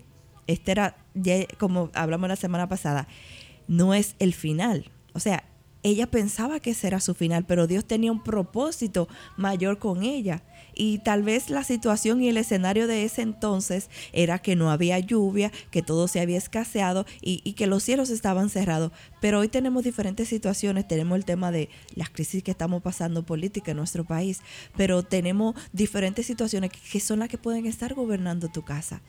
Este 0.46 0.72
era, 0.72 0.98
ya 1.14 1.46
como 1.56 1.88
hablamos 1.94 2.28
la 2.28 2.36
semana 2.36 2.68
pasada, 2.68 3.08
no 3.66 3.94
es 3.94 4.14
el 4.18 4.34
final. 4.34 4.90
O 5.14 5.20
sea, 5.20 5.44
ella 5.82 6.06
pensaba 6.06 6.60
que 6.60 6.70
ese 6.70 6.86
era 6.86 7.00
su 7.00 7.14
final, 7.14 7.44
pero 7.46 7.66
Dios 7.66 7.84
tenía 7.84 8.12
un 8.12 8.22
propósito 8.22 9.08
mayor 9.36 9.78
con 9.78 10.02
ella. 10.02 10.42
Y 10.74 10.98
tal 10.98 11.22
vez 11.22 11.50
la 11.50 11.64
situación 11.64 12.22
y 12.22 12.28
el 12.28 12.36
escenario 12.36 12.86
de 12.86 13.04
ese 13.04 13.22
entonces 13.22 13.90
era 14.12 14.38
que 14.38 14.56
no 14.56 14.70
había 14.70 14.98
lluvia, 14.98 15.50
que 15.70 15.82
todo 15.82 16.06
se 16.08 16.20
había 16.20 16.38
escaseado 16.38 17.06
y, 17.20 17.40
y 17.44 17.54
que 17.54 17.66
los 17.66 17.82
cielos 17.82 18.10
estaban 18.10 18.50
cerrados. 18.50 18.92
Pero 19.20 19.40
hoy 19.40 19.48
tenemos 19.48 19.84
diferentes 19.84 20.28
situaciones, 20.28 20.86
tenemos 20.86 21.16
el 21.16 21.24
tema 21.24 21.50
de 21.50 21.70
las 21.94 22.10
crisis 22.10 22.42
que 22.42 22.50
estamos 22.50 22.82
pasando 22.82 23.24
política 23.24 23.72
en 23.72 23.78
nuestro 23.78 24.04
país, 24.04 24.40
pero 24.76 25.02
tenemos 25.02 25.54
diferentes 25.72 26.26
situaciones 26.26 26.70
que, 26.70 26.78
que 26.78 27.00
son 27.00 27.18
las 27.18 27.28
que 27.28 27.38
pueden 27.38 27.66
estar 27.66 27.94
gobernando 27.94 28.48
tu 28.48 28.62
casa. 28.62 29.02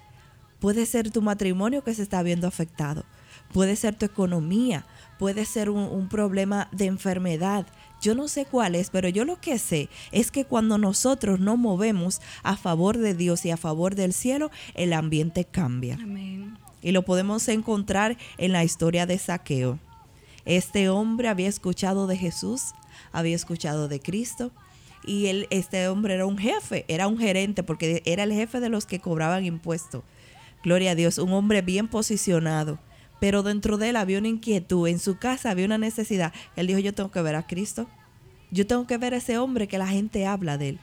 Puede 0.60 0.86
ser 0.86 1.10
tu 1.10 1.22
matrimonio 1.24 1.84
que 1.84 1.96
se 1.96 2.04
está 2.04 2.22
viendo 2.22 2.48
afectado, 2.48 3.04
puede 3.52 3.76
ser 3.76 3.96
tu 3.96 4.06
economía, 4.06 4.86
puede 5.22 5.46
ser 5.46 5.70
un, 5.70 5.84
un, 5.84 6.10
problema 6.10 6.68
de 6.72 6.88
enfermedad. 6.88 7.68
Yo 8.02 8.16
no 8.16 8.28
sé 8.28 8.46
cuál 8.46 8.74
es, 8.74 8.90
pero 8.90 9.08
yo 9.08 9.24
lo 9.24 9.40
que 9.40 9.60
sé 9.60 9.88
es 10.12 10.32
que 10.32 10.46
cuando 10.46 10.80
nosotros 10.80 11.40
nos 11.40 11.60
movemos 11.60 12.22
a 12.42 12.58
favor 12.58 12.98
de 12.98 13.14
Dios 13.14 13.46
y 13.46 13.52
a 13.52 13.58
favor 13.58 13.94
del 13.94 14.14
cielo, 14.14 14.50
el 14.74 14.94
ambiente 14.94 15.46
cambia. 15.46 16.00
Amén. 16.02 16.58
Y 16.82 16.92
lo 16.92 17.04
podemos 17.04 17.48
encontrar 17.50 18.18
en 18.40 18.52
la 18.52 18.64
historia 18.64 19.06
de 19.06 19.20
Saqueo. 19.20 19.78
Este 20.46 20.90
hombre 20.90 21.28
había 21.28 21.50
escuchado 21.50 22.08
de 22.08 22.18
Jesús, 22.18 22.74
había 23.12 23.36
escuchado 23.36 23.88
de 23.88 24.00
Cristo, 24.00 24.52
y 25.06 25.28
él, 25.28 25.46
este 25.52 25.88
hombre 25.88 26.16
era 26.16 26.26
un 26.26 26.40
jefe, 26.40 26.84
era 26.88 27.08
un 27.08 27.20
gerente, 27.20 27.62
porque 27.62 28.02
era 28.06 28.24
el 28.24 28.34
jefe 28.34 28.60
de 28.60 28.70
los 28.70 28.88
que 28.88 29.00
cobraban 29.00 29.46
impuestos. 29.46 30.02
Gloria 30.64 30.92
a 30.92 30.96
Dios, 30.96 31.20
un 31.20 31.32
hombre 31.34 31.62
bien 31.62 31.88
posicionado 31.88 32.80
pero 33.22 33.44
dentro 33.44 33.78
de 33.78 33.90
él 33.90 33.98
había 33.98 34.18
una 34.18 34.30
inquietud, 34.30 34.88
en 34.88 34.98
su 34.98 35.20
casa 35.20 35.52
había 35.52 35.68
una 35.68 35.78
necesidad. 35.78 36.34
Él 36.56 36.66
dijo, 36.66 36.80
yo 36.80 36.92
tengo 36.92 37.12
que 37.12 37.22
ver 37.22 37.36
a 37.36 37.46
Cristo, 37.46 37.86
yo 38.50 38.66
tengo 38.66 38.88
que 38.88 38.98
ver 38.98 39.14
a 39.14 39.18
ese 39.18 39.38
hombre 39.38 39.68
que 39.68 39.78
la 39.78 39.88
gente 39.88 40.26
habla 40.26 40.58
de 40.58 40.70
él. 40.70 40.80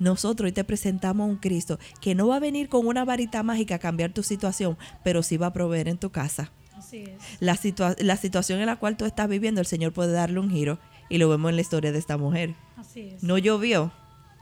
Nosotros 0.00 0.46
hoy 0.46 0.52
te 0.52 0.64
presentamos 0.64 1.24
a 1.24 1.30
un 1.30 1.36
Cristo 1.36 1.78
que 2.00 2.16
no 2.16 2.26
va 2.26 2.36
a 2.36 2.40
venir 2.40 2.68
con 2.68 2.88
una 2.88 3.04
varita 3.04 3.44
mágica 3.44 3.76
a 3.76 3.78
cambiar 3.78 4.12
tu 4.12 4.24
situación, 4.24 4.76
pero 5.04 5.22
sí 5.22 5.36
va 5.36 5.46
a 5.46 5.52
proveer 5.52 5.86
en 5.86 5.96
tu 5.96 6.10
casa. 6.10 6.50
Así 6.76 7.04
es. 7.04 7.22
La, 7.38 7.56
situa 7.56 7.94
la 8.00 8.16
situación 8.16 8.58
en 8.58 8.66
la 8.66 8.76
cual 8.76 8.96
tú 8.96 9.04
estás 9.04 9.28
viviendo, 9.28 9.60
el 9.60 9.66
Señor 9.66 9.92
puede 9.92 10.10
darle 10.10 10.40
un 10.40 10.50
giro 10.50 10.80
y 11.08 11.18
lo 11.18 11.28
vemos 11.28 11.50
en 11.50 11.54
la 11.54 11.62
historia 11.62 11.92
de 11.92 12.00
esta 12.00 12.16
mujer. 12.16 12.56
Así 12.76 13.12
es. 13.14 13.22
No 13.22 13.38
llovió, 13.38 13.92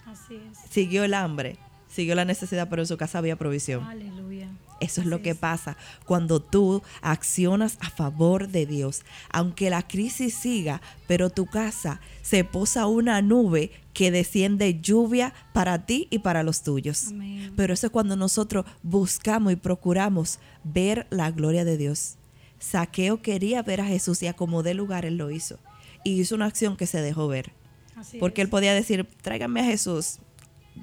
Así 0.06 0.36
es. 0.36 0.58
siguió 0.70 1.04
el 1.04 1.12
hambre, 1.12 1.58
siguió 1.88 2.14
la 2.14 2.24
necesidad, 2.24 2.70
pero 2.70 2.80
en 2.80 2.88
su 2.88 2.96
casa 2.96 3.18
había 3.18 3.36
provisión. 3.36 3.84
Aleluya. 3.84 4.48
Eso 4.80 5.00
es 5.00 5.06
lo 5.06 5.22
que 5.22 5.34
pasa 5.34 5.76
cuando 6.04 6.40
tú 6.40 6.82
accionas 7.00 7.78
a 7.80 7.90
favor 7.90 8.48
de 8.48 8.66
Dios. 8.66 9.02
Aunque 9.30 9.70
la 9.70 9.86
crisis 9.86 10.34
siga, 10.34 10.82
pero 11.06 11.30
tu 11.30 11.46
casa 11.46 12.00
se 12.22 12.44
posa 12.44 12.86
una 12.86 13.22
nube 13.22 13.70
que 13.92 14.10
desciende 14.10 14.80
lluvia 14.80 15.32
para 15.52 15.86
ti 15.86 16.08
y 16.10 16.18
para 16.18 16.42
los 16.42 16.62
tuyos. 16.62 17.08
Amén. 17.08 17.52
Pero 17.56 17.72
eso 17.72 17.86
es 17.86 17.92
cuando 17.92 18.16
nosotros 18.16 18.64
buscamos 18.82 19.52
y 19.52 19.56
procuramos 19.56 20.38
ver 20.64 21.06
la 21.10 21.30
gloria 21.30 21.64
de 21.64 21.76
Dios. 21.76 22.16
Saqueo 22.58 23.22
quería 23.22 23.62
ver 23.62 23.80
a 23.80 23.86
Jesús 23.86 24.22
y 24.22 24.26
acomodé 24.26 24.74
lugar, 24.74 25.04
él 25.04 25.16
lo 25.16 25.30
hizo. 25.30 25.58
Y 26.02 26.20
hizo 26.20 26.34
una 26.34 26.46
acción 26.46 26.76
que 26.76 26.86
se 26.86 27.00
dejó 27.00 27.28
ver. 27.28 27.52
Así 27.96 28.18
Porque 28.18 28.40
es. 28.42 28.46
él 28.46 28.50
podía 28.50 28.74
decir, 28.74 29.06
tráiganme 29.22 29.60
a 29.60 29.64
Jesús. 29.64 30.18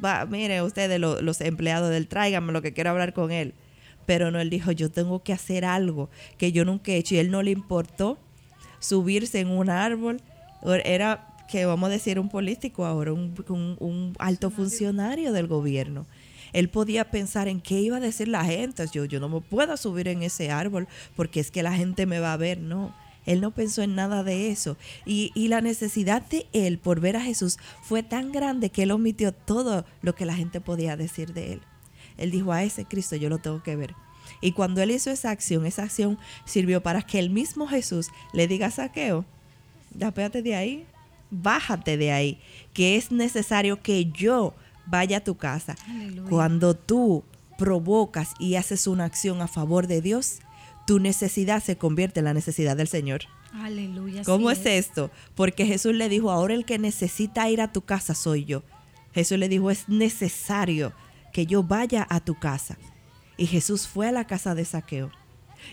Va, 0.03 0.25
mire 0.25 0.61
ustedes 0.61 0.99
lo- 0.99 1.21
los 1.21 1.41
empleados 1.41 1.89
del 1.89 2.07
tráiganme 2.07 2.53
lo 2.53 2.61
que 2.61 2.71
quiero 2.73 2.91
hablar 2.91 3.13
con 3.13 3.31
él. 3.31 3.53
Pero 4.11 4.29
no, 4.29 4.41
él 4.41 4.49
dijo, 4.49 4.73
yo 4.73 4.91
tengo 4.91 5.23
que 5.23 5.31
hacer 5.31 5.63
algo 5.63 6.09
que 6.37 6.51
yo 6.51 6.65
nunca 6.65 6.91
he 6.91 6.97
hecho. 6.97 7.15
Y 7.15 7.19
él 7.19 7.31
no 7.31 7.41
le 7.43 7.51
importó 7.51 8.17
subirse 8.79 9.39
en 9.39 9.47
un 9.47 9.69
árbol. 9.69 10.19
Era, 10.83 11.33
que 11.49 11.63
vamos 11.65 11.87
a 11.87 11.93
decir, 11.93 12.19
un 12.19 12.27
político 12.27 12.85
ahora, 12.85 13.13
un, 13.13 13.33
un- 13.47 13.77
un 13.79 14.13
alto 14.19 14.49
funcionario 14.49 15.31
del 15.31 15.47
gobierno. 15.47 16.05
Él 16.51 16.67
podía 16.67 17.09
pensar 17.09 17.47
en 17.47 17.61
qué 17.61 17.79
iba 17.79 17.95
a 17.95 17.99
decir 18.01 18.27
la 18.27 18.43
gente. 18.43 18.83
Yo, 18.91 19.05
yo 19.05 19.21
no 19.21 19.29
me 19.29 19.39
puedo 19.39 19.77
subir 19.77 20.09
en 20.09 20.23
ese 20.23 20.51
árbol 20.51 20.89
porque 21.15 21.39
es 21.39 21.49
que 21.49 21.63
la 21.63 21.71
gente 21.73 22.05
me 22.05 22.19
va 22.19 22.33
a 22.33 22.37
ver. 22.37 22.57
No, 22.57 22.93
Él 23.25 23.39
no 23.39 23.51
pensó 23.51 23.81
en 23.81 23.95
nada 23.95 24.25
de 24.25 24.51
eso. 24.51 24.75
Y, 25.05 25.31
y, 25.35 25.47
la 25.47 25.61
necesidad 25.61 26.21
de 26.23 26.47
él 26.51 26.79
por 26.79 26.99
ver 26.99 27.15
a 27.15 27.21
Jesús 27.21 27.57
fue 27.81 28.03
tan 28.03 28.33
grande 28.33 28.71
que 28.71 28.83
él 28.83 28.91
omitió 28.91 29.31
todo 29.31 29.85
lo 30.01 30.15
que 30.15 30.25
la 30.25 30.35
gente 30.35 30.59
podía 30.59 30.97
decir 30.97 31.31
de 31.33 31.53
él. 31.53 31.61
Él 32.17 32.31
dijo, 32.31 32.51
a 32.51 32.63
ese 32.63 32.85
Cristo 32.85 33.15
yo 33.15 33.29
lo 33.29 33.39
tengo 33.39 33.63
que 33.63 33.75
ver. 33.75 33.95
Y 34.41 34.53
cuando 34.53 34.81
él 34.81 34.91
hizo 34.91 35.09
esa 35.09 35.29
acción, 35.29 35.65
esa 35.65 35.83
acción 35.83 36.17
sirvió 36.45 36.81
para 36.81 37.01
que 37.01 37.19
el 37.19 37.29
mismo 37.29 37.67
Jesús 37.67 38.09
le 38.33 38.47
diga 38.47 38.67
a 38.67 38.71
Saqueo, 38.71 39.25
dapéate 39.91 40.41
de 40.41 40.55
ahí, 40.55 40.85
bájate 41.29 41.97
de 41.97 42.11
ahí, 42.11 42.39
que 42.73 42.95
es 42.95 43.11
necesario 43.11 43.81
que 43.81 44.05
yo 44.05 44.53
vaya 44.85 45.17
a 45.17 45.23
tu 45.23 45.35
casa. 45.35 45.75
Aleluya. 45.87 46.29
Cuando 46.29 46.75
tú 46.75 47.23
provocas 47.57 48.33
y 48.39 48.55
haces 48.55 48.87
una 48.87 49.05
acción 49.05 49.41
a 49.41 49.47
favor 49.47 49.87
de 49.87 50.01
Dios, 50.01 50.39
tu 50.87 50.99
necesidad 50.99 51.63
se 51.63 51.77
convierte 51.77 52.19
en 52.19 52.25
la 52.25 52.33
necesidad 52.33 52.75
del 52.75 52.87
Señor. 52.87 53.21
Aleluya. 53.53 54.23
¿Cómo 54.23 54.49
así 54.49 54.61
es 54.61 54.87
esto? 54.87 55.11
Porque 55.35 55.65
Jesús 55.65 55.93
le 55.93 56.09
dijo, 56.09 56.31
ahora 56.31 56.53
el 56.53 56.65
que 56.65 56.79
necesita 56.79 57.49
ir 57.49 57.61
a 57.61 57.71
tu 57.71 57.81
casa 57.81 58.15
soy 58.15 58.45
yo. 58.45 58.63
Jesús 59.13 59.37
le 59.37 59.49
dijo, 59.49 59.69
es 59.69 59.89
necesario 59.89 60.93
que 61.31 61.45
yo 61.45 61.63
vaya 61.63 62.05
a 62.09 62.19
tu 62.19 62.35
casa. 62.35 62.77
Y 63.37 63.47
Jesús 63.47 63.87
fue 63.87 64.07
a 64.07 64.11
la 64.11 64.25
casa 64.25 64.55
de 64.55 64.65
Saqueo. 64.65 65.11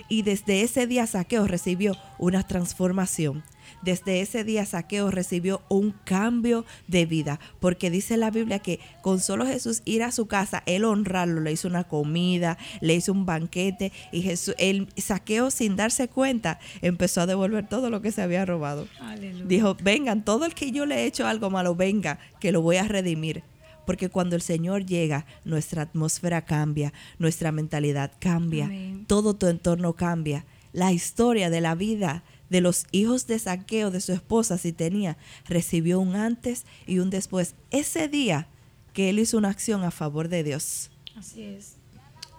Y 0.08 0.22
desde 0.22 0.62
ese 0.62 0.86
día 0.86 1.06
Saqueo 1.06 1.46
recibió 1.46 1.96
una 2.18 2.46
transformación. 2.46 3.42
Desde 3.82 4.20
ese 4.20 4.44
día 4.44 4.66
Saqueo 4.66 5.10
recibió 5.10 5.62
un 5.68 5.92
cambio 6.04 6.64
de 6.86 7.06
vida, 7.06 7.38
porque 7.60 7.90
dice 7.90 8.16
la 8.16 8.30
Biblia 8.30 8.58
que 8.58 8.80
con 9.02 9.20
solo 9.20 9.46
Jesús 9.46 9.82
ir 9.84 10.02
a 10.02 10.10
su 10.10 10.26
casa, 10.26 10.62
él 10.66 10.84
honrarlo, 10.84 11.40
le 11.40 11.52
hizo 11.52 11.68
una 11.68 11.84
comida, 11.84 12.58
le 12.80 12.94
hizo 12.94 13.12
un 13.12 13.26
banquete 13.26 13.92
y 14.10 14.22
Jesús, 14.22 14.54
el 14.58 14.88
Saqueo 14.96 15.50
sin 15.50 15.76
darse 15.76 16.08
cuenta 16.08 16.58
empezó 16.82 17.20
a 17.20 17.26
devolver 17.26 17.68
todo 17.68 17.90
lo 17.90 18.02
que 18.02 18.10
se 18.10 18.22
había 18.22 18.44
robado. 18.44 18.88
Aleluya. 19.00 19.44
Dijo, 19.46 19.76
vengan, 19.80 20.24
todo 20.24 20.44
el 20.44 20.54
que 20.54 20.72
yo 20.72 20.86
le 20.86 20.96
he 20.96 21.06
hecho 21.06 21.26
algo 21.26 21.50
malo, 21.50 21.74
venga, 21.74 22.18
que 22.40 22.52
lo 22.52 22.62
voy 22.62 22.76
a 22.76 22.84
redimir. 22.84 23.42
Porque 23.88 24.10
cuando 24.10 24.36
el 24.36 24.42
Señor 24.42 24.84
llega, 24.84 25.24
nuestra 25.46 25.80
atmósfera 25.80 26.44
cambia, 26.44 26.92
nuestra 27.18 27.52
mentalidad 27.52 28.12
cambia, 28.18 28.66
Amén. 28.66 29.06
todo 29.06 29.32
tu 29.32 29.46
entorno 29.46 29.94
cambia. 29.94 30.44
La 30.74 30.92
historia 30.92 31.48
de 31.48 31.62
la 31.62 31.74
vida 31.74 32.22
de 32.50 32.60
los 32.60 32.84
hijos 32.92 33.26
de 33.26 33.38
Saqueo, 33.38 33.90
de 33.90 34.02
su 34.02 34.12
esposa, 34.12 34.58
si 34.58 34.74
tenía, 34.74 35.16
recibió 35.46 36.00
un 36.00 36.16
antes 36.16 36.66
y 36.86 36.98
un 36.98 37.08
después. 37.08 37.54
Ese 37.70 38.08
día 38.08 38.46
que 38.92 39.08
él 39.08 39.20
hizo 39.20 39.38
una 39.38 39.48
acción 39.48 39.82
a 39.84 39.90
favor 39.90 40.28
de 40.28 40.44
Dios. 40.44 40.90
Así 41.16 41.40
es. 41.44 41.76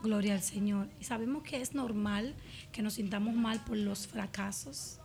Gloria 0.03 0.35
al 0.35 0.43
Señor. 0.43 0.87
Y 1.01 1.05
sabemos 1.05 1.41
que 1.41 1.61
es 1.61 1.73
normal 1.73 2.35
que 2.71 2.83
nos 2.83 2.93
sintamos 2.93 3.33
mal 3.33 3.59
por 3.65 3.75
los 3.75 4.05
fracasos, 4.05 4.99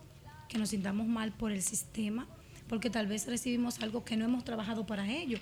que 0.51 0.59
nos 0.59 0.69
sintamos 0.69 1.07
mal 1.07 1.33
por 1.33 1.53
el 1.53 1.63
sistema, 1.63 2.29
porque 2.69 2.91
tal 2.91 3.07
vez 3.07 3.27
recibimos 3.27 3.81
algo 3.81 4.05
que 4.05 4.19
no 4.19 4.27
hemos 4.27 4.45
trabajado 4.45 4.85
para 4.85 5.11
ello, 5.11 5.39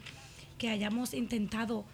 que 0.62 0.68
hayamos 0.68 1.12
intentado 1.12 1.84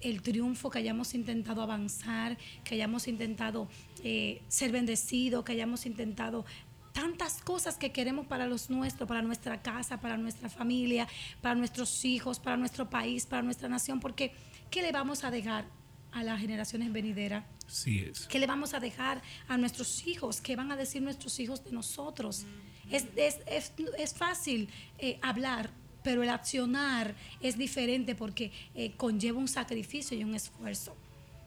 el 0.00 0.20
triunfo, 0.20 0.68
que 0.68 0.80
hayamos 0.80 1.14
intentado 1.14 1.62
avanzar, 1.62 2.36
que 2.64 2.74
hayamos 2.74 3.06
intentado 3.06 3.68
eh, 4.02 4.42
ser 4.48 4.72
bendecidos, 4.72 5.44
que 5.44 5.52
hayamos 5.52 5.86
intentado 5.86 6.44
tantas 6.92 7.40
cosas 7.40 7.76
que 7.78 7.92
queremos 7.92 8.26
para 8.26 8.48
los 8.48 8.68
nuestros, 8.68 9.08
para 9.08 9.22
nuestra 9.22 9.62
casa, 9.62 10.00
para 10.00 10.16
nuestra 10.16 10.48
familia, 10.48 11.06
para 11.40 11.54
nuestros 11.54 12.04
hijos, 12.04 12.40
para 12.40 12.56
nuestro 12.56 12.90
país, 12.90 13.26
para 13.26 13.42
nuestra 13.42 13.68
nación, 13.68 14.00
porque 14.00 14.32
¿qué 14.72 14.82
le 14.82 14.90
vamos 14.90 15.22
a 15.22 15.30
dejar 15.30 15.64
a 16.10 16.24
las 16.24 16.40
generaciones 16.40 16.92
venideras? 16.92 17.44
Así 17.68 18.00
es. 18.00 18.26
¿Qué 18.26 18.40
le 18.40 18.48
vamos 18.48 18.74
a 18.74 18.80
dejar 18.80 19.22
a 19.46 19.56
nuestros 19.56 20.04
hijos? 20.04 20.40
¿Qué 20.40 20.56
van 20.56 20.72
a 20.72 20.76
decir 20.76 21.00
nuestros 21.00 21.38
hijos 21.38 21.62
de 21.62 21.70
nosotros? 21.70 22.44
Es, 22.90 23.06
es, 23.14 23.38
es, 23.46 23.72
es 23.96 24.14
fácil 24.14 24.68
eh, 24.98 25.20
hablar, 25.22 25.70
pero 26.06 26.22
el 26.22 26.28
accionar 26.28 27.16
es 27.40 27.58
diferente 27.58 28.14
porque 28.14 28.52
eh, 28.76 28.92
conlleva 28.96 29.40
un 29.40 29.48
sacrificio 29.48 30.16
y 30.16 30.22
un 30.22 30.36
esfuerzo. 30.36 30.94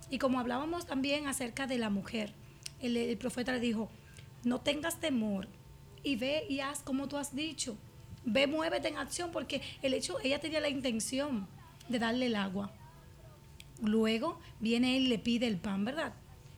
Y 0.09 0.17
como 0.17 0.37
hablábamos 0.37 0.85
también 0.85 1.27
acerca 1.27 1.65
de 1.65 1.77
la 1.77 1.89
mujer, 1.89 2.33
el, 2.81 2.97
el 2.97 3.17
profeta 3.17 3.53
le 3.53 3.61
dijo, 3.61 3.89
no 4.43 4.59
tengas 4.59 4.99
temor 4.99 5.47
y 6.03 6.17
ve 6.17 6.45
y 6.49 6.59
haz 6.59 6.81
como 6.81 7.07
tú 7.07 7.15
has 7.15 7.33
dicho. 7.33 7.77
Ve, 8.25 8.47
muévete 8.47 8.89
en 8.89 8.97
acción 8.97 9.31
porque 9.31 9.61
el 9.81 9.93
hecho, 9.93 10.17
ella 10.25 10.41
tenía 10.41 10.59
la 10.59 10.67
intención 10.67 11.47
de 11.87 11.97
darle 11.97 12.25
el 12.25 12.35
agua. 12.35 12.73
Luego 13.81 14.41
viene 14.59 14.97
él 14.97 15.03
y 15.03 15.07
le 15.07 15.19
pide 15.19 15.47
el 15.47 15.55
pan, 15.55 15.85
¿verdad? 15.85 16.11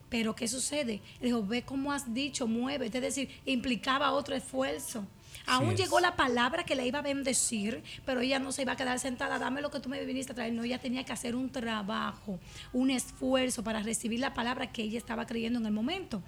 Pero 0.10 0.36
¿qué 0.36 0.48
sucede? 0.48 1.02
Le 1.20 1.28
dijo, 1.28 1.46
ve 1.46 1.62
como 1.62 1.92
has 1.92 2.16
dicho, 2.16 2.48
muévete. 2.48 2.98
Es 2.98 3.04
decir, 3.04 3.30
implicaba 3.46 4.12
otro 4.14 4.36
esfuerzo. 4.36 5.06
Aún 5.48 5.76
llegó 5.76 6.00
la 6.00 6.16
palabra 6.16 6.64
que 6.64 6.76
le 6.76 6.86
iba 6.86 7.00
a 7.00 7.02
bendecir, 7.02 7.84
pero 8.06 8.22
ella 8.22 8.40
no 8.40 8.52
se 8.52 8.62
iba 8.62 8.74
a 8.74 8.76
quedar 8.76 9.00
sentada, 9.00 9.40
dame 9.40 9.62
lo 9.62 9.72
que 9.72 9.80
tú 9.80 9.90
me 9.90 10.04
viniste 10.06 10.32
a 10.32 10.36
traer. 10.36 10.54
No, 10.54 10.64
ella 10.64 10.80
tenía 10.80 11.04
que 11.04 11.14
hacer 11.14 11.36
un 11.36 11.50
trabajo, 11.50 12.40
un 12.74 12.90
esfuerzo 12.90 13.64
para 13.64 13.82
recibir 13.82 14.20
la 14.20 14.34
palabra 14.34 14.72
que 14.72 14.84
ella 14.84 14.98
estaba 14.98 15.26
creyendo 15.26 15.60
en 15.60 15.66
el 15.66 15.72
momento. 15.72 16.22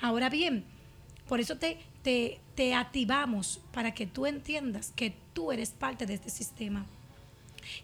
Ahora 0.00 0.28
bien, 0.28 0.64
por 1.28 1.40
eso 1.40 1.56
te, 1.56 1.78
te, 2.02 2.40
te 2.54 2.74
activamos 2.74 3.60
para 3.72 3.92
que 3.94 4.06
tú 4.06 4.26
entiendas 4.26 4.92
que 4.94 5.14
tú 5.32 5.52
eres 5.52 5.70
parte 5.70 6.06
de 6.06 6.14
este 6.14 6.30
sistema. 6.30 6.86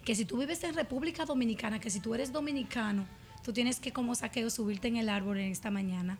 Que 0.03 0.15
si 0.15 0.25
tú 0.25 0.37
vives 0.37 0.63
en 0.63 0.73
República 0.73 1.25
Dominicana, 1.25 1.79
que 1.79 1.89
si 1.89 1.99
tú 1.99 2.15
eres 2.15 2.31
dominicano, 2.31 3.05
tú 3.43 3.53
tienes 3.53 3.79
que 3.79 3.91
como 3.91 4.15
saqueo 4.15 4.49
subirte 4.49 4.87
en 4.87 4.97
el 4.97 5.09
árbol 5.09 5.37
en 5.37 5.51
esta 5.51 5.69
mañana. 5.69 6.17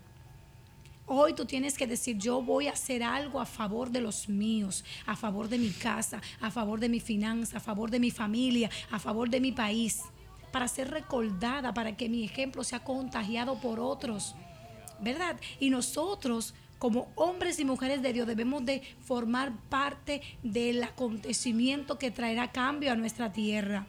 Hoy 1.08 1.34
tú 1.34 1.46
tienes 1.46 1.78
que 1.78 1.86
decir, 1.86 2.18
yo 2.18 2.42
voy 2.42 2.68
a 2.68 2.72
hacer 2.72 3.04
algo 3.04 3.40
a 3.40 3.46
favor 3.46 3.92
de 3.92 4.02
los 4.02 4.28
míos, 4.28 4.84
a 5.06 5.16
favor 5.16 5.48
de 5.50 5.60
mi 5.60 5.70
casa, 5.70 6.20
a 6.42 6.50
favor 6.50 6.80
de 6.80 6.90
mi 6.90 7.00
finanza, 7.00 7.58
a 7.58 7.60
favor 7.60 7.92
de 7.92 8.00
mi 8.00 8.10
familia, 8.10 8.72
a 8.90 8.98
favor 8.98 9.30
de 9.30 9.40
mi 9.40 9.52
país, 9.52 10.02
para 10.52 10.68
ser 10.68 10.90
recordada, 10.90 11.76
para 11.76 11.96
que 11.96 12.10
mi 12.10 12.24
ejemplo 12.24 12.64
sea 12.64 12.84
contagiado 12.84 13.60
por 13.60 13.80
otros. 13.80 14.36
¿Verdad? 15.00 15.40
Y 15.60 15.70
nosotros 15.70 16.56
como 16.80 17.12
hombres 17.16 17.60
y 17.60 17.66
mujeres 17.66 18.02
de 18.02 18.12
Dios 18.12 18.26
debemos 18.26 18.66
de 18.66 18.82
formar 19.04 19.54
parte 19.70 20.24
del 20.42 20.84
acontecimiento 20.84 22.00
que 22.00 22.10
traerá 22.10 22.52
cambio 22.52 22.92
a 22.92 22.96
nuestra 22.96 23.32
tierra. 23.32 23.86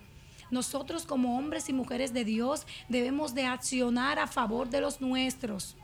Nosotros 0.50 1.06
como 1.06 1.38
hombres 1.38 1.70
y 1.70 1.72
mujeres 1.72 2.12
de 2.12 2.24
Dios 2.24 2.66
debemos 2.90 3.34
de 3.34 3.46
accionar 3.46 4.18
a 4.18 4.26
favor 4.26 4.68
de 4.68 4.82
los 4.82 5.00
nuestros. 5.00 5.76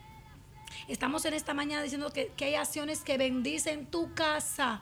Estamos 0.88 1.24
en 1.24 1.35
esta 1.35 1.54
mañana 1.54 1.82
diciendo 1.82 2.12
que, 2.12 2.32
que 2.37 2.46
hay 2.46 2.54
acciones 2.54 3.00
que 3.00 3.18
bendicen 3.18 3.87
tu 3.87 4.12
casa, 4.14 4.80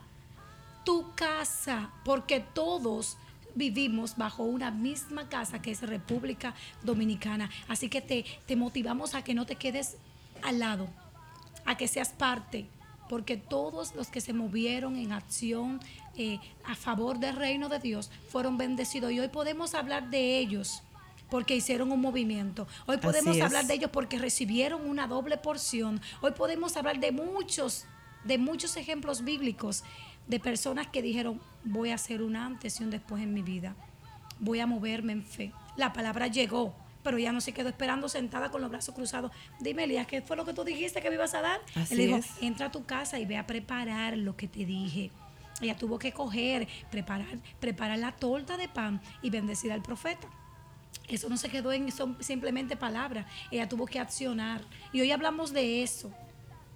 tu 0.85 1.15
casa, 1.15 1.91
porque 2.05 2.41
todos 2.41 3.17
vivimos 3.55 4.17
bajo 4.17 4.45
una 4.45 4.71
misma 4.71 5.29
casa 5.29 5.61
que 5.61 5.71
es 5.71 5.83
República 5.83 6.55
Dominicana. 6.83 7.51
Así 7.69 7.89
que 7.89 8.01
te, 8.01 8.25
te 8.47 8.57
motivamos 8.57 9.15
a 9.15 9.23
que 9.23 9.35
no 9.35 9.47
te 9.47 9.57
quedes 9.57 9.97
al 10.43 10.59
lado, 10.59 10.89
a 11.65 11.77
que 11.77 11.89
seas 11.89 12.11
parte, 12.11 12.67
porque 13.09 13.37
todos 13.37 13.95
los 13.95 14.09
que 14.09 14.21
se 14.21 14.33
movieron 14.33 14.97
en 14.97 15.13
acción 15.13 15.81
eh, 16.17 16.39
a 16.65 16.75
favor 16.75 17.19
del 17.19 17.37
reino 17.37 17.69
de 17.69 17.79
Dios 17.79 18.11
fueron 18.29 18.57
bendecidos 18.57 19.13
y 19.13 19.21
hoy 19.21 19.29
podemos 19.29 19.75
hablar 19.75 20.11
de 20.11 20.39
ellos 20.39 20.83
porque 21.31 21.57
hicieron 21.57 21.93
un 21.93 22.01
movimiento. 22.01 22.67
Hoy 22.87 22.99
podemos 22.99 23.41
hablar 23.41 23.67
de 23.67 23.75
ellos 23.75 23.91
porque 23.93 24.19
recibieron 24.19 24.89
una 24.89 25.07
doble 25.07 25.37
porción. 25.39 26.01
Hoy 26.21 26.33
podemos 26.33 26.77
hablar 26.77 27.01
de 27.01 27.13
muchos, 27.13 27.87
de 28.25 28.39
muchos 28.39 28.77
ejemplos 28.77 29.25
bíblicos 29.25 29.85
de 30.27 30.41
personas 30.41 30.87
que 30.89 31.03
dijeron, 31.03 31.41
voy 31.65 31.91
a 31.91 31.95
hacer 31.95 32.23
un 32.23 32.37
antes 32.37 32.81
y 32.81 32.85
un 32.85 32.91
después 32.91 33.23
en 33.23 33.33
mi 33.33 33.43
vida. 33.43 33.75
Voy 34.39 34.61
a 34.61 34.67
moverme 34.67 35.13
en 35.13 35.25
fe. 35.25 35.53
La 35.77 35.93
palabra 35.93 36.27
llegó, 36.27 36.75
pero 37.03 37.17
ella 37.17 37.33
no 37.33 37.41
se 37.41 37.53
quedó 37.53 37.69
esperando 37.69 38.09
sentada 38.09 38.51
con 38.51 38.61
los 38.61 38.71
brazos 38.71 38.95
cruzados. 38.95 39.33
Dime, 39.61 39.85
Elías, 39.85 40.07
¿qué 40.07 40.23
fue 40.23 40.37
lo 40.37 40.45
que 40.45 40.55
tú 40.55 40.65
dijiste 40.65 41.01
que 41.01 41.09
me 41.09 41.17
ibas 41.17 41.35
a 41.35 41.41
dar? 41.41 41.61
Así 41.75 41.95
Él 41.95 42.01
dijo, 42.01 42.17
es. 42.17 42.27
entra 42.41 42.67
a 42.67 42.71
tu 42.71 42.85
casa 42.85 43.19
y 43.19 43.27
ve 43.27 43.37
a 43.37 43.47
preparar 43.47 44.17
lo 44.17 44.37
que 44.37 44.49
te 44.49 44.65
dije. 44.65 45.11
Ella 45.61 45.77
tuvo 45.77 45.99
que 45.99 46.13
coger, 46.13 46.69
preparar, 46.91 47.39
preparar 47.59 47.99
la 47.99 48.13
torta 48.13 48.57
de 48.57 48.69
pan 48.69 49.01
y 49.23 49.31
bendecir 49.31 49.73
al 49.73 49.83
profeta. 49.83 50.29
Eso 51.11 51.29
no 51.29 51.37
se 51.37 51.49
quedó 51.49 51.73
en 51.73 51.91
son 51.91 52.17
simplemente 52.23 52.77
palabras. 52.77 53.27
Ella 53.51 53.69
tuvo 53.69 53.87
que 53.87 53.99
accionar. 53.99 54.63
Y 54.93 55.01
hoy 55.01 55.11
hablamos 55.11 55.53
de 55.53 55.83
eso. 55.83 56.13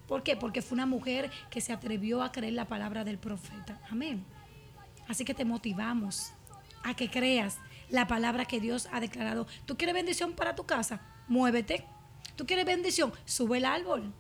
¿Por 0.09 0.22
qué? 0.22 0.37
Porque 0.37 0.61
fue 0.61 0.76
una 0.76 0.87
mujer 0.87 1.30
que 1.51 1.61
se 1.61 1.72
atrevió 1.72 2.22
a 2.22 2.32
creer 2.32 2.53
la 2.53 2.66
palabra 2.66 3.05
del 3.05 3.18
profeta. 3.18 3.80
Amén. 3.91 4.24
Así 5.09 5.24
que 5.24 5.35
te 5.35 5.45
motivamos 5.45 6.32
a 6.82 6.95
que 6.95 7.11
creas 7.11 7.59
la 7.89 8.07
palabra 8.07 8.45
que 8.45 8.61
Dios 8.61 8.89
ha 8.93 9.01
declarado. 9.01 9.47
¿Tú 9.66 9.76
quieres 9.76 9.95
bendición 9.95 10.32
para 10.32 10.55
tu 10.55 10.64
casa? 10.64 11.01
Muévete. 11.28 11.85
¿Tú 12.37 12.47
quieres 12.47 12.66
bendición? 12.66 13.12
Sube 13.24 13.59
el 13.59 13.64
árbol. 13.64 14.12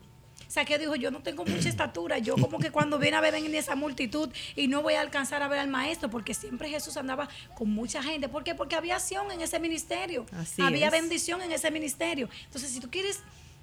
O 0.54 0.56
sea, 0.56 0.64
que 0.64 0.78
dijo, 0.78 0.94
yo 0.94 1.10
no 1.10 1.20
tengo 1.20 1.44
mucha 1.44 1.68
estatura, 1.68 2.18
yo 2.18 2.36
como 2.36 2.60
que 2.60 2.70
cuando 2.70 2.96
viene 2.96 3.16
a 3.16 3.20
ver 3.20 3.34
en 3.34 3.52
esa 3.56 3.74
multitud 3.74 4.30
y 4.54 4.68
no 4.68 4.82
voy 4.82 4.94
a 4.94 5.00
alcanzar 5.00 5.42
a 5.42 5.48
ver 5.48 5.58
al 5.58 5.66
maestro, 5.66 6.08
porque 6.10 6.32
siempre 6.32 6.68
Jesús 6.68 6.96
andaba 6.96 7.28
con 7.56 7.70
mucha 7.70 8.04
gente. 8.04 8.28
¿Por 8.28 8.44
qué? 8.44 8.54
Porque 8.54 8.76
había 8.76 8.94
acción 8.94 9.32
en 9.32 9.40
ese 9.40 9.58
ministerio, 9.58 10.26
Así 10.30 10.62
había 10.62 10.86
es. 10.86 10.92
bendición 10.92 11.42
en 11.42 11.50
ese 11.50 11.72
ministerio. 11.72 12.28
Entonces, 12.44 12.70
si 12.70 12.78
tú 12.78 12.88
quieres 12.88 13.18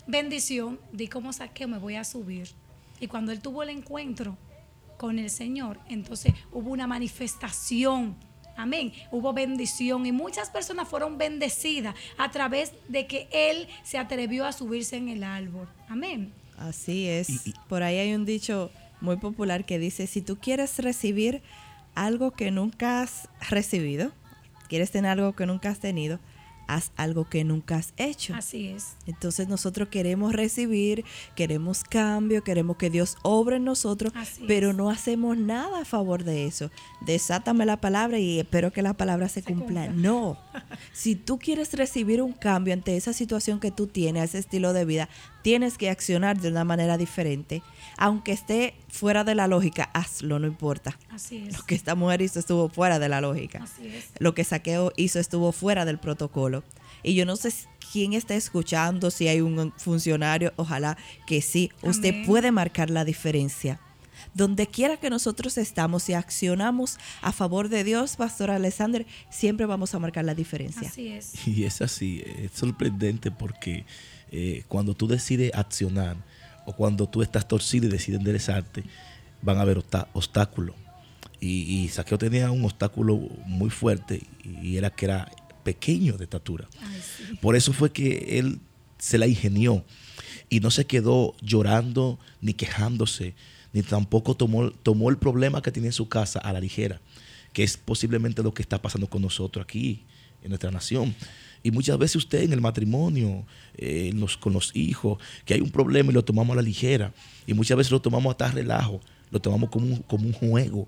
bendición, 0.05 0.81
di 0.91 1.07
como 1.07 1.31
saqueo, 1.31 1.69
me 1.69 1.77
voy 1.77 1.95
a 1.95 2.03
subir. 2.03 2.49
Y 2.99 3.07
cuando 3.07 3.31
él 3.31 3.39
tuvo 3.39 3.63
el 3.63 3.69
encuentro 3.69 4.37
con 4.97 5.17
el 5.17 5.29
Señor, 5.29 5.79
entonces 5.87 6.33
hubo 6.51 6.71
una 6.71 6.87
manifestación. 6.87 8.17
Amén. 8.57 8.91
Hubo 9.11 9.31
bendición 9.31 10.05
y 10.05 10.11
muchas 10.11 10.49
personas 10.49 10.89
fueron 10.89 11.17
bendecidas 11.17 11.95
a 12.17 12.31
través 12.31 12.73
de 12.89 13.07
que 13.07 13.29
él 13.31 13.69
se 13.81 13.97
atrevió 13.97 14.45
a 14.45 14.51
subirse 14.51 14.97
en 14.97 15.07
el 15.07 15.23
árbol. 15.23 15.69
Amén. 15.87 16.33
Así 16.57 17.07
es. 17.07 17.43
Por 17.67 17.83
ahí 17.83 17.97
hay 17.97 18.13
un 18.13 18.25
dicho 18.25 18.71
muy 19.01 19.17
popular 19.17 19.65
que 19.65 19.79
dice, 19.79 20.07
si 20.07 20.21
tú 20.21 20.37
quieres 20.37 20.77
recibir 20.79 21.41
algo 21.95 22.31
que 22.31 22.51
nunca 22.51 23.01
has 23.01 23.29
recibido, 23.49 24.11
quieres 24.69 24.91
tener 24.91 25.11
algo 25.11 25.33
que 25.35 25.45
nunca 25.45 25.69
has 25.69 25.79
tenido, 25.79 26.19
haz 26.75 26.91
algo 26.95 27.27
que 27.27 27.43
nunca 27.43 27.75
has 27.75 27.93
hecho. 27.97 28.33
Así 28.35 28.67
es. 28.67 28.95
Entonces 29.07 29.47
nosotros 29.47 29.89
queremos 29.89 30.33
recibir, 30.33 31.03
queremos 31.35 31.83
cambio, 31.83 32.43
queremos 32.43 32.77
que 32.77 32.89
Dios 32.89 33.17
obre 33.23 33.57
en 33.57 33.65
nosotros, 33.65 34.13
Así 34.15 34.43
pero 34.47 34.71
es. 34.71 34.75
no 34.75 34.89
hacemos 34.89 35.37
nada 35.37 35.81
a 35.81 35.85
favor 35.85 36.23
de 36.23 36.45
eso. 36.45 36.71
Desátame 37.05 37.65
la 37.65 37.77
palabra 37.81 38.19
y 38.19 38.39
espero 38.39 38.71
que 38.71 38.81
la 38.81 38.93
palabra 38.93 39.29
se, 39.29 39.43
cumpla. 39.43 39.87
cumpla. 39.87 40.01
No. 40.01 40.37
Si 40.93 41.15
tú 41.15 41.39
quieres 41.39 41.73
recibir 41.73 42.21
un 42.21 42.33
cambio 42.33 42.73
ante 42.73 42.95
esa 42.97 43.13
situación 43.13 43.59
que 43.59 43.71
tú 43.71 43.87
tienes, 43.87 44.23
ese 44.25 44.39
estilo 44.39 44.73
de 44.73 44.85
vida, 44.85 45.09
tienes 45.41 45.77
que 45.77 45.89
accionar 45.89 46.39
de 46.39 46.49
una 46.49 46.63
manera 46.63 46.97
diferente. 46.97 47.61
Aunque 48.03 48.31
esté 48.31 48.73
fuera 48.89 49.23
de 49.23 49.35
la 49.35 49.45
lógica, 49.45 49.91
hazlo, 49.93 50.39
no 50.39 50.47
importa. 50.47 50.97
Así 51.11 51.45
es. 51.47 51.55
Lo 51.55 51.63
que 51.65 51.75
esta 51.75 51.93
mujer 51.93 52.23
hizo 52.23 52.39
estuvo 52.39 52.67
fuera 52.67 52.97
de 52.97 53.07
la 53.07 53.21
lógica. 53.21 53.61
Así 53.61 53.89
es. 53.89 54.05
Lo 54.17 54.33
que 54.33 54.43
Saqueo 54.43 54.91
hizo 54.97 55.19
estuvo 55.19 55.51
fuera 55.51 55.85
del 55.85 55.99
protocolo. 55.99 56.63
Y 57.03 57.13
yo 57.13 57.27
no 57.27 57.35
sé 57.35 57.53
quién 57.91 58.13
está 58.13 58.33
escuchando, 58.33 59.11
si 59.11 59.27
hay 59.27 59.41
un 59.41 59.71
funcionario, 59.77 60.51
ojalá 60.55 60.97
que 61.27 61.43
sí. 61.43 61.71
Usted 61.83 62.25
puede 62.25 62.51
marcar 62.51 62.89
la 62.89 63.05
diferencia. 63.05 63.79
Donde 64.33 64.65
quiera 64.65 64.97
que 64.97 65.11
nosotros 65.11 65.59
estamos 65.59 66.09
y 66.09 66.13
accionamos 66.13 66.97
a 67.21 67.31
favor 67.31 67.69
de 67.69 67.83
Dios, 67.83 68.15
Pastor 68.15 68.49
Alexander, 68.49 69.05
siempre 69.29 69.67
vamos 69.67 69.93
a 69.93 69.99
marcar 69.99 70.25
la 70.25 70.33
diferencia. 70.33 70.87
Así 70.87 71.09
es. 71.09 71.33
Y 71.47 71.65
es 71.65 71.83
así, 71.83 72.23
es 72.25 72.51
sorprendente 72.53 73.29
porque 73.29 73.85
eh, 74.31 74.63
cuando 74.67 74.95
tú 74.95 75.05
decides 75.05 75.51
accionar 75.53 76.17
o 76.65 76.73
cuando 76.73 77.07
tú 77.07 77.21
estás 77.21 77.47
torcido 77.47 77.87
y 77.87 77.89
decides 77.89 78.19
enderezarte, 78.19 78.83
van 79.41 79.57
a 79.57 79.61
haber 79.61 79.83
obstáculos. 80.13 80.75
Y, 81.39 81.83
y 81.83 81.89
Saqueo 81.89 82.17
tenía 82.17 82.51
un 82.51 82.63
obstáculo 82.63 83.17
muy 83.45 83.69
fuerte 83.69 84.21
y 84.43 84.77
era 84.77 84.91
que 84.91 85.05
era 85.05 85.31
pequeño 85.63 86.17
de 86.17 86.25
estatura. 86.25 86.67
Ay, 86.81 87.01
sí. 87.01 87.35
Por 87.41 87.55
eso 87.55 87.73
fue 87.73 87.91
que 87.91 88.39
él 88.39 88.59
se 88.97 89.17
la 89.17 89.27
ingenió 89.27 89.83
y 90.49 90.59
no 90.59 90.69
se 90.69 90.85
quedó 90.85 91.35
llorando 91.41 92.19
ni 92.41 92.53
quejándose, 92.53 93.35
ni 93.73 93.81
tampoco 93.81 94.35
tomó, 94.35 94.69
tomó 94.69 95.09
el 95.09 95.17
problema 95.17 95.61
que 95.61 95.71
tenía 95.71 95.89
en 95.89 95.93
su 95.93 96.09
casa 96.09 96.39
a 96.39 96.53
la 96.53 96.59
ligera, 96.59 97.01
que 97.53 97.63
es 97.63 97.77
posiblemente 97.77 98.43
lo 98.43 98.53
que 98.53 98.61
está 98.61 98.81
pasando 98.81 99.07
con 99.07 99.21
nosotros 99.21 99.63
aquí 99.63 100.03
en 100.43 100.49
nuestra 100.49 100.69
nación. 100.69 101.15
Y 101.63 101.71
muchas 101.71 101.97
veces 101.97 102.15
usted 102.17 102.41
en 102.43 102.53
el 102.53 102.61
matrimonio, 102.61 103.45
eh, 103.77 104.13
con 104.39 104.53
los 104.53 104.75
hijos, 104.75 105.19
que 105.45 105.53
hay 105.53 105.61
un 105.61 105.69
problema 105.69 106.11
y 106.11 106.13
lo 106.13 106.23
tomamos 106.23 106.53
a 106.53 106.55
la 106.57 106.61
ligera. 106.61 107.13
Y 107.45 107.53
muchas 107.53 107.77
veces 107.77 107.91
lo 107.91 108.01
tomamos 108.01 108.31
hasta 108.31 108.49
relajo, 108.51 108.99
lo 109.29 109.39
tomamos 109.39 109.69
como 109.69 109.85
un, 109.87 109.95
como 110.03 110.25
un 110.25 110.33
juego. 110.33 110.87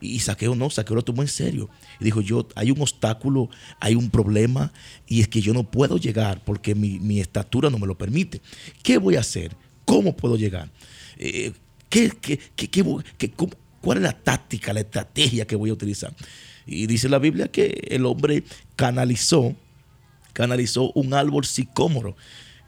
Y 0.00 0.18
Saqueo 0.18 0.54
no, 0.54 0.68
Saqueo 0.68 0.96
lo 0.96 1.02
tomó 1.02 1.22
en 1.22 1.28
serio. 1.28 1.70
Y 2.00 2.04
dijo, 2.04 2.20
yo, 2.20 2.46
hay 2.56 2.70
un 2.72 2.80
obstáculo, 2.82 3.48
hay 3.80 3.94
un 3.94 4.10
problema, 4.10 4.72
y 5.06 5.20
es 5.20 5.28
que 5.28 5.40
yo 5.40 5.54
no 5.54 5.62
puedo 5.70 5.96
llegar 5.96 6.42
porque 6.44 6.74
mi, 6.74 7.20
estatura 7.20 7.70
no 7.70 7.78
me 7.78 7.86
lo 7.86 7.96
permite. 7.96 8.40
¿Qué 8.82 8.98
voy 8.98 9.14
a 9.16 9.20
hacer? 9.20 9.56
¿Cómo 9.84 10.16
puedo 10.16 10.36
llegar? 10.36 10.70
Eh, 11.18 11.52
¿qué, 11.88 12.10
qué- 12.20 12.38
qué- 12.56 13.32
¿Cuál 13.80 13.98
es 13.98 14.02
la 14.04 14.12
táctica, 14.12 14.72
la 14.72 14.80
estrategia 14.80 15.46
que 15.46 15.56
voy 15.56 15.70
a 15.70 15.72
utilizar? 15.72 16.14
Y 16.66 16.86
dice 16.86 17.08
la 17.08 17.18
Biblia 17.18 17.48
que 17.50 17.86
el 17.90 18.06
hombre 18.06 18.44
canalizó, 18.76 19.54
canalizó 20.32 20.92
un 20.92 21.14
árbol 21.14 21.44
sicómoro. 21.44 22.16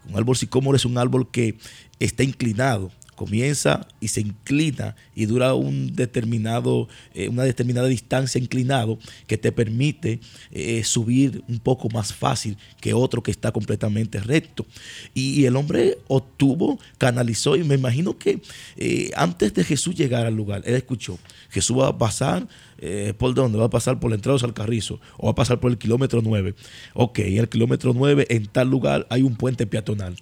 Un 0.08 0.16
árbol 0.16 0.36
sicómoro 0.36 0.76
es 0.76 0.84
un 0.84 0.98
árbol 0.98 1.30
que 1.30 1.56
está 1.98 2.22
inclinado. 2.22 2.90
Comienza 3.14 3.86
y 4.00 4.08
se 4.08 4.20
inclina 4.20 4.96
y 5.14 5.26
dura 5.26 5.54
un 5.54 5.94
determinado, 5.94 6.88
eh, 7.14 7.28
una 7.28 7.44
determinada 7.44 7.86
distancia 7.86 8.40
inclinado 8.40 8.98
que 9.28 9.38
te 9.38 9.52
permite 9.52 10.18
eh, 10.50 10.82
subir 10.82 11.44
un 11.48 11.60
poco 11.60 11.88
más 11.90 12.12
fácil 12.12 12.58
que 12.80 12.92
otro 12.92 13.22
que 13.22 13.30
está 13.30 13.52
completamente 13.52 14.18
recto. 14.18 14.66
Y, 15.14 15.44
el 15.44 15.54
hombre 15.54 15.98
obtuvo, 16.08 16.80
canalizó 16.98 17.54
y 17.54 17.62
me 17.62 17.76
imagino 17.76 18.18
que 18.18 18.42
eh, 18.76 19.12
antes 19.14 19.54
de 19.54 19.62
Jesús 19.62 19.94
llegar 19.94 20.26
al 20.26 20.34
lugar, 20.34 20.62
él 20.64 20.74
escuchó, 20.74 21.16
Jesús 21.50 21.78
va 21.78 21.88
a 21.88 21.98
pasar 21.98 22.48
eh, 22.86 23.14
¿por 23.14 23.32
dónde? 23.32 23.56
Va 23.56 23.64
a 23.64 23.70
pasar 23.70 23.98
por 23.98 24.10
la 24.10 24.16
entrada 24.16 24.38
al 24.42 24.52
Carrizo 24.52 25.00
o 25.16 25.24
va 25.24 25.32
a 25.32 25.34
pasar 25.34 25.58
por 25.58 25.70
el 25.70 25.78
kilómetro 25.78 26.20
9. 26.22 26.54
Ok, 26.92 27.20
en 27.20 27.38
el 27.38 27.48
kilómetro 27.48 27.94
9 27.94 28.26
en 28.28 28.46
tal 28.46 28.68
lugar 28.68 29.06
hay 29.08 29.22
un 29.22 29.36
puente 29.36 29.66
peatonal. 29.66 30.16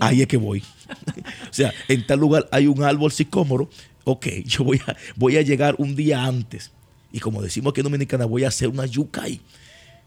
Ahí 0.00 0.22
es 0.22 0.26
que 0.26 0.36
voy. 0.36 0.64
o 1.50 1.52
sea, 1.52 1.72
en 1.86 2.04
tal 2.08 2.18
lugar 2.18 2.48
hay 2.50 2.66
un 2.66 2.82
árbol 2.82 3.12
sicómoro. 3.12 3.70
Ok, 4.02 4.26
yo 4.46 4.64
voy 4.64 4.80
a, 4.84 4.96
voy 5.14 5.36
a 5.36 5.42
llegar 5.42 5.76
un 5.78 5.94
día 5.94 6.24
antes. 6.24 6.72
Y 7.12 7.20
como 7.20 7.40
decimos 7.40 7.70
aquí 7.70 7.80
en 7.80 7.84
Dominicana, 7.84 8.24
voy 8.24 8.42
a 8.42 8.48
hacer 8.48 8.68
una 8.68 8.84
yuca 8.84 9.22
ahí. 9.22 9.40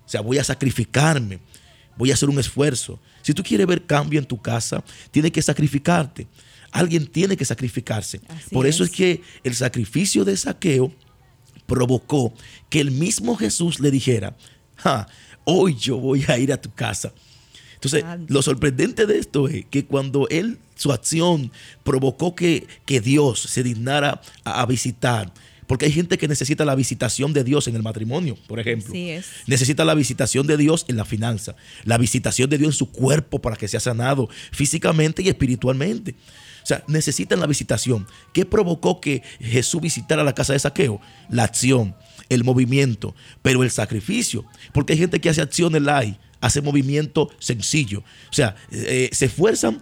O 0.05 0.09
sea, 0.09 0.19
voy 0.19 0.37
a 0.37 0.43
sacrificarme. 0.43 1.39
Voy 1.95 2.11
a 2.11 2.15
hacer 2.15 2.29
un 2.29 2.39
esfuerzo. 2.39 2.99
Si 3.21 3.33
tú 3.33 3.41
quieres 3.41 3.67
ver 3.67 3.85
cambio 3.85 4.19
en 4.19 4.25
tu 4.25 4.41
casa, 4.41 4.83
tienes 5.11 5.31
que 5.31 5.41
sacrificarte. 5.41 6.27
Alguien 6.71 7.07
tiene 7.07 7.37
que 7.37 7.45
sacrificarse. 7.45 8.19
Así 8.27 8.49
Por 8.53 8.67
eso 8.67 8.83
es. 8.83 8.89
es 8.89 8.95
que 8.97 9.21
el 9.45 9.55
sacrificio 9.55 10.25
de 10.25 10.35
saqueo 10.35 10.93
provocó 11.71 12.33
que 12.69 12.81
el 12.81 12.91
mismo 12.91 13.37
Jesús 13.37 13.79
le 13.79 13.91
dijera, 13.91 14.35
"Ja, 14.75 15.07
hoy 15.45 15.73
yo 15.75 15.97
voy 15.97 16.25
a 16.27 16.37
ir 16.37 16.51
a 16.51 16.59
tu 16.59 16.69
casa. 16.73 17.13
Entonces, 17.75 18.03
lo 18.27 18.41
sorprendente 18.41 19.05
de 19.05 19.17
esto 19.17 19.47
es 19.47 19.65
que 19.65 19.85
cuando 19.85 20.27
él, 20.27 20.59
su 20.75 20.91
acción 20.91 21.49
provocó 21.83 22.35
que, 22.35 22.67
que 22.85 22.99
Dios 22.99 23.39
se 23.39 23.63
dignara 23.63 24.21
a, 24.43 24.61
a 24.61 24.65
visitar, 24.65 25.33
porque 25.65 25.85
hay 25.85 25.93
gente 25.93 26.17
que 26.17 26.27
necesita 26.27 26.65
la 26.65 26.75
visitación 26.75 27.31
de 27.31 27.45
Dios 27.45 27.69
en 27.69 27.77
el 27.77 27.83
matrimonio, 27.83 28.37
por 28.47 28.59
ejemplo. 28.59 28.93
Es. 28.93 29.27
Necesita 29.47 29.85
la 29.85 29.95
visitación 29.95 30.45
de 30.45 30.57
Dios 30.57 30.83
en 30.89 30.97
la 30.97 31.05
finanza, 31.05 31.55
la 31.85 31.97
visitación 31.97 32.49
de 32.49 32.57
Dios 32.57 32.73
en 32.73 32.77
su 32.77 32.91
cuerpo 32.91 33.39
para 33.39 33.55
que 33.55 33.69
sea 33.69 33.79
sanado 33.79 34.29
físicamente 34.51 35.23
y 35.23 35.29
espiritualmente. 35.29 36.15
O 36.63 36.65
sea, 36.65 36.83
necesitan 36.87 37.39
la 37.39 37.47
visitación. 37.47 38.07
¿Qué 38.33 38.45
provocó 38.45 39.01
que 39.01 39.23
Jesús 39.39 39.81
visitara 39.81 40.23
la 40.23 40.35
casa 40.35 40.53
de 40.53 40.59
saqueo? 40.59 41.01
La 41.29 41.43
acción, 41.43 41.95
el 42.29 42.43
movimiento, 42.43 43.15
pero 43.41 43.63
el 43.63 43.71
sacrificio. 43.71 44.45
Porque 44.73 44.93
hay 44.93 44.99
gente 44.99 45.19
que 45.19 45.29
hace 45.29 45.41
acciones 45.41 45.81
light, 45.81 46.17
hace 46.39 46.61
movimiento 46.61 47.29
sencillo. 47.39 47.99
O 47.99 48.33
sea, 48.33 48.55
eh, 48.71 49.09
se 49.11 49.25
esfuerzan 49.25 49.81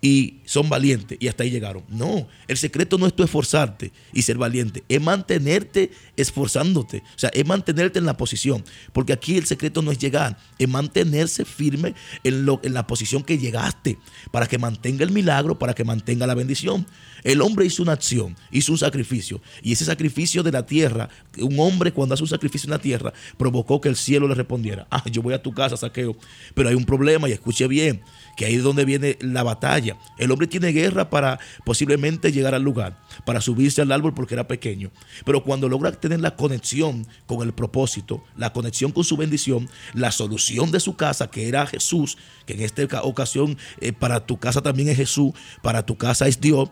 y 0.00 0.40
son 0.44 0.68
valientes 0.68 1.18
y 1.20 1.28
hasta 1.28 1.42
ahí 1.42 1.50
llegaron. 1.50 1.84
No, 1.88 2.28
el 2.46 2.56
secreto 2.56 2.98
no 2.98 3.06
es 3.06 3.14
tú 3.14 3.22
esforzarte 3.22 3.92
y 4.12 4.22
ser 4.22 4.38
valiente, 4.38 4.84
es 4.88 5.00
mantenerte 5.00 5.90
esforzándote, 6.16 6.98
o 6.98 7.18
sea, 7.18 7.30
es 7.30 7.46
mantenerte 7.46 7.98
en 7.98 8.06
la 8.06 8.16
posición, 8.16 8.64
porque 8.92 9.12
aquí 9.12 9.36
el 9.36 9.46
secreto 9.46 9.82
no 9.82 9.90
es 9.90 9.98
llegar, 9.98 10.38
es 10.58 10.68
mantenerse 10.68 11.44
firme 11.44 11.94
en, 12.24 12.44
lo, 12.44 12.60
en 12.62 12.74
la 12.74 12.86
posición 12.86 13.22
que 13.22 13.38
llegaste, 13.38 13.98
para 14.30 14.46
que 14.46 14.58
mantenga 14.58 15.04
el 15.04 15.10
milagro, 15.10 15.58
para 15.58 15.74
que 15.74 15.84
mantenga 15.84 16.26
la 16.26 16.34
bendición. 16.34 16.86
El 17.24 17.42
hombre 17.42 17.66
hizo 17.66 17.82
una 17.82 17.92
acción, 17.92 18.36
hizo 18.52 18.72
un 18.72 18.78
sacrificio, 18.78 19.40
y 19.62 19.72
ese 19.72 19.84
sacrificio 19.84 20.42
de 20.42 20.52
la 20.52 20.64
tierra, 20.64 21.08
un 21.38 21.58
hombre 21.58 21.92
cuando 21.92 22.14
hace 22.14 22.22
un 22.22 22.28
sacrificio 22.28 22.66
en 22.68 22.72
la 22.72 22.78
tierra, 22.78 23.12
provocó 23.36 23.80
que 23.80 23.88
el 23.88 23.96
cielo 23.96 24.28
le 24.28 24.34
respondiera, 24.34 24.86
ah, 24.90 25.02
yo 25.10 25.22
voy 25.22 25.34
a 25.34 25.42
tu 25.42 25.52
casa, 25.52 25.76
saqueo, 25.76 26.16
pero 26.54 26.68
hay 26.68 26.74
un 26.74 26.84
problema 26.84 27.28
y 27.28 27.32
escuche 27.32 27.66
bien, 27.66 28.02
que 28.38 28.46
ahí 28.46 28.54
es 28.54 28.62
donde 28.62 28.84
viene 28.84 29.18
la 29.20 29.42
batalla. 29.42 29.98
El 30.16 30.30
hombre 30.30 30.46
tiene 30.46 30.68
guerra 30.68 31.10
para 31.10 31.40
posiblemente 31.64 32.30
llegar 32.30 32.54
al 32.54 32.62
lugar, 32.62 32.96
para 33.26 33.40
subirse 33.40 33.82
al 33.82 33.90
árbol 33.90 34.14
porque 34.14 34.34
era 34.34 34.46
pequeño. 34.46 34.92
Pero 35.24 35.42
cuando 35.42 35.68
logra 35.68 35.90
tener 35.90 36.20
la 36.20 36.36
conexión 36.36 37.04
con 37.26 37.42
el 37.42 37.52
propósito, 37.52 38.22
la 38.36 38.52
conexión 38.52 38.92
con 38.92 39.02
su 39.02 39.16
bendición, 39.16 39.68
la 39.92 40.12
solución 40.12 40.70
de 40.70 40.78
su 40.78 40.94
casa, 40.94 41.32
que 41.32 41.48
era 41.48 41.66
Jesús, 41.66 42.16
que 42.46 42.52
en 42.52 42.60
esta 42.62 42.84
oca- 42.84 43.02
ocasión 43.02 43.58
eh, 43.80 43.92
para 43.92 44.24
tu 44.24 44.38
casa 44.38 44.62
también 44.62 44.88
es 44.88 44.96
Jesús, 44.96 45.32
para 45.60 45.84
tu 45.84 45.98
casa 45.98 46.28
es 46.28 46.40
Dios. 46.40 46.70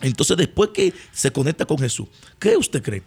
Entonces 0.00 0.38
después 0.38 0.70
que 0.72 0.94
se 1.12 1.30
conecta 1.30 1.66
con 1.66 1.76
Jesús, 1.76 2.08
¿qué 2.38 2.56
usted 2.56 2.82
cree? 2.82 3.02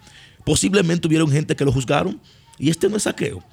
Posiblemente 0.46 1.08
hubieron 1.08 1.32
gente 1.32 1.56
que 1.56 1.66
lo 1.66 1.72
juzgaron 1.72 2.22
y 2.60 2.70
este 2.70 2.90
no 2.90 2.98
es 2.98 3.04
saqueo, 3.04 3.44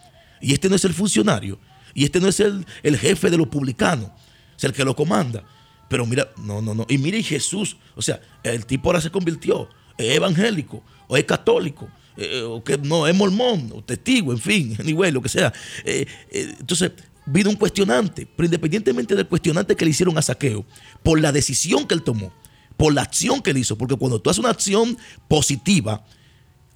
y 0.43 0.53
este 0.53 0.69
no 0.69 0.77
es 0.77 0.85
el 0.85 0.93
funcionario, 0.93 1.59
y 1.95 2.05
este 2.05 2.21
no 2.21 2.29
es 2.29 2.41
el, 2.41 2.67
el 2.83 2.99
jefe 2.99 3.31
de 3.31 3.39
los 3.39 3.49
publicanos, 3.49 4.11
es 4.57 4.65
el 4.65 4.73
que 4.73 4.85
lo 4.85 4.95
comanda. 4.95 5.45
Pero 5.89 6.07
mira, 6.07 6.31
no, 6.39 6.63
no, 6.63 6.75
no. 6.75 6.87
Y 6.89 6.99
mire 6.99 7.23
Jesús, 7.23 7.77
o 7.95 8.03
sea, 8.03 8.21
el 8.43 8.67
tipo 8.67 8.89
ahora 8.89 9.01
se 9.01 9.11
convirtió, 9.11 9.69
es 9.99 10.17
evangélico, 10.17 10.83
o 11.09 11.17
es 11.17 11.25
católico, 11.25 11.89
eh, 12.17 12.43
o 12.43 12.63
que 12.63 12.79
no, 12.79 13.07
es 13.07 13.15
mormón, 13.15 13.71
o 13.75 13.83
testigo, 13.83 14.33
en 14.33 14.39
fin, 14.39 14.77
anyway, 14.81 15.13
lo 15.13 15.21
que 15.23 15.29
sea. 15.29 15.53
Eh, 15.85 16.07
eh, 16.31 16.57
entonces, 16.59 16.93
vino 17.27 17.51
un 17.51 17.57
cuestionante, 17.57 18.27
pero 18.27 18.47
independientemente 18.47 19.15
del 19.15 19.27
cuestionante 19.27 19.77
que 19.77 19.85
le 19.85 19.91
hicieron 19.91 20.17
a 20.19 20.23
Saqueo, 20.23 20.65
por 21.03 21.21
la 21.21 21.33
decisión 21.33 21.87
que 21.87 21.95
él 21.95 22.03
tomó, 22.03 22.33
por 22.77 22.93
la 22.93 23.03
acción 23.03 23.41
que 23.41 23.51
él 23.51 23.59
hizo. 23.59 23.77
Porque 23.77 23.97
cuando 23.97 24.21
tú 24.21 24.31
haces 24.31 24.41
una 24.41 24.51
acción 24.51 24.97
positiva, 25.29 26.05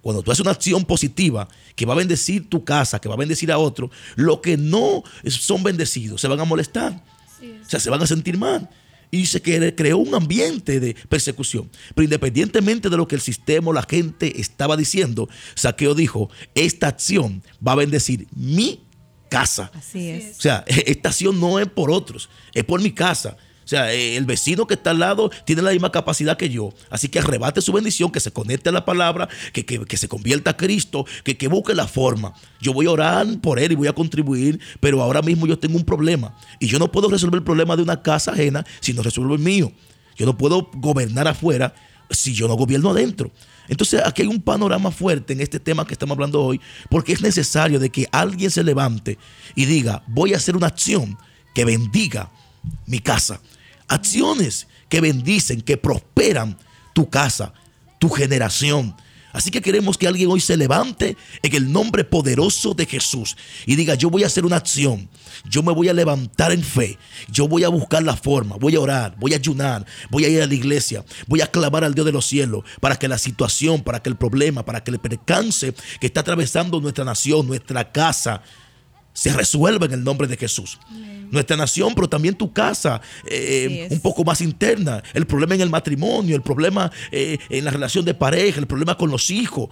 cuando 0.00 0.22
tú 0.22 0.30
haces 0.30 0.40
una 0.40 0.52
acción 0.52 0.84
positiva 0.84 1.48
que 1.74 1.86
va 1.86 1.94
a 1.94 1.96
bendecir 1.96 2.48
tu 2.48 2.64
casa, 2.64 3.00
que 3.00 3.08
va 3.08 3.14
a 3.14 3.18
bendecir 3.18 3.50
a 3.52 3.58
otro, 3.58 3.90
los 4.16 4.40
que 4.40 4.56
no 4.56 5.02
son 5.26 5.62
bendecidos 5.62 6.20
se 6.20 6.28
van 6.28 6.40
a 6.40 6.44
molestar. 6.44 7.02
O 7.40 7.68
sea, 7.68 7.80
se 7.80 7.90
van 7.90 8.02
a 8.02 8.06
sentir 8.06 8.36
mal. 8.38 8.68
Y 9.10 9.24
se 9.26 9.40
creó 9.40 9.98
un 9.98 10.14
ambiente 10.14 10.80
de 10.80 10.94
persecución. 11.08 11.70
Pero 11.94 12.04
independientemente 12.04 12.90
de 12.90 12.96
lo 12.96 13.08
que 13.08 13.14
el 13.14 13.22
sistema 13.22 13.70
o 13.70 13.72
la 13.72 13.86
gente 13.88 14.40
estaba 14.40 14.76
diciendo, 14.76 15.28
Saqueo 15.54 15.94
dijo, 15.94 16.28
esta 16.54 16.88
acción 16.88 17.42
va 17.66 17.72
a 17.72 17.76
bendecir 17.76 18.26
mi 18.36 18.82
casa. 19.30 19.70
Así 19.74 20.10
es. 20.10 20.38
O 20.38 20.40
sea, 20.42 20.64
esta 20.66 21.08
acción 21.08 21.40
no 21.40 21.58
es 21.58 21.68
por 21.68 21.90
otros, 21.90 22.28
es 22.52 22.64
por 22.64 22.82
mi 22.82 22.92
casa. 22.92 23.36
O 23.68 23.70
sea, 23.70 23.92
eh, 23.92 24.16
el 24.16 24.24
vecino 24.24 24.66
que 24.66 24.72
está 24.72 24.92
al 24.92 24.98
lado 24.98 25.30
tiene 25.44 25.60
la 25.60 25.72
misma 25.72 25.92
capacidad 25.92 26.38
que 26.38 26.48
yo. 26.48 26.72
Así 26.88 27.10
que 27.10 27.18
arrebate 27.18 27.60
su 27.60 27.70
bendición, 27.70 28.10
que 28.10 28.18
se 28.18 28.32
conecte 28.32 28.70
a 28.70 28.72
la 28.72 28.86
palabra, 28.86 29.28
que, 29.52 29.66
que, 29.66 29.96
se 29.98 30.08
convierta 30.08 30.52
a 30.52 30.56
Cristo, 30.56 31.04
que, 31.22 31.36
que 31.36 31.48
busque 31.48 31.74
la 31.74 31.86
forma. 31.86 32.32
Yo 32.62 32.72
voy 32.72 32.86
a 32.86 32.92
orar 32.92 33.26
por 33.42 33.58
él 33.58 33.72
y 33.72 33.74
voy 33.74 33.86
a 33.86 33.92
contribuir, 33.92 34.58
pero 34.80 35.02
ahora 35.02 35.20
mismo 35.20 35.46
yo 35.46 35.58
tengo 35.58 35.76
un 35.76 35.84
problema. 35.84 36.34
Y 36.58 36.66
yo 36.66 36.78
no 36.78 36.90
puedo 36.90 37.10
resolver 37.10 37.36
el 37.36 37.44
problema 37.44 37.76
de 37.76 37.82
una 37.82 38.00
casa 38.00 38.32
ajena 38.32 38.64
si 38.80 38.94
no 38.94 39.02
resuelvo 39.02 39.34
el 39.34 39.40
mío. 39.40 39.70
Yo 40.16 40.24
no 40.24 40.38
puedo 40.38 40.70
gobernar 40.72 41.28
afuera 41.28 41.74
si 42.08 42.32
yo 42.32 42.48
no 42.48 42.54
gobierno 42.54 42.88
adentro. 42.88 43.30
Entonces 43.68 44.00
aquí 44.02 44.22
hay 44.22 44.28
un 44.28 44.40
panorama 44.40 44.90
fuerte 44.90 45.34
en 45.34 45.42
este 45.42 45.60
tema 45.60 45.86
que 45.86 45.92
estamos 45.92 46.14
hablando 46.14 46.42
hoy, 46.42 46.58
porque 46.88 47.12
es 47.12 47.20
necesario 47.20 47.78
de 47.78 47.90
que 47.90 48.08
alguien 48.12 48.50
se 48.50 48.64
levante 48.64 49.18
y 49.54 49.66
diga, 49.66 50.02
voy 50.06 50.32
a 50.32 50.38
hacer 50.38 50.56
una 50.56 50.68
acción 50.68 51.18
que 51.54 51.66
bendiga 51.66 52.30
mi 52.86 53.00
casa. 53.00 53.42
Acciones 53.88 54.68
que 54.88 55.00
bendicen, 55.00 55.60
que 55.60 55.76
prosperan 55.76 56.56
tu 56.94 57.08
casa, 57.08 57.52
tu 57.98 58.08
generación. 58.08 58.94
Así 59.32 59.50
que 59.50 59.60
queremos 59.60 59.98
que 59.98 60.08
alguien 60.08 60.30
hoy 60.30 60.40
se 60.40 60.56
levante 60.56 61.16
en 61.42 61.54
el 61.54 61.70
nombre 61.70 62.02
poderoso 62.02 62.74
de 62.74 62.86
Jesús 62.86 63.36
y 63.66 63.76
diga, 63.76 63.94
yo 63.94 64.08
voy 64.08 64.24
a 64.24 64.26
hacer 64.26 64.46
una 64.46 64.56
acción, 64.56 65.08
yo 65.48 65.62
me 65.62 65.72
voy 65.72 65.88
a 65.88 65.92
levantar 65.92 66.50
en 66.50 66.62
fe, 66.62 66.98
yo 67.30 67.46
voy 67.46 67.62
a 67.62 67.68
buscar 67.68 68.02
la 68.02 68.16
forma, 68.16 68.56
voy 68.56 68.74
a 68.74 68.80
orar, 68.80 69.14
voy 69.18 69.34
a 69.34 69.36
ayunar, 69.36 69.84
voy 70.10 70.24
a 70.24 70.28
ir 70.28 70.42
a 70.42 70.46
la 70.46 70.54
iglesia, 70.54 71.04
voy 71.26 71.42
a 71.42 71.46
clamar 71.46 71.84
al 71.84 71.94
Dios 71.94 72.06
de 72.06 72.12
los 72.12 72.24
cielos 72.24 72.64
para 72.80 72.96
que 72.96 73.06
la 73.06 73.18
situación, 73.18 73.82
para 73.82 74.02
que 74.02 74.08
el 74.08 74.16
problema, 74.16 74.64
para 74.64 74.82
que 74.82 74.90
el 74.90 74.98
percance 74.98 75.74
que 76.00 76.06
está 76.06 76.20
atravesando 76.20 76.80
nuestra 76.80 77.04
nación, 77.04 77.46
nuestra 77.46 77.92
casa, 77.92 78.42
se 79.18 79.32
resuelva 79.32 79.86
en 79.86 79.92
el 79.94 80.04
nombre 80.04 80.28
de 80.28 80.36
Jesús 80.36 80.78
nuestra 81.30 81.56
nación, 81.56 81.92
pero 81.94 82.08
también 82.08 82.34
tu 82.34 82.52
casa, 82.52 83.00
eh, 83.26 83.88
un 83.90 84.00
poco 84.00 84.24
más 84.24 84.40
interna, 84.40 85.02
el 85.12 85.26
problema 85.26 85.54
en 85.54 85.60
el 85.60 85.70
matrimonio, 85.70 86.36
el 86.36 86.42
problema 86.42 86.90
eh, 87.10 87.38
en 87.50 87.64
la 87.64 87.70
relación 87.70 88.04
de 88.04 88.14
pareja, 88.14 88.60
el 88.60 88.66
problema 88.66 88.96
con 88.96 89.10
los 89.10 89.28
hijos. 89.30 89.68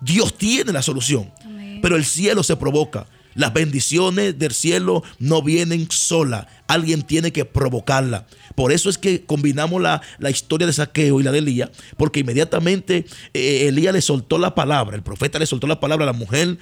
Dios 0.00 0.36
tiene 0.36 0.72
la 0.72 0.82
solución, 0.82 1.32
pero 1.80 1.96
el 1.96 2.04
cielo 2.04 2.42
se 2.42 2.56
provoca. 2.56 3.06
Las 3.34 3.54
bendiciones 3.54 4.38
del 4.38 4.52
cielo 4.52 5.02
no 5.18 5.40
vienen 5.40 5.90
sola. 5.90 6.48
Alguien 6.66 7.00
tiene 7.00 7.32
que 7.32 7.46
provocarla. 7.46 8.26
Por 8.54 8.72
eso 8.72 8.90
es 8.90 8.98
que 8.98 9.24
combinamos 9.24 9.80
la, 9.80 10.02
historia 10.28 10.66
de 10.66 10.74
Saqueo 10.74 11.18
y 11.18 11.22
la 11.22 11.32
de 11.32 11.38
Elías, 11.38 11.70
porque 11.96 12.20
inmediatamente 12.20 13.06
eh, 13.32 13.68
Elías 13.68 13.94
le 13.94 14.02
soltó 14.02 14.36
la 14.36 14.54
palabra, 14.54 14.96
el 14.96 15.02
profeta 15.02 15.38
le 15.38 15.46
soltó 15.46 15.66
la 15.66 15.80
palabra 15.80 16.04
a 16.04 16.12
la 16.12 16.12
mujer. 16.12 16.58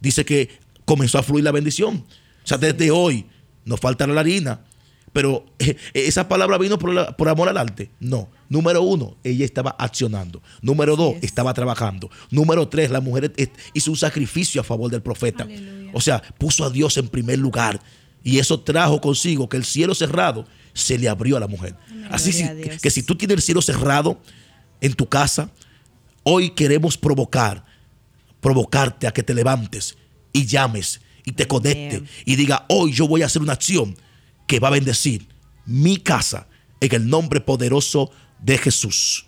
Dice 0.00 0.24
que 0.24 0.50
comenzó 0.86 1.18
a 1.18 1.22
fluir 1.22 1.44
la 1.44 1.52
bendición. 1.52 1.96
O 2.42 2.46
sea, 2.46 2.56
desde 2.56 2.90
hoy 2.90 3.26
no 3.66 3.76
falta 3.76 4.06
la 4.06 4.20
harina. 4.20 4.64
Pero 5.12 5.46
eh, 5.58 5.76
esa 5.92 6.28
palabra 6.28 6.56
vino 6.56 6.78
por, 6.78 7.28
amor 7.28 7.48
al 7.48 7.58
arte. 7.58 7.90
No. 8.00 8.28
Número 8.48 8.82
uno, 8.82 9.16
ella 9.24 9.44
estaba 9.44 9.74
accionando. 9.78 10.42
Número 10.62 10.94
dos, 10.94 11.16
estaba 11.20 11.52
trabajando. 11.52 12.10
Número 12.30 12.68
tres, 12.68 12.90
la 12.90 13.00
mujer 13.00 13.32
hizo 13.74 13.90
un 13.90 13.96
sacrificio 13.96 14.60
a 14.60 14.64
favor 14.64 14.90
del 14.90 15.02
profeta. 15.02 15.46
O 15.92 16.00
sea, 16.00 16.22
puso 16.38 16.64
a 16.64 16.70
Dios 16.70 16.96
en 16.96 17.08
primer 17.08 17.38
lugar. 17.38 17.80
Y 18.22 18.38
eso 18.38 18.60
trajo 18.60 19.00
consigo 19.00 19.48
que 19.48 19.56
el 19.56 19.64
cielo 19.64 19.94
cerrado 19.94 20.46
se 20.74 20.98
le 20.98 21.08
abrió 21.08 21.36
a 21.36 21.40
la 21.40 21.48
mujer. 21.48 21.74
Así 22.10 22.32
que, 22.32 22.78
que 22.80 22.90
si 22.90 23.02
tú 23.02 23.16
tienes 23.16 23.36
el 23.38 23.42
cielo 23.42 23.62
cerrado 23.62 24.20
en 24.80 24.92
tu 24.92 25.08
casa, 25.08 25.50
hoy 26.22 26.50
queremos 26.50 26.98
provocar, 26.98 27.64
provocarte 28.40 29.06
a 29.06 29.12
que 29.12 29.22
te 29.22 29.34
levantes 29.34 29.96
y 30.36 30.44
llames 30.44 31.00
y 31.24 31.32
te 31.32 31.48
conecte 31.48 32.02
y 32.26 32.36
diga, 32.36 32.66
hoy 32.68 32.92
yo 32.92 33.08
voy 33.08 33.22
a 33.22 33.26
hacer 33.26 33.40
una 33.40 33.54
acción 33.54 33.96
que 34.46 34.60
va 34.60 34.68
a 34.68 34.72
bendecir 34.72 35.26
mi 35.64 35.96
casa 35.96 36.46
en 36.78 36.94
el 36.94 37.08
nombre 37.08 37.40
poderoso 37.40 38.10
de 38.38 38.58
Jesús. 38.58 39.26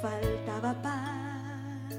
Faltaba 0.00 0.80
paz 0.80 1.94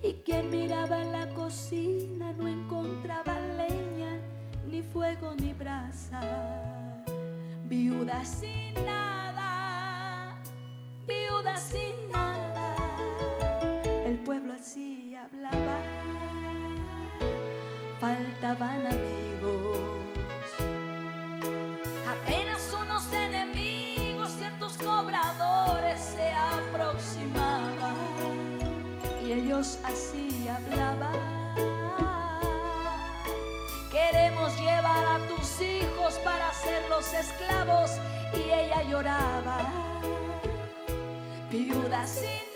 y 0.00 0.12
quien 0.24 0.48
miraba 0.48 1.02
en 1.02 1.10
la 1.10 1.28
cocina 1.30 2.32
no 2.38 2.46
encontraba 2.46 3.36
leña, 3.56 4.20
ni 4.70 4.80
fuego, 4.82 5.34
ni 5.34 5.52
brasa. 5.52 6.20
Viuda 7.68 8.24
sin 8.24 8.74
nada, 8.86 10.40
viuda 11.08 11.56
sin 11.56 12.12
nada. 12.12 12.76
El 14.06 14.18
pueblo 14.18 14.52
así 14.52 15.14
hablaba 15.14 15.63
faltaban 18.44 18.86
amigos. 18.86 19.78
Apenas 22.06 22.76
unos 22.82 23.10
enemigos, 23.12 24.32
ciertos 24.38 24.76
cobradores 24.76 25.98
se 25.98 26.30
aproximaban 26.30 27.96
y 29.24 29.32
ellos 29.32 29.78
así 29.84 30.46
hablaban. 30.46 31.18
Queremos 33.90 34.54
llevar 34.60 35.04
a 35.06 35.18
tus 35.28 35.60
hijos 35.62 36.14
para 36.22 36.50
hacerlos 36.50 37.14
esclavos 37.14 37.92
y 38.34 38.50
ella 38.50 38.82
lloraba. 38.82 39.58
Viuda 41.50 42.06
sin 42.06 42.53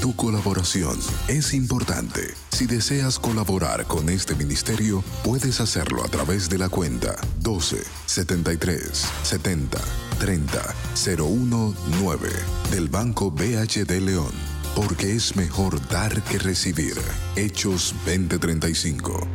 Tu 0.00 0.14
colaboración 0.14 0.96
es 1.26 1.52
importante. 1.54 2.32
Si 2.50 2.66
deseas 2.66 3.18
colaborar 3.18 3.84
con 3.86 4.08
este 4.08 4.36
ministerio, 4.36 5.02
puedes 5.24 5.60
hacerlo 5.60 6.04
a 6.04 6.08
través 6.08 6.48
de 6.48 6.56
la 6.56 6.68
cuenta 6.68 7.16
12 7.40 7.82
73 8.06 8.90
70 9.24 9.78
30 10.20 10.62
019 10.94 12.28
del 12.70 12.88
Banco 12.88 13.32
BHD 13.32 13.90
León. 14.00 14.30
Porque 14.76 15.16
es 15.16 15.34
mejor 15.34 15.84
dar 15.88 16.22
que 16.22 16.38
recibir. 16.38 16.94
Hechos 17.34 17.92
2035. 18.06 19.26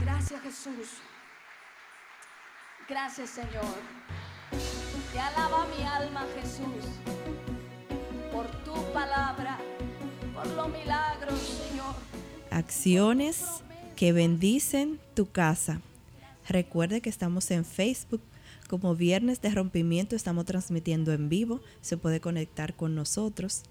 Gracias 0.00 0.42
Jesús. 0.42 0.88
Gracias 2.88 3.30
Señor. 3.30 3.74
Te 5.12 5.18
alaba 5.18 5.66
mi 5.76 5.84
alma 5.84 6.24
Jesús 6.36 6.86
por 8.40 8.50
tu 8.64 8.92
palabra, 8.94 9.58
por 10.32 10.46
los 10.46 10.68
milagros, 10.70 11.38
Señor. 11.68 11.94
Acciones 12.50 13.62
que 13.96 14.12
bendicen 14.12 14.98
tu 15.14 15.30
casa. 15.30 15.82
Recuerde 16.48 17.02
que 17.02 17.10
estamos 17.10 17.50
en 17.50 17.66
Facebook 17.66 18.22
como 18.66 18.94
Viernes 18.94 19.42
de 19.42 19.50
Rompimiento, 19.50 20.16
estamos 20.16 20.46
transmitiendo 20.46 21.12
en 21.12 21.28
vivo, 21.28 21.60
se 21.82 21.98
puede 21.98 22.20
conectar 22.20 22.74
con 22.74 22.94
nosotros. 22.94 23.64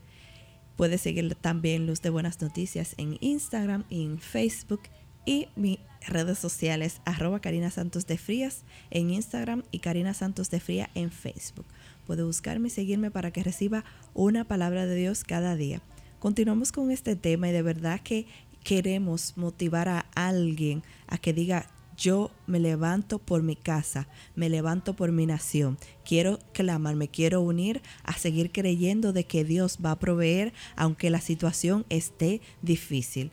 Puede 0.76 1.00
seguir 1.00 1.34
también 1.34 1.88
Luz 1.88 2.02
de 2.02 2.12
Buenas 2.12 2.40
Noticias 2.40 2.94
en 2.98 3.18
Instagram 3.22 3.86
y 3.90 4.06
en 4.06 4.20
Facebook 4.20 4.82
y 5.26 5.48
mis 5.56 5.80
redes 6.08 6.38
sociales 6.38 7.02
arroba 7.06 7.40
Karina 7.40 7.72
Santos 7.72 8.06
de 8.06 8.20
Frías 8.20 8.64
en 8.92 9.10
Instagram 9.10 9.64
y 9.72 9.80
Karina 9.80 10.14
Santos 10.14 10.52
de 10.52 10.60
Fría 10.60 10.92
en 10.94 11.12
Facebook 11.12 11.66
puede 12.10 12.24
buscarme 12.24 12.70
y 12.70 12.72
seguirme 12.72 13.12
para 13.12 13.30
que 13.30 13.43
reciba 13.43 13.86
una 14.16 14.43
palabra 14.43 14.88
de 14.88 14.95
Dios 14.95 15.24
cada 15.24 15.55
día. 15.55 15.84
Continuamos 16.18 16.72
con 16.72 16.89
este 16.89 17.16
tema 17.16 17.49
y 17.49 17.51
de 17.51 17.62
verdad 17.62 18.01
que 18.03 18.26
queremos 18.64 19.38
motivar 19.38 19.88
a 19.88 20.07
alguien 20.16 20.82
a 21.05 21.20
que 21.20 21.34
diga, 21.34 21.68
yo 21.95 22.32
me 22.47 22.60
levanto 22.60 23.20
por 23.20 23.43
mi 23.43 23.55
casa, 23.55 24.07
me 24.34 24.49
levanto 24.49 24.95
por 24.95 25.12
mi 25.12 25.28
nación. 25.28 25.78
Quiero 26.03 26.39
clamar, 26.51 26.95
me 26.95 27.10
quiero 27.10 27.41
unir 27.41 27.84
a 28.03 28.14
seguir 28.14 28.51
creyendo 28.51 29.14
de 29.14 29.26
que 29.26 29.43
Dios 29.43 29.78
va 29.86 29.91
a 29.91 29.99
proveer 29.99 30.51
aunque 30.76 31.12
la 31.12 31.22
situación 31.22 31.86
esté 31.89 32.41
difícil. 32.64 33.30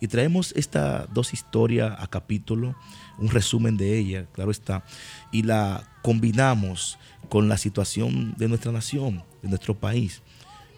Y 0.00 0.08
traemos 0.08 0.52
estas 0.56 1.12
dos 1.12 1.32
historias 1.32 1.94
a 1.98 2.06
capítulo, 2.08 2.74
un 3.18 3.28
resumen 3.28 3.76
de 3.76 3.98
ella, 3.98 4.26
claro 4.32 4.50
está, 4.50 4.84
y 5.30 5.42
la 5.42 5.88
combinamos 6.02 6.98
con 7.28 7.48
la 7.48 7.56
situación 7.56 8.34
de 8.36 8.48
nuestra 8.48 8.72
nación, 8.72 9.22
de 9.42 9.48
nuestro 9.48 9.78
país. 9.78 10.22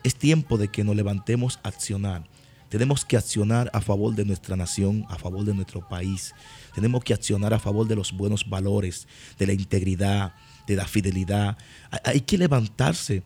Es 0.03 0.15
tiempo 0.15 0.59
de 0.59 0.69
que 0.69 0.85
nos 0.85 0.95
levantemos 0.95 1.59
a 1.63 1.69
accionar. 1.69 2.29
Tenemos 2.69 3.05
que 3.05 3.17
accionar 3.17 3.71
a 3.73 3.81
favor 3.81 4.15
de 4.15 4.25
nuestra 4.25 4.57
nación, 4.57 5.07
a 5.09 5.17
favor 5.17 5.45
de 5.45 5.55
nuestro 5.55 5.89
país. 5.89 6.35
Tenemos 6.75 7.05
que 7.05 7.15
accionar 7.15 7.55
a 7.55 7.59
favor 7.59 7.87
de 7.87 7.97
los 7.97 8.13
buenos 8.13 8.49
valores, 8.49 9.07
de 9.39 9.47
la 9.47 9.53
integridad, 9.53 10.35
de 10.67 10.77
la 10.77 10.87
fidelidad. 10.87 11.57
Hay- 12.05 12.21
que 12.23 12.37
levantarse 12.39 13.23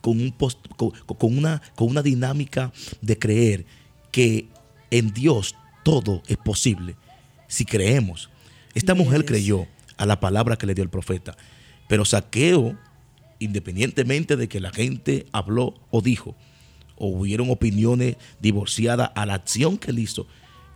con, 0.00 0.20
un 0.20 0.32
post- 0.32 0.66
con, 0.76 0.90
con 0.90 1.36
una, 1.38 1.62
con 1.74 1.88
una 1.88 2.02
dinámica 2.02 2.72
de 3.00 3.18
creer 3.18 3.64
que 4.12 4.48
en 4.90 5.12
Dios 5.12 5.54
todo 5.82 6.22
es 6.26 6.36
posible 6.36 6.96
si 7.48 7.64
creemos. 7.64 8.30
Esta 8.74 8.94
mujer 8.94 9.24
creyó 9.24 9.66
a 9.96 10.06
la 10.06 10.20
palabra 10.20 10.56
que 10.56 10.66
le 10.66 10.74
dio 10.74 10.82
el 10.84 10.90
profeta, 10.90 11.36
pero 11.88 12.04
Saqueo, 12.04 12.76
independientemente 13.38 14.36
de 14.36 14.48
que 14.48 14.60
la 14.60 14.70
gente 14.70 15.26
habló 15.32 15.74
o 15.90 16.00
dijo, 16.00 16.34
o 16.96 17.08
hubieron 17.08 17.50
opiniones 17.50 18.16
divorciadas 18.40 19.10
a 19.14 19.26
la 19.26 19.34
acción 19.34 19.78
que 19.78 19.90
él 19.90 19.98
hizo, 19.98 20.26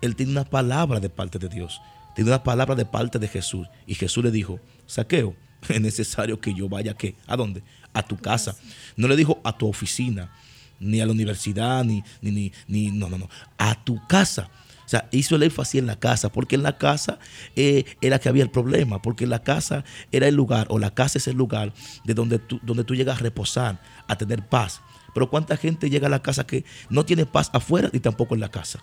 él 0.00 0.14
tiene 0.16 0.32
una 0.32 0.44
palabra 0.44 1.00
de 1.00 1.08
parte 1.10 1.38
de 1.38 1.48
Dios, 1.48 1.80
tiene 2.18 2.32
una 2.32 2.42
palabra 2.42 2.74
de 2.74 2.84
parte 2.84 3.20
de 3.20 3.28
Jesús. 3.28 3.68
Y 3.86 3.94
Jesús 3.94 4.24
le 4.24 4.32
dijo, 4.32 4.58
Saqueo, 4.86 5.36
es 5.68 5.80
necesario 5.80 6.40
que 6.40 6.52
yo 6.52 6.68
vaya 6.68 6.94
¿qué? 6.94 7.14
¿A 7.28 7.36
dónde? 7.36 7.62
A 7.92 8.02
tu 8.02 8.16
casa. 8.16 8.56
No 8.96 9.06
le 9.06 9.14
dijo 9.14 9.40
a 9.44 9.56
tu 9.56 9.68
oficina, 9.68 10.32
ni 10.80 11.00
a 11.00 11.06
la 11.06 11.12
universidad, 11.12 11.84
ni, 11.84 12.02
ni, 12.20 12.32
ni, 12.32 12.52
ni- 12.66 12.90
no, 12.90 13.08
no, 13.08 13.18
no, 13.18 13.28
a 13.56 13.84
tu 13.84 14.04
casa. 14.08 14.50
O 14.84 14.88
sea, 14.88 15.08
hizo 15.12 15.36
el 15.36 15.44
énfasis 15.44 15.78
en 15.78 15.86
la 15.86 15.94
casa, 16.00 16.32
porque 16.32 16.56
en 16.56 16.64
la 16.64 16.76
casa 16.76 17.20
eh, 17.54 17.84
era 18.00 18.18
que 18.18 18.28
había 18.28 18.42
el 18.42 18.50
problema, 18.50 19.00
porque 19.00 19.24
la 19.24 19.44
casa 19.44 19.84
era 20.10 20.26
el 20.26 20.34
lugar, 20.34 20.66
o 20.70 20.80
la 20.80 20.92
casa 20.92 21.18
es 21.18 21.28
el 21.28 21.36
lugar 21.36 21.72
de 22.04 22.14
donde 22.14 22.40
tú, 22.40 22.58
donde 22.64 22.82
tú 22.82 22.96
llegas 22.96 23.18
a 23.18 23.22
reposar, 23.22 23.80
a 24.08 24.18
tener 24.18 24.44
paz. 24.48 24.80
Pero 25.14 25.30
cuánta 25.30 25.56
gente 25.56 25.88
llega 25.88 26.08
a 26.08 26.10
la 26.10 26.20
casa 26.20 26.44
que 26.44 26.64
no 26.90 27.04
tiene 27.04 27.26
paz 27.26 27.48
afuera 27.52 27.90
ni 27.92 28.00
tampoco 28.00 28.34
en 28.34 28.40
la 28.40 28.50
casa. 28.50 28.80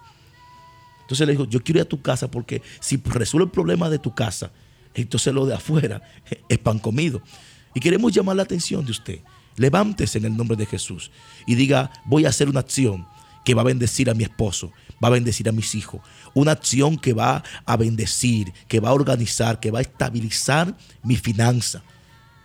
Entonces 1.05 1.27
le 1.27 1.33
dijo, 1.33 1.45
yo 1.45 1.63
quiero 1.63 1.79
ir 1.79 1.85
a 1.85 1.89
tu 1.89 2.01
casa 2.01 2.31
porque 2.31 2.63
si 2.79 2.97
resuelve 2.97 3.45
el 3.45 3.51
problema 3.51 3.89
de 3.91 3.99
tu 3.99 4.15
casa, 4.15 4.51
entonces 4.95 5.31
lo 5.33 5.45
de 5.45 5.53
afuera 5.53 6.01
es 6.49 6.57
pan 6.57 6.79
comido. 6.79 7.21
Y 7.75 7.79
queremos 7.79 8.11
llamar 8.11 8.35
la 8.37 8.43
atención 8.43 8.83
de 8.83 8.91
usted. 8.91 9.19
Levántese 9.57 10.17
en 10.17 10.25
el 10.25 10.35
nombre 10.35 10.57
de 10.57 10.65
Jesús 10.65 11.11
y 11.45 11.55
diga, 11.55 11.91
voy 12.05 12.25
a 12.25 12.29
hacer 12.29 12.49
una 12.49 12.61
acción 12.61 13.07
que 13.43 13.53
va 13.53 13.61
a 13.61 13.65
bendecir 13.65 14.09
a 14.09 14.15
mi 14.15 14.23
esposo, 14.23 14.73
va 15.01 15.09
a 15.09 15.11
bendecir 15.11 15.47
a 15.47 15.51
mis 15.51 15.75
hijos. 15.75 16.01
Una 16.33 16.53
acción 16.53 16.97
que 16.97 17.13
va 17.13 17.43
a 17.65 17.77
bendecir, 17.77 18.51
que 18.67 18.79
va 18.79 18.89
a 18.89 18.93
organizar, 18.93 19.59
que 19.59 19.69
va 19.69 19.79
a 19.79 19.83
estabilizar 19.83 20.75
mi 21.03 21.15
finanza. 21.15 21.83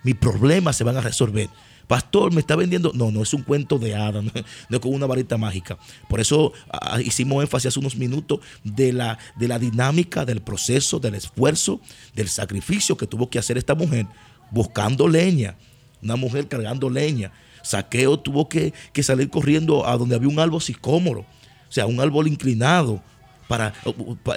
Mis 0.04 0.16
problemas 0.16 0.76
se 0.76 0.84
van 0.84 0.98
a 0.98 1.00
resolver. 1.00 1.48
Pastor, 1.90 2.32
me 2.32 2.38
está 2.38 2.54
vendiendo. 2.54 2.92
No, 2.94 3.10
no 3.10 3.20
es 3.20 3.34
un 3.34 3.42
cuento 3.42 3.76
de 3.76 3.96
hadas, 3.96 4.22
no, 4.24 4.30
es 4.70 4.78
con 4.78 4.94
una 4.94 5.06
varita 5.06 5.36
mágica. 5.36 5.76
Por 6.08 6.20
eso 6.20 6.52
ah, 6.72 7.00
hicimos 7.02 7.42
énfasis 7.42 7.66
hace 7.66 7.80
unos 7.80 7.96
minutos 7.96 8.38
de 8.62 8.92
la, 8.92 9.18
de 9.36 9.48
la 9.48 9.58
dinámica, 9.58 10.24
del 10.24 10.40
proceso, 10.40 11.00
del 11.00 11.16
esfuerzo, 11.16 11.80
del 12.14 12.28
sacrificio 12.28 12.96
que 12.96 13.08
tuvo 13.08 13.28
que 13.28 13.40
hacer 13.40 13.58
esta 13.58 13.74
mujer 13.74 14.06
buscando 14.52 15.08
leña. 15.08 15.56
Una 16.00 16.14
mujer 16.14 16.46
cargando 16.46 16.88
leña. 16.88 17.32
Saqueo 17.64 18.20
tuvo 18.20 18.48
que, 18.48 18.72
que 18.92 19.02
salir 19.02 19.28
corriendo 19.28 19.84
a 19.84 19.96
donde 19.96 20.14
había 20.14 20.28
un 20.28 20.38
árbol 20.38 20.62
sicómoro, 20.62 21.22
o 21.22 21.72
sea, 21.72 21.86
un 21.86 21.98
árbol 21.98 22.28
inclinado, 22.28 23.02
para, 23.48 23.74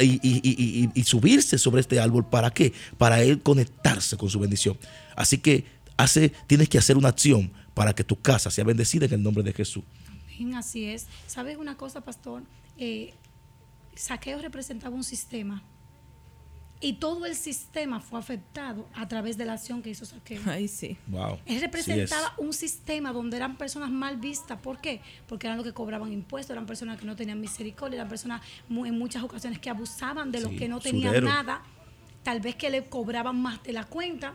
y- 0.01 0.19
y- 0.23 0.41
y- 0.43 0.89
y 0.95 1.03
subirse 1.03 1.59
sobre 1.59 1.81
este 1.81 1.99
árbol. 1.99 2.25
¿Para 2.27 2.49
qué? 2.49 2.73
Para 2.97 3.21
él 3.21 3.43
conectarse 3.43 4.17
con 4.17 4.27
su 4.27 4.39
bendición. 4.39 4.75
Así 5.15 5.37
que 5.37 5.65
hace, 5.97 6.29
tienes 6.47 6.69
que 6.69 6.77
hacer 6.77 6.97
una 6.97 7.09
acción 7.09 7.51
para 7.73 7.93
que 7.93 8.03
tu 8.03 8.21
casa 8.21 8.51
sea 8.51 8.63
bendecida 8.63 9.05
en 9.05 9.13
el 9.13 9.23
nombre 9.23 9.43
de 9.43 9.53
Jesús. 9.53 9.83
Bien, 10.27 10.55
así 10.55 10.85
es. 10.85 11.07
¿Sabes 11.27 11.57
una 11.57 11.77
cosa, 11.77 12.01
pastor? 12.01 12.43
Eh, 12.77 13.13
Saqueo 13.95 14.41
representaba 14.41 14.95
un 14.95 15.03
sistema 15.03 15.63
y 16.83 16.93
todo 16.93 17.25
el 17.25 17.35
sistema 17.35 18.01
fue 18.01 18.19
afectado 18.19 18.89
a 18.93 19.07
través 19.07 19.37
de 19.37 19.45
la 19.45 19.53
acción 19.53 19.81
que 19.81 19.91
hizo 19.91 20.05
Saqueo. 20.05 20.41
Ay, 20.47 20.67
sí. 20.67 20.97
Wow. 21.07 21.39
Él 21.45 21.61
representaba 21.61 22.33
un 22.37 22.51
sistema 22.51 23.13
donde 23.13 23.37
eran 23.37 23.57
personas 23.57 23.89
mal 23.89 24.17
vistas. 24.17 24.59
¿Por 24.59 24.81
qué? 24.81 24.99
Porque 25.27 25.47
eran 25.47 25.57
los 25.57 25.65
que 25.65 25.71
cobraban 25.71 26.11
impuestos, 26.11 26.51
eran 26.51 26.65
personas 26.65 26.99
que 26.99 27.05
no 27.05 27.15
tenían 27.15 27.39
misericordia, 27.39 27.95
eran 27.95 28.09
personas 28.09 28.41
en 28.69 28.97
muchas 28.97 29.23
ocasiones 29.23 29.59
que 29.59 29.69
abusaban 29.69 30.31
de 30.31 30.41
los 30.41 30.51
Sí, 30.51 30.57
que 30.57 30.67
no 30.67 30.81
tenían 30.81 31.11
sudero. 31.11 31.27
nada, 31.27 31.63
tal 32.21 32.41
vez 32.41 32.55
que 32.55 32.69
le 32.69 32.83
cobraban 32.85 33.41
más 33.41 33.63
de 33.63 33.71
la 33.71 33.85
cuenta. 33.85 34.33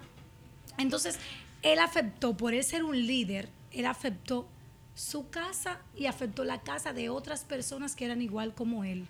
Entonces, 0.79 1.19
él 1.63 1.79
afectó, 1.79 2.37
por 2.37 2.55
él 2.55 2.63
ser 2.63 2.85
un 2.85 3.07
líder, 3.07 3.49
él 3.73 3.87
afectó 3.87 4.49
su 4.95 5.31
casa 5.31 5.81
y 5.97 6.07
afectó 6.07 6.45
la 6.45 6.63
casa 6.63 6.93
de 6.93 7.09
otras 7.09 7.45
personas 7.45 7.95
que 7.95 8.05
eran 8.05 8.21
igual 8.21 8.55
como 8.55 8.85
él. 8.85 9.07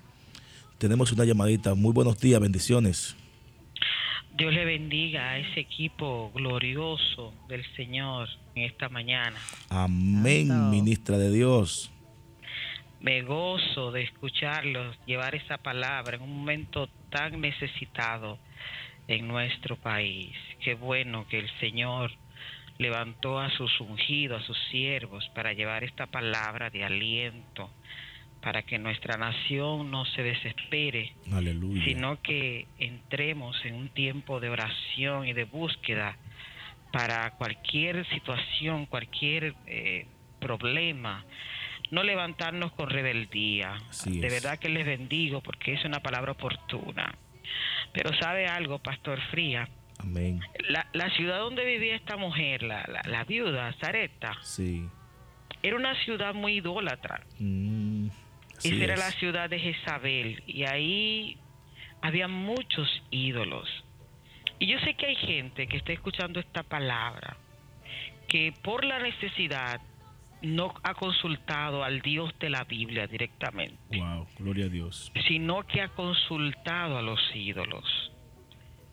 Tenemos 0.79 1.13
una 1.13 1.25
llamadita. 1.25 1.75
Muy 1.75 1.93
buenos 1.93 2.21
días, 2.21 2.41
bendiciones. 2.41 3.17
Dios 4.37 4.55
le 4.55 4.65
bendiga 4.65 5.31
a 5.31 5.39
ese 5.39 5.61
equipo 5.61 6.31
glorioso 6.33 7.35
del 7.49 7.65
Señor 7.75 8.29
en 8.55 8.65
esta 8.65 8.89
mañana. 8.89 9.37
Amén, 9.69 10.49
Santo. 10.49 10.71
ministra 10.71 11.19
de 11.19 11.33
Dios. 11.33 11.91
Me 13.01 13.23
gozo 13.23 13.91
de 13.91 14.03
escucharlos 14.03 14.97
llevar 15.07 15.35
esa 15.35 15.59
palabra 15.59 16.17
en 16.17 16.23
un 16.23 16.39
momento 16.39 16.89
tan 17.11 17.41
necesitado 17.41 18.39
en 19.09 19.27
nuestro 19.27 19.77
país. 19.77 20.37
Qué 20.63 20.75
bueno 20.75 21.27
que 21.29 21.39
el 21.39 21.51
Señor 21.59 22.13
levantó 22.79 23.41
a 23.41 23.51
sus 23.51 23.81
ungidos, 23.81 24.43
a 24.43 24.47
sus 24.47 24.59
siervos, 24.71 25.29
para 25.35 25.53
llevar 25.53 25.85
esta 25.85 26.07
palabra 26.07 26.71
de 26.71 26.85
aliento, 26.85 27.71
para 28.41 28.63
que 28.63 28.79
nuestra 28.79 29.17
nación 29.17 29.91
no 29.91 30.05
se 30.07 30.23
desespere, 30.23 31.13
Aleluya. 31.33 31.85
sino 31.85 32.23
que 32.23 32.67
entremos 32.79 33.57
en 33.65 33.75
un 33.75 33.89
tiempo 33.89 34.39
de 34.41 34.49
oración 34.49 35.27
y 35.27 35.33
de 35.33 35.45
búsqueda 35.45 36.17
para 36.93 37.33
cualquier 37.33 38.07
situación, 38.09 38.87
cualquier 38.87 39.55
eh, 39.67 40.07
problema, 40.41 41.25
no 41.91 42.03
levantarnos 42.03 42.73
con 42.73 42.91
rebeldía. 42.91 43.75
Así 43.91 44.21
de 44.21 44.27
es. 44.29 44.33
verdad 44.33 44.59
que 44.59 44.69
les 44.69 44.87
bendigo 44.87 45.41
porque 45.41 45.75
es 45.75 45.85
una 45.85 46.01
palabra 46.01 46.33
oportuna. 46.33 47.15
Pero 47.93 48.13
sabe 48.21 48.47
algo, 48.47 48.79
Pastor 48.79 49.21
Fría, 49.31 49.69
Amén. 49.99 50.41
la, 50.69 50.87
la 50.93 51.11
ciudad 51.11 51.39
donde 51.41 51.65
vivía 51.65 51.97
esta 51.97 52.17
mujer, 52.17 52.63
la, 52.63 52.85
la, 52.89 53.03
la 53.05 53.25
viuda, 53.25 53.73
Zareta, 53.81 54.37
Sí. 54.43 54.87
era 55.63 55.77
una 55.77 55.95
ciudad 56.05 56.35
muy 56.35 56.55
idólatra. 56.59 57.23
Mm, 57.39 58.09
Esa 58.63 58.75
era 58.85 58.97
la 58.97 59.11
ciudad 59.13 59.51
de 59.51 59.59
Jezabel 59.59 60.43
y 60.47 60.65
ahí 60.65 61.37
había 62.01 62.29
muchos 62.29 62.89
ídolos. 63.11 63.69
Y 64.61 64.67
yo 64.67 64.79
sé 64.81 64.95
que 64.95 65.07
hay 65.07 65.17
gente 65.17 65.67
que 65.69 65.77
está 65.77 65.93
escuchando 65.93 66.41
esta 66.41 66.63
palabra 66.63 67.37
que 68.29 68.53
por 68.63 68.85
la 68.85 68.99
necesidad 68.99 69.81
no 70.43 70.75
ha 70.85 70.95
consultado 70.95 71.83
al 71.83 72.01
Dios 72.01 72.33
de 72.39 72.51
la 72.51 72.63
Biblia 72.65 73.07
directamente, 73.09 73.99
Wow, 73.99 74.27
gloria 74.39 74.67
a 74.67 74.69
Dios. 74.69 75.11
sino 75.27 75.65
que 75.67 75.81
ha 75.81 75.89
consultado 75.89 76.99
a 76.99 77.03
los 77.03 77.19
ídolos. 77.35 78.13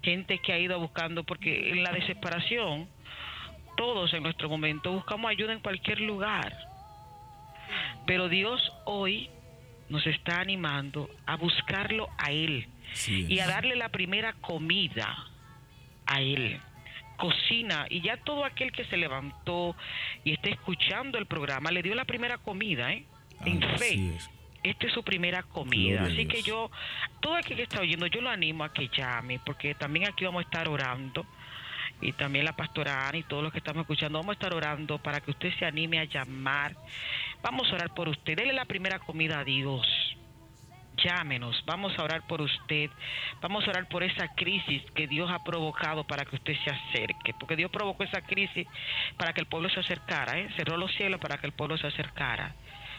Gente 0.06 0.38
que 0.38 0.54
ha 0.54 0.60
ido 0.60 0.80
buscando, 0.80 1.24
porque 1.24 1.72
en 1.72 1.84
la 1.84 1.92
desesperación, 1.92 2.88
todos 3.76 4.14
en 4.14 4.22
nuestro 4.22 4.48
momento 4.48 4.92
buscamos 4.92 5.32
ayuda 5.32 5.52
en 5.52 5.60
cualquier 5.60 6.00
lugar. 6.00 6.56
Pero 8.06 8.30
Dios 8.30 8.62
hoy 8.86 9.32
nos 9.90 10.06
está 10.06 10.40
animando 10.40 11.10
a 11.26 11.36
buscarlo 11.38 12.08
a 12.18 12.32
Él 12.32 12.68
Sí 12.94 13.26
y 13.28 13.40
a 13.40 13.48
darle 13.48 13.76
la 13.76 13.90
primera 13.90 14.34
comida 14.34 15.16
a 16.06 16.22
Él. 16.22 16.60
Cocina 17.18 17.88
y 17.90 18.02
ya 18.02 18.18
todo 18.18 18.46
aquel 18.46 18.72
que 18.72 18.86
se 18.86 18.98
levantó 18.98 19.76
y 20.24 20.34
está 20.34 20.50
escuchando 20.50 21.18
el 21.18 21.26
programa 21.26 21.72
le 21.72 21.82
dio 21.82 21.96
la 21.96 22.06
primera 22.06 22.38
comida, 22.38 22.94
¿eh? 22.94 23.06
En 23.46 23.64
Ah, 23.64 23.78
fe. 23.78 24.18
Esta 24.66 24.88
es 24.88 24.94
su 24.94 25.04
primera 25.04 25.44
comida. 25.44 26.00
Gloria 26.00 26.14
Así 26.14 26.28
que 26.28 26.42
yo, 26.42 26.72
todo 27.20 27.36
aquel 27.36 27.56
que 27.56 27.64
está 27.64 27.82
oyendo, 27.82 28.08
yo 28.08 28.20
lo 28.20 28.32
animo 28.32 28.64
a 28.64 28.74
que 28.74 28.90
llame, 28.90 29.40
porque 29.46 29.76
también 29.76 30.08
aquí 30.08 30.26
vamos 30.26 30.40
a 30.40 30.44
estar 30.44 30.68
orando. 30.68 31.24
Y 32.02 32.14
también 32.14 32.46
la 32.46 32.56
pastora 32.56 33.08
Ana 33.08 33.20
y 33.20 33.24
todos 33.24 33.44
los 33.44 33.52
que 33.52 33.60
estamos 33.60 33.82
escuchando, 33.82 34.18
vamos 34.18 34.32
a 34.32 34.34
estar 34.34 34.54
orando 34.56 34.98
para 34.98 35.22
que 35.22 35.32
usted 35.32 35.54
se 35.60 35.66
anime 35.66 36.00
a 36.00 36.06
llamar. 36.06 36.76
Vamos 37.44 37.72
a 37.72 37.76
orar 37.76 37.94
por 37.94 38.10
usted. 38.10 38.36
Dele 38.36 38.54
la 38.54 38.66
primera 38.66 38.98
comida 38.98 39.40
a 39.40 39.44
Dios. 39.44 39.88
Llámenos, 40.98 41.62
vamos 41.68 41.98
a 42.00 42.04
orar 42.04 42.26
por 42.26 42.42
usted, 42.42 42.90
vamos 43.42 43.68
a 43.68 43.70
orar 43.70 43.88
por 43.90 44.02
esa 44.02 44.30
crisis 44.34 44.82
que 44.96 45.08
Dios 45.08 45.30
ha 45.30 45.44
provocado 45.44 46.06
para 46.06 46.24
que 46.24 46.38
usted 46.38 46.56
se 46.64 46.72
acerque, 46.72 47.34
porque 47.38 47.58
Dios 47.58 47.70
provocó 47.70 48.04
esa 48.04 48.22
crisis 48.22 48.66
para 49.18 49.34
que 49.34 49.42
el 49.42 49.48
pueblo 49.48 49.70
se 49.70 49.82
acercara, 49.82 50.40
¿eh? 50.40 50.50
cerró 50.56 50.78
los 50.78 50.92
cielos 50.96 51.20
para 51.20 51.38
que 51.38 51.48
el 51.48 51.54
pueblo 51.54 51.78
se 51.78 51.88
acercara. 51.88 52.56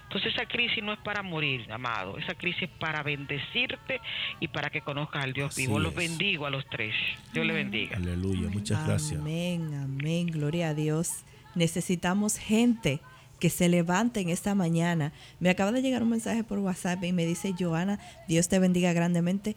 Entonces 0.09 0.35
esa 0.35 0.47
crisis 0.47 0.83
no 0.83 0.93
es 0.93 1.01
para 1.01 1.23
morir, 1.23 1.71
amado, 1.73 2.17
esa 2.17 2.35
crisis 2.35 2.65
es 2.65 2.71
para 2.79 3.03
bendecirte 3.03 4.01
y 4.39 4.49
para 4.49 4.71
que 4.71 4.81
conozcas 4.81 5.25
al 5.25 5.33
Dios 5.33 5.51
Así 5.51 5.63
vivo. 5.63 5.81
Los 5.81 5.95
bendigo 5.95 6.47
a 6.47 6.51
los 6.51 6.65
tres, 6.69 6.95
Dios 7.33 7.45
le 7.45 7.53
bendiga. 7.53 7.97
Aleluya, 7.97 8.49
muchas 8.49 8.87
gracias. 8.87 9.21
Amén, 9.21 9.75
amén, 9.75 10.29
gloria 10.29 10.69
a 10.69 10.75
Dios. 10.75 11.25
Necesitamos 11.57 12.39
gente 12.39 13.01
que 13.41 13.51
se 13.51 13.69
levante 13.69 14.21
en 14.21 14.29
esta 14.29 14.55
mañana. 14.55 15.13
Me 15.41 15.51
acaba 15.51 15.73
de 15.73 15.83
llegar 15.83 16.03
un 16.03 16.11
mensaje 16.11 16.45
por 16.45 16.59
WhatsApp 16.59 17.03
y 17.05 17.13
me 17.13 17.27
dice, 17.27 17.55
Joana, 17.59 17.99
Dios 18.29 18.49
te 18.49 18.59
bendiga 18.59 18.93
grandemente. 18.93 19.57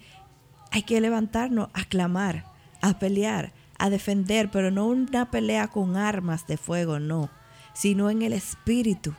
Hay 0.72 0.84
que 0.84 1.00
levantarnos 1.00 1.70
a 1.74 1.86
clamar, 1.86 2.46
a 2.82 3.00
pelear, 3.00 3.54
a 3.78 3.90
defender, 3.90 4.50
pero 4.52 4.72
no 4.72 4.88
una 4.88 5.32
pelea 5.32 5.68
con 5.68 5.96
armas 5.96 6.48
de 6.48 6.58
fuego, 6.58 7.00
no, 7.00 7.30
sino 7.74 8.10
en 8.10 8.22
el 8.22 8.34
espíritu, 8.34 9.16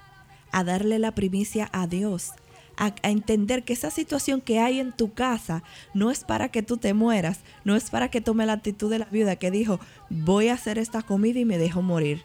a 0.53 0.65
darle 0.65 0.99
la 0.99 1.15
primicia 1.15 1.69
a 1.73 1.87
Dios, 1.87 2.33
a, 2.77 2.95
entender 3.03 3.65
que 3.65 3.73
esa 3.73 3.91
situación 3.91 4.41
que 4.41 4.59
hay 4.59 4.81
en 4.81 4.93
tu 4.93 5.13
casa 5.13 5.63
no 5.95 6.11
es 6.11 6.25
para 6.25 6.51
que 6.51 6.63
tú 6.63 6.77
te 6.77 6.95
mueras, 6.95 7.41
no 7.65 7.77
es 7.77 7.91
para 7.91 8.11
que 8.11 8.21
tome 8.21 8.47
la 8.47 8.55
actitud 8.55 8.91
de 8.91 8.99
la 8.99 9.07
viuda 9.07 9.37
que 9.37 9.51
dijo, 9.51 9.81
voy 10.09 10.49
a 10.49 10.55
hacer 10.55 10.79
esta 10.79 11.03
comida 11.03 11.39
y 11.41 11.45
me 11.45 11.59
dejo 11.59 11.83
morir. 11.83 12.23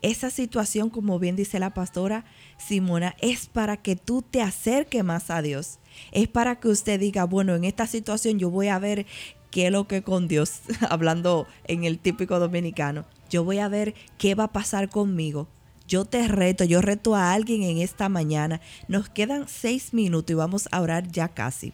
Esa 0.00 0.30
situación, 0.30 0.90
como 0.90 1.18
bien 1.18 1.34
dice 1.34 1.58
la 1.58 1.74
pastora 1.74 2.24
Simona, 2.56 3.16
es 3.20 3.46
para 3.46 3.76
que 3.76 3.96
tú 3.96 4.22
te 4.22 4.42
acerques 4.42 5.02
más 5.02 5.28
a 5.28 5.42
Dios. 5.42 5.80
Es 6.12 6.28
para 6.28 6.60
que 6.60 6.68
usted 6.68 7.00
diga, 7.00 7.24
bueno, 7.24 7.56
en 7.56 7.64
esta 7.64 7.86
situación 7.88 8.38
yo 8.38 8.48
voy 8.48 8.68
a 8.68 8.78
ver 8.78 9.06
qué 9.50 9.66
es 9.66 9.72
lo 9.72 9.88
que 9.88 10.02
con 10.02 10.28
Dios, 10.28 10.60
hablando 10.88 11.48
en 11.64 11.82
el 11.84 11.98
típico 11.98 12.38
dominicano, 12.38 13.06
yo 13.28 13.42
voy 13.42 13.58
a 13.58 13.68
ver 13.68 13.94
qué 14.18 14.34
va 14.36 14.44
a 14.44 14.52
pasar 14.52 14.88
conmigo. 14.88 15.48
Yo 15.88 16.04
te 16.04 16.28
reto, 16.28 16.62
yo 16.64 16.82
reto 16.82 17.16
a 17.16 17.32
alguien 17.32 17.62
en 17.62 17.78
esta 17.78 18.10
mañana. 18.10 18.60
Nos 18.88 19.08
quedan 19.08 19.48
seis 19.48 19.94
minutos 19.94 20.30
y 20.30 20.34
vamos 20.34 20.68
a 20.70 20.82
orar 20.82 21.10
ya 21.10 21.28
casi. 21.28 21.72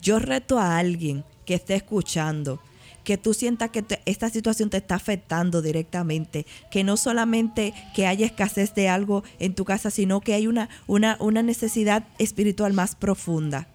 Yo 0.00 0.18
reto 0.18 0.58
a 0.58 0.78
alguien 0.78 1.24
que 1.44 1.52
esté 1.54 1.74
escuchando, 1.74 2.58
que 3.04 3.18
tú 3.18 3.34
sientas 3.34 3.68
que 3.68 3.84
esta 4.06 4.30
situación 4.30 4.70
te 4.70 4.78
está 4.78 4.94
afectando 4.94 5.60
directamente, 5.60 6.46
que 6.70 6.84
no 6.84 6.96
solamente 6.96 7.74
que 7.94 8.06
haya 8.06 8.24
escasez 8.24 8.74
de 8.74 8.88
algo 8.88 9.24
en 9.38 9.54
tu 9.54 9.66
casa, 9.66 9.90
sino 9.90 10.22
que 10.22 10.32
hay 10.32 10.46
una, 10.46 10.70
una, 10.86 11.18
una 11.20 11.42
necesidad 11.42 12.06
espiritual 12.18 12.72
más 12.72 12.94
profunda. 12.94 13.68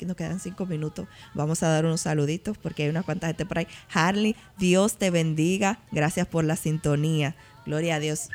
nos 0.06 0.16
quedan 0.16 0.40
cinco 0.40 0.66
minutos, 0.66 1.08
vamos 1.34 1.64
a 1.64 1.70
dar 1.70 1.86
unos 1.86 2.02
saluditos 2.02 2.58
porque 2.58 2.84
hay 2.84 2.90
una 2.90 3.04
cuanta 3.04 3.28
gente 3.28 3.46
por 3.46 3.60
ahí. 3.60 3.68
Harley, 3.94 4.36
Dios 4.58 4.98
te 4.98 5.10
bendiga. 5.10 5.80
Gracias 5.92 6.28
por 6.28 6.44
la 6.44 6.56
sintonía. 6.56 7.36
Gloria 7.66 7.96
a 7.96 8.00
Dios. 8.00 8.30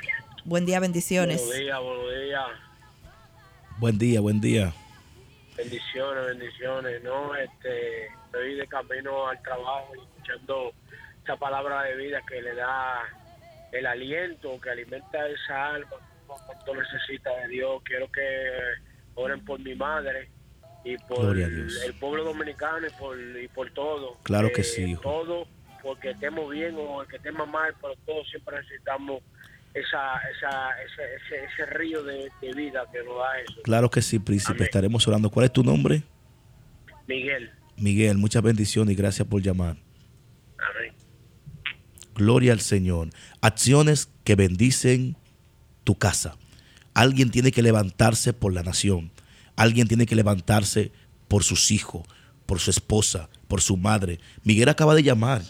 Buen 0.45 0.67
día, 0.67 0.81
bendiciones. 0.81 1.39
Buenos 1.39 1.59
días, 1.59 1.81
buenos 1.81 2.11
días. 2.11 2.47
Buen 3.79 3.99
día, 3.99 4.21
buen 4.21 4.41
día. 4.41 4.73
Bendiciones, 5.57 6.27
bendiciones. 6.27 7.03
No, 7.03 7.35
este, 7.35 8.07
estoy 8.07 8.55
de 8.55 8.67
camino 8.67 9.29
al 9.29 9.41
trabajo 9.43 9.93
y 9.97 10.01
escuchando 10.01 10.73
esa 11.25 11.37
palabra 11.37 11.83
de 11.83 11.97
vida 11.97 12.21
que 12.29 12.41
le 12.43 12.55
da 12.55 13.03
el 13.73 13.87
aliento, 13.87 14.61
que 14.61 14.71
alimenta 14.71 15.27
esa 15.29 15.75
alma 15.75 15.97
cuánto 16.27 16.75
necesita 16.75 17.31
de 17.37 17.49
Dios. 17.49 17.83
Quiero 17.85 18.11
que 18.11 18.23
oren 19.15 19.45
por 19.45 19.59
mi 19.61 19.75
madre 19.75 20.29
y 20.87 20.97
por 20.99 21.21
Gloria 21.21 21.47
a 21.47 21.49
el, 21.49 21.69
el 21.87 21.95
pueblo 21.95 22.23
dominicano 22.25 22.87
y 22.87 22.91
por, 22.91 23.19
y 23.19 23.49
por 23.49 23.71
todo. 23.73 24.17
Claro 24.23 24.53
que 24.55 24.61
Eh, 24.61 24.65
sí, 24.65 24.83
hijo. 24.83 25.03
Todo, 25.03 25.49
porque 25.83 26.11
estemos 26.11 26.49
bien 26.51 26.77
o 26.79 27.05
que 27.09 27.17
estemos 27.17 27.49
mal, 27.49 27.75
pero 27.81 27.95
todos 28.07 28.29
siempre 28.31 28.57
necesitamos 28.59 29.23
esa, 29.75 30.17
esa, 30.31 30.71
ese, 30.83 31.03
ese, 31.17 31.45
ese 31.45 31.67
río 31.67 32.03
de, 32.05 32.31
de 32.41 32.53
vida 32.53 32.85
que 32.93 33.03
nos 33.03 33.19
da 33.19 33.41
eso. 33.41 33.63
Claro 33.63 33.91
que 33.91 34.01
sí, 34.01 34.19
príncipe. 34.21 34.53
Amén. 34.53 34.65
Estaremos 34.65 35.07
orando. 35.09 35.29
¿Cuál 35.31 35.47
es 35.47 35.53
tu 35.53 35.65
nombre? 35.65 36.03
Miguel. 37.09 37.51
Miguel, 37.77 38.17
muchas 38.17 38.43
bendiciones 38.43 38.93
y 38.93 38.97
gracias 38.97 39.27
por 39.29 39.43
llamar. 39.43 39.77
Amén. 40.59 40.93
Gloria 42.15 42.53
al 42.53 42.61
Señor. 42.61 43.11
Acciones 43.43 44.09
que 44.25 44.35
bendicen 44.37 45.17
tu 45.85 45.99
casa. 45.99 46.37
Alguien 46.95 47.31
tiene 47.31 47.53
que 47.53 47.61
levantarse 47.63 48.33
por 48.33 48.55
la 48.55 48.63
nación. 48.63 49.11
Alguien 49.57 49.89
tiene 49.89 50.07
que 50.07 50.15
levantarse 50.15 50.93
por 51.29 51.43
sus 51.43 51.71
hijos, 51.71 52.07
por 52.47 52.61
su 52.61 52.71
esposa, 52.71 53.29
por 53.49 53.61
su 53.61 53.77
madre. 53.77 54.21
Miguel 54.45 54.69
acaba 54.69 54.95
de 54.95 55.03
llamar 55.03 55.43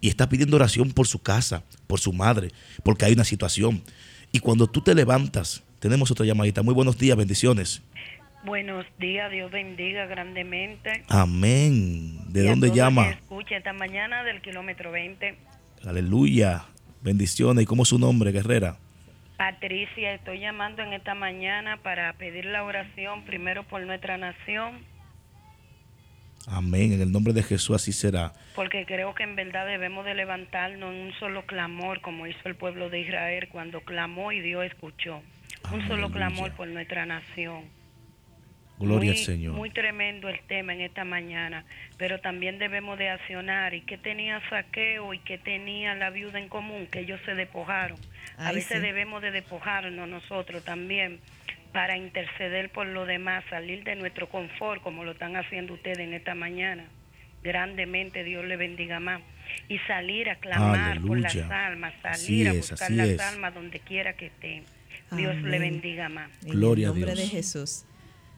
y 0.00 0.08
está 0.08 0.28
pidiendo 0.28 0.56
oración 0.56 0.92
por 0.92 1.06
su 1.06 1.20
casa, 1.22 1.64
por 1.86 1.98
su 1.98 2.12
madre, 2.12 2.50
porque 2.82 3.06
hay 3.06 3.14
una 3.14 3.24
situación. 3.24 3.82
Y 4.32 4.40
cuando 4.40 4.66
tú 4.66 4.80
te 4.82 4.94
levantas, 4.94 5.62
tenemos 5.80 6.10
otra 6.10 6.26
llamadita. 6.26 6.62
Muy 6.62 6.74
buenos 6.74 6.98
días, 6.98 7.16
bendiciones. 7.16 7.82
Buenos 8.44 8.84
días, 8.98 9.30
Dios 9.30 9.50
bendiga 9.50 10.04
grandemente. 10.06 11.04
Amén. 11.08 12.20
¿De 12.28 12.44
Y 12.44 12.48
dónde 12.48 12.70
llama? 12.70 13.04
que 13.08 13.10
escuchen 13.14 13.58
esta 13.58 13.72
mañana 13.72 14.22
del 14.22 14.42
kilómetro 14.42 14.92
20. 14.92 15.38
Aleluya. 15.86 16.66
Bendiciones. 17.02 17.62
¿Y 17.62 17.66
cómo 17.66 17.84
es 17.84 17.88
su 17.88 17.98
nombre, 17.98 18.32
guerrera? 18.32 18.78
Patricia, 19.36 20.14
estoy 20.14 20.40
llamando 20.40 20.82
en 20.82 20.92
esta 20.92 21.14
mañana 21.14 21.78
para 21.78 22.12
pedir 22.14 22.44
la 22.44 22.62
oración 22.62 23.24
primero 23.24 23.64
por 23.64 23.82
nuestra 23.82 24.16
nación, 24.16 24.84
Amén. 26.46 26.92
En 26.92 27.00
el 27.00 27.10
nombre 27.10 27.32
de 27.32 27.42
Jesús 27.42 27.74
así 27.74 27.92
será. 27.92 28.32
porque 28.54 28.84
creo 28.84 29.14
que 29.14 29.22
en 29.22 29.34
verdad 29.34 29.66
debemos 29.66 30.04
de 30.04 30.14
levantarnos 30.14 30.92
en 30.92 31.00
un 31.00 31.12
solo 31.14 31.46
clamor, 31.46 32.00
como 32.02 32.26
hizo 32.26 32.38
el 32.44 32.54
pueblo 32.54 32.90
de 32.90 33.00
Israel 33.00 33.48
cuando 33.50 33.80
clamó 33.80 34.30
y 34.30 34.40
Dios 34.40 34.64
escuchó. 34.64 35.22
Un 35.72 35.88
solo 35.88 36.10
clamor 36.10 36.52
por 36.52 36.68
nuestra 36.68 37.06
nación. 37.06 37.64
Gloria 38.78 39.10
muy, 39.12 39.18
al 39.18 39.24
Señor. 39.24 39.52
Muy 39.54 39.70
tremendo 39.70 40.28
el 40.28 40.40
tema 40.48 40.74
en 40.74 40.80
esta 40.80 41.04
mañana, 41.04 41.64
pero 41.96 42.20
también 42.20 42.58
debemos 42.58 42.98
de 42.98 43.08
accionar. 43.08 43.72
¿Y 43.74 43.82
qué 43.82 43.96
tenía 43.98 44.42
Saqueo 44.50 45.14
y 45.14 45.18
qué 45.20 45.38
tenía 45.38 45.94
la 45.94 46.10
viuda 46.10 46.38
en 46.40 46.48
común? 46.48 46.88
Que 46.90 47.00
ellos 47.00 47.20
se 47.24 47.34
despojaron. 47.34 47.98
A 48.36 48.48
Ay, 48.48 48.56
veces 48.56 48.78
sí. 48.78 48.82
debemos 48.82 49.22
de 49.22 49.30
despojarnos 49.30 50.08
nosotros 50.08 50.64
también 50.64 51.20
para 51.72 51.96
interceder 51.96 52.70
por 52.70 52.86
lo 52.86 53.04
demás, 53.06 53.44
salir 53.50 53.84
de 53.84 53.96
nuestro 53.96 54.28
confort 54.28 54.82
como 54.82 55.04
lo 55.04 55.12
están 55.12 55.36
haciendo 55.36 55.74
ustedes 55.74 55.98
en 56.00 56.12
esta 56.14 56.34
mañana. 56.34 56.84
Grandemente 57.42 58.24
Dios 58.24 58.44
le 58.44 58.56
bendiga 58.56 59.00
más. 59.00 59.20
Y 59.68 59.78
salir 59.80 60.30
a 60.30 60.36
clamar 60.36 61.00
por 61.00 61.18
las 61.20 61.34
Aleluya. 61.34 61.66
almas, 61.66 61.94
salir 62.02 62.48
a 62.48 62.52
buscar 62.54 62.90
las 62.90 63.08
es. 63.08 63.20
almas 63.20 63.54
donde 63.54 63.78
quiera 63.80 64.14
que 64.14 64.26
estén. 64.26 64.64
Dios 65.12 65.36
le 65.42 65.58
bendiga 65.58 66.08
más. 66.08 66.30
Gloria 66.42 66.88
a 66.88 66.90
en 66.90 66.96
el 66.96 67.00
nombre 67.02 67.14
Dios. 67.20 67.30
de 67.30 67.36
Jesús. 67.36 67.84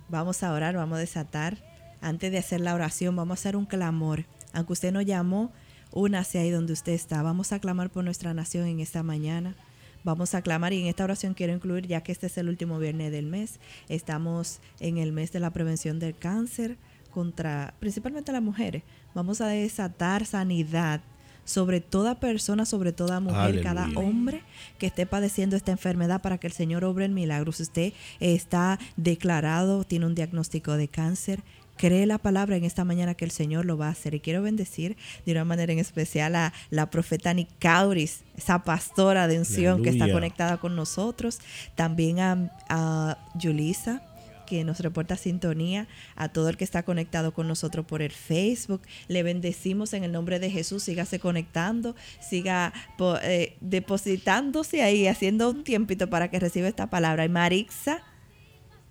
Vamos 0.09 0.43
a 0.43 0.53
orar, 0.53 0.77
vamos 0.77 0.97
a 0.97 1.01
desatar. 1.01 1.59
Antes 2.01 2.31
de 2.31 2.39
hacer 2.39 2.61
la 2.61 2.75
oración, 2.75 3.17
vamos 3.17 3.39
a 3.39 3.41
hacer 3.41 3.57
un 3.57 3.67
clamor. 3.67 4.25
Aunque 4.53 4.73
usted 4.73 4.93
no 4.93 5.03
llamó, 5.03 5.53
únase 5.93 6.39
ahí 6.39 6.51
donde 6.51 6.73
usted 6.73 6.93
está. 6.93 7.23
Vamos 7.23 7.53
a 7.53 7.59
clamar 7.59 7.91
por 7.91 8.05
nuestra 8.05 8.35
nación 8.35 8.67
en 8.67 8.81
esta 8.81 9.03
mañana. 9.03 9.57
Vamos 10.05 10.35
a 10.37 10.43
clamar 10.43 10.73
y 10.73 10.83
en 10.83 10.87
esta 10.87 11.03
oración 11.03 11.35
quiero 11.35 11.53
incluir, 11.53 11.89
ya 11.89 12.01
que 12.03 12.13
este 12.13 12.29
es 12.29 12.39
el 12.39 12.49
último 12.49 12.79
viernes 12.79 13.11
del 13.11 13.27
mes, 13.27 13.59
estamos 13.89 14.61
en 14.79 14.99
el 14.99 15.11
mes 15.11 15.33
de 15.33 15.41
la 15.41 15.51
prevención 15.51 15.99
del 15.99 16.17
cáncer 16.17 16.77
contra 17.11 17.75
principalmente 17.81 18.31
las 18.31 18.43
mujeres. 18.43 18.85
Vamos 19.15 19.41
a 19.41 19.49
desatar 19.49 20.25
sanidad 20.25 21.01
sobre 21.47 21.81
toda 21.81 22.21
persona, 22.21 22.67
sobre 22.67 22.93
toda 22.93 23.21
mujer, 23.21 23.63
cada 23.63 23.85
Aleluya. 23.85 24.07
hombre 24.07 24.43
que 24.79 24.87
esté 24.87 25.07
padeciendo 25.07 25.57
esta 25.57 25.73
enfermedad 25.73 26.21
para 26.21 26.37
que 26.37 26.47
el 26.47 26.53
Señor 26.53 26.85
obre 26.85 27.07
el 27.07 27.13
milagro. 27.13 27.53
Si 27.53 27.63
usted 27.63 27.93
está 28.21 28.79
declarado, 28.97 29.85
tiene 29.85 30.05
un 30.05 30.15
diagnóstico 30.15 30.77
de 30.77 30.89
cáncer, 30.89 31.43
cree 31.77 32.07
la 32.07 32.19
palabra 32.19 32.57
en 32.57 32.65
esta 32.65 32.85
mañana 32.85 33.15
que 33.15 33.25
el 33.25 33.31
Señor 33.31 33.65
lo 33.65 33.79
va 33.79 33.87
a 33.87 33.91
hacer. 33.91 34.15
Y 34.15 34.21
quiero 34.21 34.43
bendecir 34.43 34.97
de 35.25 35.33
una 35.33 35.45
manera 35.45 35.73
en 35.73 35.79
especial 35.79 36.35
a 36.35 36.53
la 36.71 36.91
profeta 36.91 37.33
Nicauris, 37.33 38.25
esa 38.37 38.65
pastora 38.65 39.29
de 39.29 39.39
unción 39.39 39.83
que 39.83 39.91
está 39.91 40.05
Aleluya. 40.05 40.21
conectada 40.21 40.57
con 40.59 40.75
nosotros. 40.77 41.39
También 41.75 42.21
a, 42.21 42.51
a 42.69 43.19
Yulisa 43.35 44.03
que 44.47 44.65
nos 44.65 44.81
reporta 44.81 45.17
sintonía, 45.17 45.89
a 46.15 46.29
todo 46.31 46.49
el 46.49 46.57
que 46.57 46.65
está 46.65 46.83
conectado 46.85 47.35
con 47.35 47.47
nosotros 47.49 47.85
por 47.85 48.01
el 48.01 48.13
Facebook. 48.13 48.83
Le 49.09 49.23
bendecimos 49.23 49.93
en 49.93 50.05
el 50.05 50.13
nombre 50.13 50.39
de 50.39 50.51
Jesús. 50.51 50.85
Sígase 50.85 51.19
conectando, 51.19 51.95
siga 52.21 52.73
po- 52.97 53.19
eh, 53.23 53.57
depositándose 53.61 54.83
ahí, 54.83 55.07
haciendo 55.07 55.51
un 55.51 55.65
tiempito 55.65 56.09
para 56.09 56.31
que 56.31 56.39
reciba 56.41 56.69
esta 56.69 56.89
palabra. 56.89 57.25
Y 57.25 57.29
Marixa, 57.29 58.03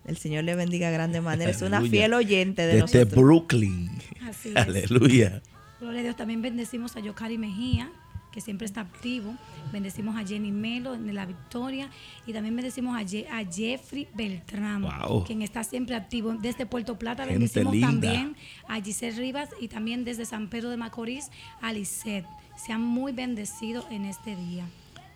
el 0.05 0.17
Señor 0.17 0.43
le 0.43 0.55
bendiga 0.55 0.87
de 0.87 0.93
grande 0.93 1.21
manera. 1.21 1.49
Es 1.49 1.61
una 1.61 1.81
fiel 1.81 2.13
oyente 2.13 2.61
de 2.61 2.81
Desde 2.81 2.99
nosotros. 2.99 3.23
Brooklyn. 3.23 3.89
Así 4.21 4.49
es. 4.49 4.55
Aleluya. 4.55 5.41
Gloria 5.79 5.99
a 6.01 6.03
Dios. 6.03 6.15
También 6.15 6.41
bendecimos 6.41 6.95
a 6.95 6.99
Yocari 6.99 7.37
Mejía, 7.37 7.91
que 8.35 8.41
siempre 8.41 8.65
está 8.67 8.81
activo. 8.81 9.33
Bendecimos 9.71 10.15
a 10.15 10.27
Jenny 10.27 10.51
Melo 10.51 10.95
de 10.97 11.13
la 11.13 11.25
Victoria. 11.25 11.89
Y 12.27 12.33
también 12.33 12.55
bendecimos 12.55 12.95
a, 12.95 12.99
a 12.99 13.45
Jeffrey 13.51 14.07
Beltrán, 14.13 14.83
Wow. 14.83 15.23
quien 15.23 15.41
está 15.41 15.63
siempre 15.63 15.95
activo. 15.95 16.33
Desde 16.39 16.65
Puerto 16.67 16.99
Plata 16.99 17.23
Gente 17.23 17.39
bendecimos 17.39 17.73
linda. 17.73 17.89
también 17.89 18.35
a 18.67 18.79
Giselle 18.81 19.17
Rivas 19.17 19.49
y 19.59 19.69
también 19.69 20.03
desde 20.03 20.25
San 20.25 20.49
Pedro 20.49 20.69
de 20.69 20.77
Macorís 20.77 21.29
a 21.61 21.73
Lisette. 21.73 22.25
Sean 22.63 22.81
muy 22.81 23.11
bendecidos 23.13 23.85
en 23.89 24.05
este 24.05 24.35
día. 24.35 24.65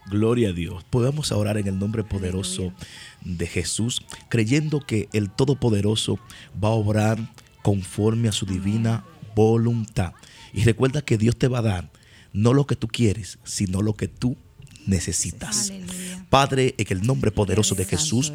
Gloria 0.10 0.50
a 0.50 0.54
Dios. 0.54 0.84
Podemos 0.86 1.32
orar 1.32 1.58
en 1.58 1.68
el 1.68 1.78
nombre 1.78 2.04
poderoso 2.04 2.74
de 3.22 3.46
Jesús, 3.46 4.02
creyendo 4.30 4.80
que 4.80 5.08
el 5.14 5.30
Todopoderoso 5.30 6.18
va 6.64 6.70
a 6.70 6.72
obrar 6.72 7.20
conforme 7.62 8.30
a 8.30 8.32
su 8.32 8.46
divina 8.46 9.04
voluntad. 9.36 10.14
Y 10.54 10.64
recuerda 10.64 11.02
que 11.02 11.18
Dios 11.18 11.36
te 11.38 11.48
va 11.48 11.60
a 11.60 11.62
dar 11.62 11.90
no 12.34 12.54
lo 12.54 12.66
que 12.66 12.76
tú 12.76 12.88
quieres, 12.88 13.40
sino 13.44 13.82
lo 13.82 13.96
que 13.96 14.08
tú 14.08 14.38
necesitas. 14.86 15.70
Aleluya. 15.70 16.26
Padre, 16.30 16.76
en 16.78 16.86
el 16.90 17.06
nombre 17.06 17.32
poderoso 17.32 17.76
de 17.76 17.86
Jesús, 17.86 18.32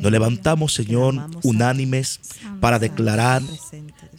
nos 0.00 0.10
levantamos, 0.10 0.74
Señor, 0.74 1.14
unánimes 1.44 2.20
para 2.60 2.78
declarar 2.78 3.42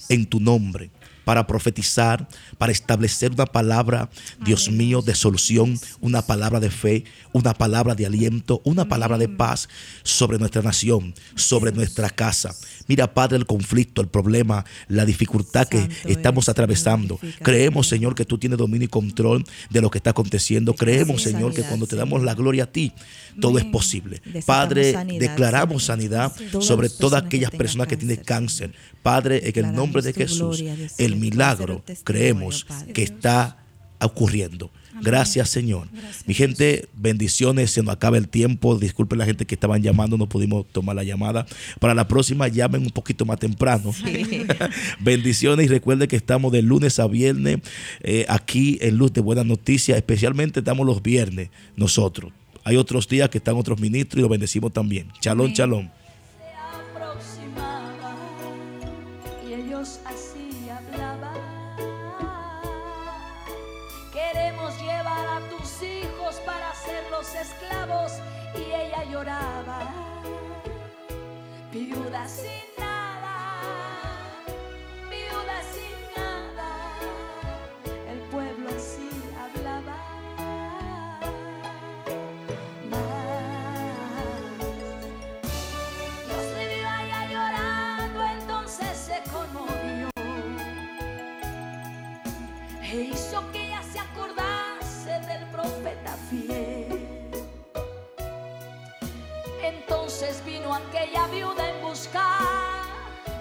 en 0.07 0.25
tu 0.25 0.39
nombre, 0.39 0.91
para 1.25 1.45
profetizar, 1.45 2.25
para 2.57 2.71
establecer 2.71 3.33
una 3.33 3.45
palabra, 3.45 4.09
Dios 4.45 4.71
mío, 4.71 5.01
de 5.01 5.13
solución, 5.13 5.77
una 5.99 6.21
palabra 6.21 6.61
de 6.61 6.71
fe, 6.71 7.03
una 7.33 7.53
palabra 7.53 7.95
de 7.95 8.05
aliento, 8.05 8.61
una 8.63 8.87
palabra 8.87 9.17
de 9.17 9.27
paz 9.27 9.67
sobre 10.03 10.39
nuestra 10.39 10.61
nación, 10.61 11.13
sobre 11.35 11.73
nuestra 11.73 12.09
casa. 12.09 12.55
Mira, 12.87 13.13
Padre, 13.13 13.37
el 13.37 13.45
conflicto, 13.45 14.01
el 14.01 14.07
problema, 14.07 14.65
la 14.87 15.05
dificultad 15.05 15.67
que 15.67 15.89
estamos 16.05 16.49
atravesando. 16.49 17.19
Creemos, 17.41 17.87
Señor. 17.87 18.15
Que 18.15 18.25
tú 18.25 18.37
tienes 18.37 18.57
dominio 18.57 18.85
y 18.85 18.89
control 18.89 19.43
de 19.69 19.81
lo 19.81 19.91
que 19.91 19.99
está 19.99 20.11
aconteciendo. 20.11 20.73
Creemos, 20.73 21.21
Señor, 21.21 21.53
que 21.53 21.63
cuando 21.63 21.87
te 21.87 21.95
damos 21.95 22.23
la 22.23 22.33
gloria 22.33 22.63
a 22.63 22.71
ti, 22.71 22.93
todo 23.39 23.59
es 23.59 23.65
posible. 23.65 24.21
Desatamos 24.25 24.45
Padre, 24.45 24.93
sanidad, 24.93 25.19
declaramos 25.19 25.83
sanidad 25.83 26.33
Todas 26.51 26.65
sobre 26.65 26.89
todas 26.89 27.23
aquellas 27.23 27.51
personas 27.51 27.87
que 27.87 27.97
tienen 27.97 28.17
cáncer. 28.17 28.73
Padre, 29.03 29.41
en 29.49 29.65
el 29.65 29.73
nombre 29.73 30.01
de 30.01 30.13
Jesús, 30.13 30.61
gloria, 30.61 30.91
el 30.97 31.15
milagro 31.15 31.83
creemos 32.03 32.65
que 32.93 33.03
está 33.03 33.57
ocurriendo. 33.99 34.71
Gracias, 35.01 35.49
Señor. 35.49 35.87
Mi 36.25 36.33
gente, 36.33 36.87
bendiciones. 36.93 37.71
Se 37.71 37.83
nos 37.83 37.93
acaba 37.93 38.17
el 38.17 38.27
tiempo. 38.27 38.77
Disculpen 38.77 39.19
la 39.19 39.25
gente 39.25 39.45
que 39.45 39.55
estaban 39.55 39.81
llamando, 39.81 40.17
no 40.17 40.27
pudimos 40.27 40.65
tomar 40.71 40.95
la 40.95 41.03
llamada. 41.03 41.45
Para 41.79 41.93
la 41.93 42.07
próxima, 42.07 42.47
llamen 42.47 42.81
un 42.83 42.91
poquito 42.91 43.25
más 43.25 43.39
temprano. 43.39 43.93
bendiciones 44.99 45.65
y 45.65 45.69
recuerden 45.69 46.07
que 46.07 46.15
estamos 46.15 46.51
de 46.51 46.61
lunes 46.61 46.99
a 46.99 47.07
viernes 47.07 47.59
eh, 48.01 48.25
aquí 48.29 48.77
en 48.81 48.97
Luz 48.97 49.13
de 49.13 49.21
Buenas 49.21 49.45
Noticias. 49.45 49.97
Especialmente 49.97 50.59
estamos 50.59 50.85
los 50.85 51.01
viernes 51.01 51.49
nosotros. 51.75 52.31
Hay 52.63 52.75
otros 52.75 53.07
días 53.07 53.29
que 53.29 53.37
están 53.37 53.55
otros 53.55 53.79
ministros 53.79 54.19
y 54.19 54.21
los 54.21 54.29
bendecimos 54.29 54.73
también. 54.73 55.07
Chalón, 55.21 55.45
Amén. 55.45 55.55
chalón. 55.55 55.96
Hizo 93.37 93.51
que 93.51 93.67
ella 93.67 93.81
se 93.91 93.99
acordase 93.99 95.19
del 95.27 95.45
profeta 95.47 96.15
fiel. 96.29 97.09
Entonces 99.61 100.43
vino 100.45 100.73
aquella 100.73 101.27
viuda 101.27 101.69
en 101.69 101.81
buscar 101.81 102.39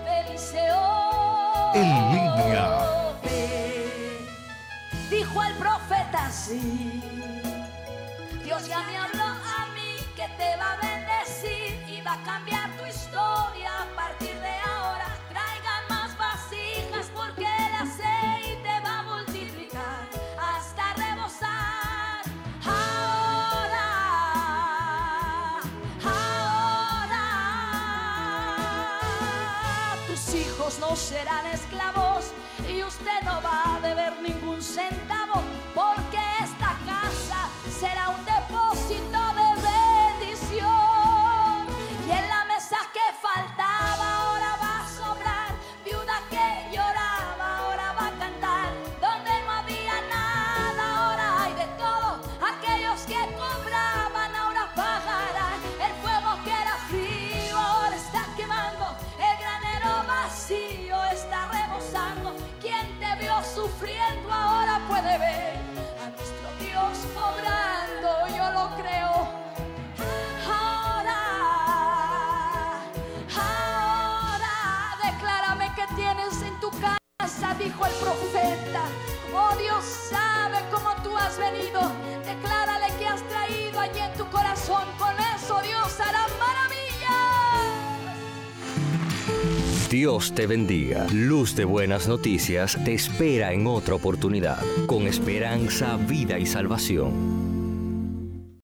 de 0.05 0.21
Eliseo. 0.21 1.75
En 1.75 1.89
línea. 2.13 3.13
Dijo 5.11 5.43
el 5.43 5.55
profeta 5.55 6.27
así. 6.27 7.03
Dios 8.45 8.69
ya 8.69 8.83
me 8.83 8.97
habló 8.97 9.25
a 9.25 9.67
mí 9.75 9.97
que 10.17 10.29
te 10.37 10.57
va 10.57 10.73
a 10.73 10.77
bendecir 10.77 10.96
hijos 30.97 31.11
no 31.13 31.17
serán 31.17 31.56
Dios 89.97 90.35
te 90.35 90.47
bendiga. 90.47 91.07
Luz 91.11 91.57
de 91.57 91.65
Buenas 91.65 92.07
Noticias 92.07 92.77
te 92.85 92.93
espera 92.93 93.55
en 93.55 93.67
otra 93.67 93.95
oportunidad, 93.95 94.59
con 94.85 95.07
esperanza, 95.07 95.97
vida 95.97 96.39
y 96.39 96.45
salvación. 96.45 97.36